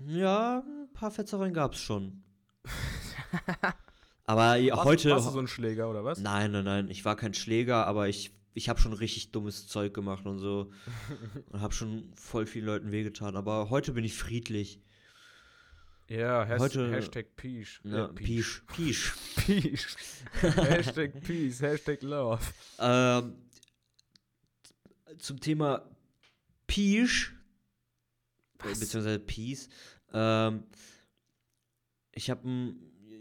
Ja, 0.00 0.64
ein 0.66 0.92
paar 0.92 1.12
Fetzereien 1.12 1.54
gab 1.54 1.74
es 1.74 1.78
schon. 1.78 2.24
Aber 4.26 4.42
Warst, 4.60 4.84
heute. 4.84 5.10
Warst 5.10 5.26
du 5.28 5.30
so 5.32 5.38
ein 5.38 5.48
Schläger 5.48 5.88
oder 5.88 6.04
was? 6.04 6.18
Nein, 6.18 6.52
nein, 6.52 6.64
nein, 6.64 6.90
ich 6.90 7.04
war 7.04 7.16
kein 7.16 7.32
Schläger, 7.34 7.86
aber 7.86 8.08
ich, 8.08 8.30
ich 8.52 8.68
habe 8.68 8.78
schon 8.78 8.92
richtig 8.92 9.30
dummes 9.32 9.66
Zeug 9.68 9.94
gemacht 9.94 10.26
und 10.26 10.38
so. 10.38 10.70
und 11.48 11.60
habe 11.60 11.72
schon 11.72 12.12
voll 12.14 12.46
vielen 12.46 12.66
Leuten 12.66 12.92
wehgetan. 12.92 13.36
Aber 13.36 13.70
heute 13.70 13.92
bin 13.92 14.04
ich 14.04 14.14
friedlich. 14.14 14.80
Ja, 16.08 16.46
Has 16.46 16.60
Heute- 16.60 16.90
Hashtag 16.90 17.36
Peace. 17.36 17.80
Ja, 17.84 18.08
Pisch, 18.08 18.62
Pisch. 18.74 19.14
Peace. 19.36 19.96
Hashtag 20.40 21.20
Peace, 21.22 21.60
Hashtag 21.60 22.02
Love. 22.02 22.42
Ähm, 22.78 23.34
zum 25.18 25.38
Thema 25.40 25.86
Peach, 26.66 27.32
Was? 28.58 28.80
beziehungsweise 28.80 29.18
Peace. 29.18 29.68
Ähm, 30.12 30.64
ich 32.18 32.30
habe 32.30 32.74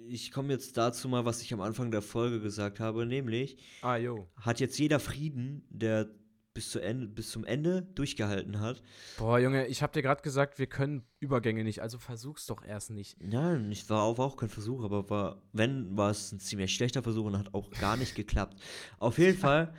ich 0.10 0.32
komme 0.32 0.54
jetzt 0.54 0.76
dazu 0.78 1.08
mal, 1.08 1.26
was 1.26 1.42
ich 1.42 1.54
am 1.54 1.62
Anfang 1.62 1.92
der 1.92 2.02
Folge 2.02 2.40
gesagt 2.40 2.80
habe, 2.80 3.06
nämlich 3.06 3.58
Ah, 3.82 4.00
hat 4.38 4.60
jetzt 4.60 4.80
jeder 4.80 5.00
Frieden, 5.00 5.66
der 5.70 6.10
bis, 6.54 6.72
zu 6.72 6.80
Ende, 6.80 7.08
bis 7.08 7.30
zum 7.30 7.46
Ende 7.46 7.84
durchgehalten 7.94 8.60
hat. 8.60 8.82
Boah, 9.18 9.38
Junge, 9.38 9.68
ich 9.68 9.84
hab 9.84 9.94
dir 9.94 10.02
gerade 10.02 10.24
gesagt, 10.24 10.58
wir 10.58 10.66
können 10.66 11.04
Übergänge 11.20 11.64
nicht, 11.64 11.82
also 11.84 12.00
versuch's 12.00 12.48
doch 12.48 12.66
erst 12.66 12.90
nicht. 12.90 13.18
Ja, 13.22 13.56
ich 13.70 13.88
war 13.90 14.02
auch, 14.02 14.18
war 14.18 14.26
auch 14.26 14.38
kein 14.38 14.50
Versuch, 14.50 14.84
aber 14.84 15.08
war, 15.10 15.42
wenn, 15.54 15.96
war 15.96 16.10
es 16.10 16.32
ein 16.32 16.40
ziemlich 16.40 16.74
schlechter 16.74 17.04
Versuch 17.04 17.26
und 17.26 17.38
hat 17.38 17.54
auch 17.54 17.70
gar 17.70 17.98
nicht 17.98 18.16
geklappt. 18.16 18.60
Auf 18.98 19.20
jeden 19.20 19.38
Fall, 19.46 19.74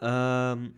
ähm, 0.00 0.74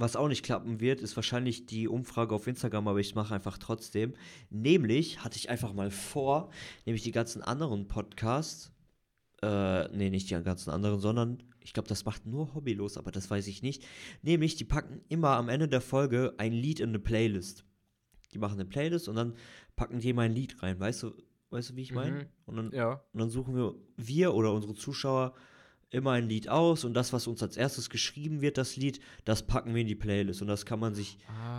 was 0.00 0.14
auch 0.16 0.28
nicht 0.28 0.44
klappen 0.44 0.80
wird, 0.80 1.00
ist 1.00 1.16
wahrscheinlich 1.16 1.66
die 1.66 1.88
Umfrage 1.88 2.34
auf 2.34 2.46
Instagram, 2.46 2.86
aber 2.88 3.00
ich 3.00 3.14
mache 3.14 3.34
einfach 3.34 3.58
trotzdem. 3.58 4.14
Nämlich 4.48 5.24
hatte 5.24 5.36
ich 5.36 5.50
einfach 5.50 5.72
mal 5.72 5.90
vor, 5.90 6.50
nämlich 6.86 7.02
die 7.02 7.10
ganzen 7.10 7.42
anderen 7.42 7.88
Podcasts, 7.88 8.70
äh, 9.42 9.88
nee, 9.96 10.10
nicht 10.10 10.30
die 10.30 10.42
ganzen 10.42 10.70
anderen, 10.70 11.00
sondern 11.00 11.42
ich 11.60 11.72
glaube, 11.72 11.88
das 11.88 12.04
macht 12.04 12.26
nur 12.26 12.54
Hobbylos, 12.54 12.96
aber 12.96 13.10
das 13.10 13.28
weiß 13.28 13.46
ich 13.48 13.62
nicht. 13.62 13.84
Nämlich, 14.22 14.54
die 14.56 14.64
packen 14.64 15.02
immer 15.08 15.30
am 15.30 15.48
Ende 15.48 15.68
der 15.68 15.80
Folge 15.80 16.34
ein 16.38 16.52
Lied 16.52 16.80
in 16.80 16.90
eine 16.90 16.98
Playlist. 16.98 17.64
Die 18.32 18.38
machen 18.38 18.54
eine 18.54 18.64
Playlist 18.66 19.08
und 19.08 19.16
dann 19.16 19.34
packen 19.76 19.98
die 19.98 20.12
mal 20.12 20.22
ein 20.22 20.32
Lied 20.34 20.62
rein, 20.62 20.78
weißt 20.78 21.02
du, 21.02 21.12
weißt 21.50 21.70
du, 21.70 21.76
wie 21.76 21.82
ich 21.82 21.92
meine? 21.92 22.22
Mhm. 22.22 22.26
Und 22.46 22.56
dann 22.56 22.72
Ja. 22.72 23.02
und 23.12 23.20
dann 23.20 23.30
suchen 23.30 23.56
wir, 23.56 23.74
wir 23.96 24.34
oder 24.34 24.52
unsere 24.52 24.74
Zuschauer 24.74 25.34
immer 25.90 26.12
ein 26.12 26.28
Lied 26.28 26.48
aus 26.48 26.84
und 26.84 26.92
das, 26.94 27.12
was 27.12 27.26
uns 27.26 27.42
als 27.42 27.56
erstes 27.56 27.88
geschrieben 27.88 28.40
wird, 28.42 28.58
das 28.58 28.76
Lied, 28.76 29.00
das 29.24 29.42
packen 29.46 29.74
wir 29.74 29.80
in 29.80 29.86
die 29.86 29.94
Playlist 29.94 30.42
und 30.42 30.48
das 30.48 30.66
kann 30.66 30.78
man 30.80 30.94
sich 30.94 31.16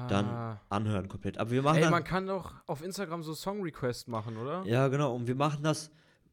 dann 0.07 0.25
Ah. 0.25 0.61
anhören 0.69 1.07
komplett. 1.07 1.37
Aber 1.39 1.49
wir 1.51 1.61
machen 1.63 1.77
Ey, 1.77 1.81
dann, 1.83 1.91
man 1.91 2.03
kann 2.03 2.27
doch 2.27 2.53
auf 2.67 2.83
Instagram 2.83 3.23
so 3.23 3.33
Song-Request 3.33 4.07
machen, 4.07 4.37
oder? 4.37 4.63
ja 4.65 4.87
genau, 4.87 5.15
und 5.15 5.27
wir 5.27 5.35
machen 5.35 5.63
das, 5.63 5.89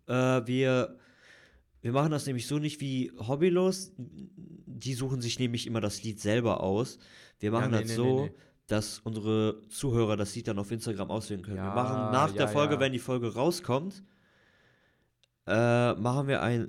äh, 0.09 0.13
wir, 0.13 0.99
wir 1.81 1.93
machen 1.93 2.11
das 2.11 2.27
nämlich 2.27 2.47
so 2.47 2.59
nicht 2.59 2.81
wie 2.83 3.13
Hobbylos, 3.19 3.93
die 3.97 4.93
suchen 4.95 5.23
sich 5.23 5.39
nämlich 5.39 5.67
immer 5.67 5.81
das 5.81 6.03
Lied 6.03 6.21
selber 6.21 6.61
aus. 6.63 6.99
Wir 7.39 7.51
machen 7.51 7.71
nee, 7.71 7.79
das 7.81 7.89
nee, 7.89 7.95
so, 7.95 8.25
nee, 8.25 8.33
dass 8.67 8.99
unsere 8.99 9.63
Zuhörer 9.71 10.17
das 10.19 10.35
Lied 10.35 10.49
dann 10.49 10.59
auf 10.59 10.71
Instagram 10.71 11.11
auswählen 11.11 11.41
können. 11.43 11.57
wir 11.57 11.65
Ja, 11.65 11.75
machen 11.75 12.13
nach 12.13 12.31
ja, 12.31 12.37
der 12.37 12.49
Folge, 12.49 12.75
ja. 12.75 12.81
wenn 12.81 12.93
die 12.93 12.99
Folge 12.99 13.33
rauskommt, 13.33 14.03
äh, 15.47 15.95
machen 15.95 16.27
wir 16.29 16.43
ein 16.43 16.69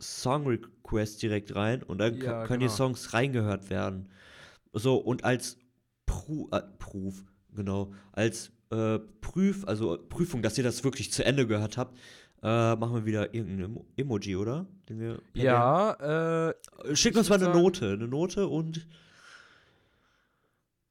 Song 0.00 0.46
Request 0.46 1.22
direkt 1.22 1.54
rein 1.54 1.82
und 1.82 1.98
dann 1.98 2.16
Ja, 2.20 2.46
können 2.46 2.60
die 2.60 2.66
genau. 2.66 2.76
Songs 2.76 3.12
reingehört 3.14 3.70
werden. 3.70 4.08
So, 4.72 4.96
und 4.96 5.24
als 5.24 5.58
Pru 6.06 6.48
äh, 6.52 6.62
Proof, 6.78 7.24
genau, 7.54 7.92
als 8.12 8.50
äh, 8.70 8.98
Prüf, 9.20 9.64
also 9.66 9.98
Prüfung, 10.08 10.42
dass 10.42 10.58
ihr 10.58 10.64
das 10.64 10.82
wirklich 10.84 11.12
zu 11.12 11.24
Ende 11.24 11.46
gehört 11.46 11.76
habt, 11.78 11.96
äh, 12.42 12.76
machen 12.76 12.94
wir 12.96 13.04
wieder 13.06 13.32
irgendein 13.34 13.64
Emo 13.66 13.86
Emoji, 13.96 14.36
oder? 14.36 14.66
Ja, 15.34 15.92
äh, 16.48 16.54
Äh, 16.90 16.96
Schickt 16.96 17.16
uns 17.16 17.28
mal 17.28 17.36
eine 17.36 17.44
sagen- 17.46 17.58
Note, 17.62 17.92
eine 17.92 18.08
Note 18.08 18.46
und 18.48 18.86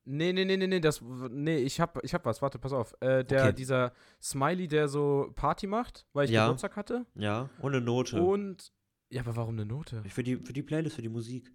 nee, 0.06 0.34
nee, 0.34 0.46
nee, 0.46 0.58
nee, 0.58 0.68
nee, 0.68 0.80
das, 0.80 1.02
nee, 1.30 1.58
ich 1.58 1.80
hab, 1.80 2.04
ich 2.04 2.14
hab 2.14 2.26
was, 2.26 2.42
warte, 2.42 2.60
pass 2.60 2.74
auf. 2.74 2.94
Äh, 3.00 3.24
der, 3.24 3.44
Okay. 3.46 3.54
dieser 3.54 3.94
Smiley, 4.22 4.68
der 4.68 4.88
so 4.88 5.32
Party 5.36 5.68
macht, 5.68 6.06
weil 6.14 6.26
ich 6.26 6.32
Ja. 6.32 6.46
Geburtstag 6.46 6.76
hatte. 6.76 7.06
ja, 7.16 7.50
und 7.60 7.74
eine 7.76 7.84
Note. 7.84 8.22
Und, 8.22 8.72
ja, 9.10 9.22
aber 9.22 9.36
warum 9.36 9.56
eine 9.56 9.66
Note? 9.66 10.04
Für 10.10 10.24
die, 10.24 10.38
für 10.38 10.54
die 10.54 10.64
Playlist, 10.64 10.96
für 10.96 11.02
die 11.02 11.10
Musik. 11.10 11.52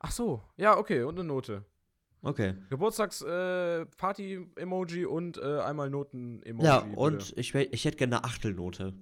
Ach 0.00 0.10
so, 0.10 0.42
ja, 0.56 0.76
okay, 0.76 1.02
und 1.02 1.18
eine 1.18 1.26
Note. 1.26 1.64
Okay. 2.22 2.54
Geburtstags, 2.70 3.20
äh, 3.20 3.84
und 5.06 5.36
äh, 5.36 5.60
einmal 5.60 5.90
Noten-Emoji. 5.90 6.66
Ja, 6.66 6.78
und 6.78 7.34
ich, 7.36 7.54
ich 7.54 7.84
hätte 7.84 7.98
gerne 7.98 8.16
eine 8.16 8.24
Achtelnote. 8.24 8.94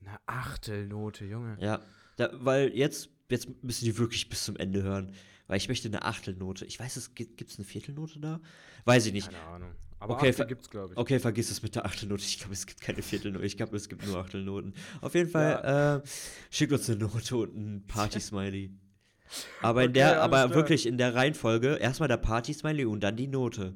Eine 0.00 0.18
Achtelnote, 0.26 1.26
Junge. 1.26 1.58
Ja. 1.60 1.82
Da, 2.16 2.30
weil 2.32 2.74
jetzt, 2.74 3.10
jetzt 3.28 3.62
müssen 3.62 3.84
die 3.84 3.98
wirklich 3.98 4.28
bis 4.28 4.44
zum 4.44 4.56
Ende 4.56 4.82
hören. 4.82 5.12
Weil 5.46 5.58
ich 5.58 5.68
möchte 5.68 5.88
eine 5.88 6.02
Achtelnote. 6.04 6.64
Ich 6.64 6.80
weiß, 6.80 6.96
es 6.96 7.14
gibt 7.14 7.42
es 7.50 7.58
eine 7.58 7.66
Viertelnote 7.66 8.18
da? 8.20 8.40
Weiß 8.84 9.04
ich 9.06 9.12
nicht. 9.12 9.30
Keine 9.30 9.42
Ahnung. 9.44 9.70
Aber 10.00 10.14
Okay, 10.14 10.28
Achtel 10.30 10.34
ver- 10.34 10.44
gibt's, 10.46 10.70
glaube 10.70 10.94
ich. 10.94 10.98
Okay, 10.98 11.18
vergiss 11.18 11.50
es 11.50 11.62
mit 11.62 11.74
der 11.74 11.84
Achtelnote. 11.86 12.22
Ich 12.24 12.38
glaube, 12.38 12.52
es 12.54 12.66
gibt 12.66 12.80
keine 12.80 13.02
Viertelnote. 13.02 13.44
Ich 13.46 13.56
glaube, 13.56 13.76
es 13.76 13.88
gibt 13.88 14.06
nur 14.06 14.18
Achtelnoten. 14.18 14.74
Auf 15.00 15.14
jeden 15.14 15.30
Fall, 15.30 16.02
äh, 16.04 16.08
schickt 16.50 16.72
uns 16.72 16.88
eine 16.90 16.98
Note 16.98 17.36
und 17.36 17.54
ein 17.56 17.86
Party-Smiley. 17.86 18.70
Aber 19.62 19.82
in 19.84 19.90
Okay, 19.90 19.94
der, 20.00 20.08
alles 20.12 20.22
aber 20.24 20.36
klar. 20.44 20.54
wirklich 20.54 20.86
in 20.86 20.98
der 20.98 21.14
Reihenfolge, 21.14 21.76
erstmal 21.76 22.08
der 22.08 22.18
Party-Smiley 22.18 22.84
und 22.84 23.00
dann 23.00 23.16
die 23.16 23.26
Note. 23.26 23.74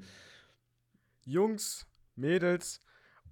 Jungs, 1.25 1.87
Mädels 2.17 2.81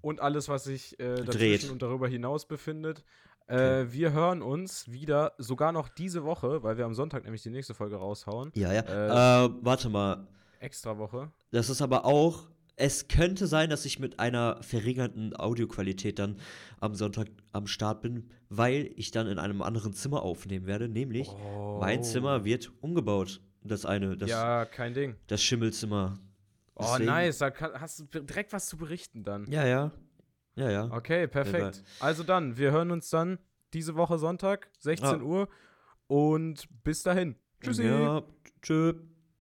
und 0.01 0.21
alles, 0.21 0.49
was 0.49 0.65
sich 0.65 0.99
äh, 0.99 1.17
dazwischen 1.17 1.31
Dreht. 1.39 1.71
und 1.71 1.83
darüber 1.83 2.09
hinaus 2.09 2.47
befindet. 2.49 3.05
Äh, 3.49 3.55
Okay. 3.55 3.87
Wir 3.93 4.13
hören 4.13 4.43
uns 4.43 4.91
wieder, 4.91 5.33
sogar 5.39 5.73
noch 5.73 5.89
diese 5.89 6.25
Woche, 6.25 6.63
weil 6.63 6.77
wir 6.79 6.85
am 6.85 6.95
Sonntag 6.95 7.25
nämlich 7.25 7.43
die 7.43 7.51
nächste 7.51 7.75
Folge 7.75 7.97
raushauen. 7.97 8.51
Ja, 8.55 8.73
ja. 8.73 8.81
Äh, 8.83 9.45
Äh, 9.47 9.51
warte 9.63 9.89
mal. 9.89 10.27
Extra 10.61 10.99
Woche. 10.99 11.31
Das 11.53 11.69
ist 11.71 11.81
aber 11.83 12.05
auch, 12.05 12.49
es 12.77 13.09
könnte 13.09 13.47
sein, 13.47 13.71
dass 13.71 13.85
ich 13.85 13.99
mit 14.01 14.19
einer 14.19 14.63
verringerten 14.63 15.35
Audioqualität 15.37 16.19
dann 16.19 16.39
am 16.81 16.95
Sonntag 16.95 17.29
am 17.53 17.67
Start 17.67 18.03
bin, 18.03 18.31
weil 18.49 18.91
ich 18.97 19.11
dann 19.13 19.27
in 19.29 19.39
einem 19.39 19.63
anderen 19.63 19.93
Zimmer 19.93 20.23
aufnehmen 20.23 20.67
werde, 20.67 20.89
nämlich 20.89 21.31
mein 21.81 22.03
Zimmer 22.03 22.45
wird 22.45 22.73
umgebaut. 22.81 23.41
Das 23.63 23.85
eine, 23.87 24.17
das, 24.17 24.29
Oh. 24.31 24.33
ja, 24.33 24.65
kein 24.65 24.95
Ding. 24.95 25.17
das 25.27 25.43
Schimmelzimmer. 25.43 26.19
Oh, 26.75 26.83
Deswegen- 26.85 27.07
nice. 27.07 27.39
Da 27.39 27.53
hast 27.81 28.01
du 28.01 28.21
direkt 28.21 28.53
was 28.53 28.67
zu 28.67 28.77
berichten 28.77 29.25
dann. 29.25 29.51
Ja, 29.51 29.67
ja. 29.67 29.91
Ja, 30.57 30.71
ja. 30.71 30.91
Okay, 30.91 31.29
perfekt. 31.29 31.85
Also 32.01 32.23
dann, 32.23 32.57
wir 32.57 32.73
hören 32.73 32.91
uns 32.91 33.11
dann 33.11 33.39
diese 33.73 33.95
Woche 33.95 34.19
Sonntag, 34.19 34.71
16 34.79 35.21
Ja. 35.21 35.23
Uhr. 35.23 35.49
Und 36.07 36.69
bis 36.83 37.03
dahin. 37.03 37.37
Tschüssi. 37.63 37.87
Ja, 37.87 38.23
tschüss. 38.63 38.95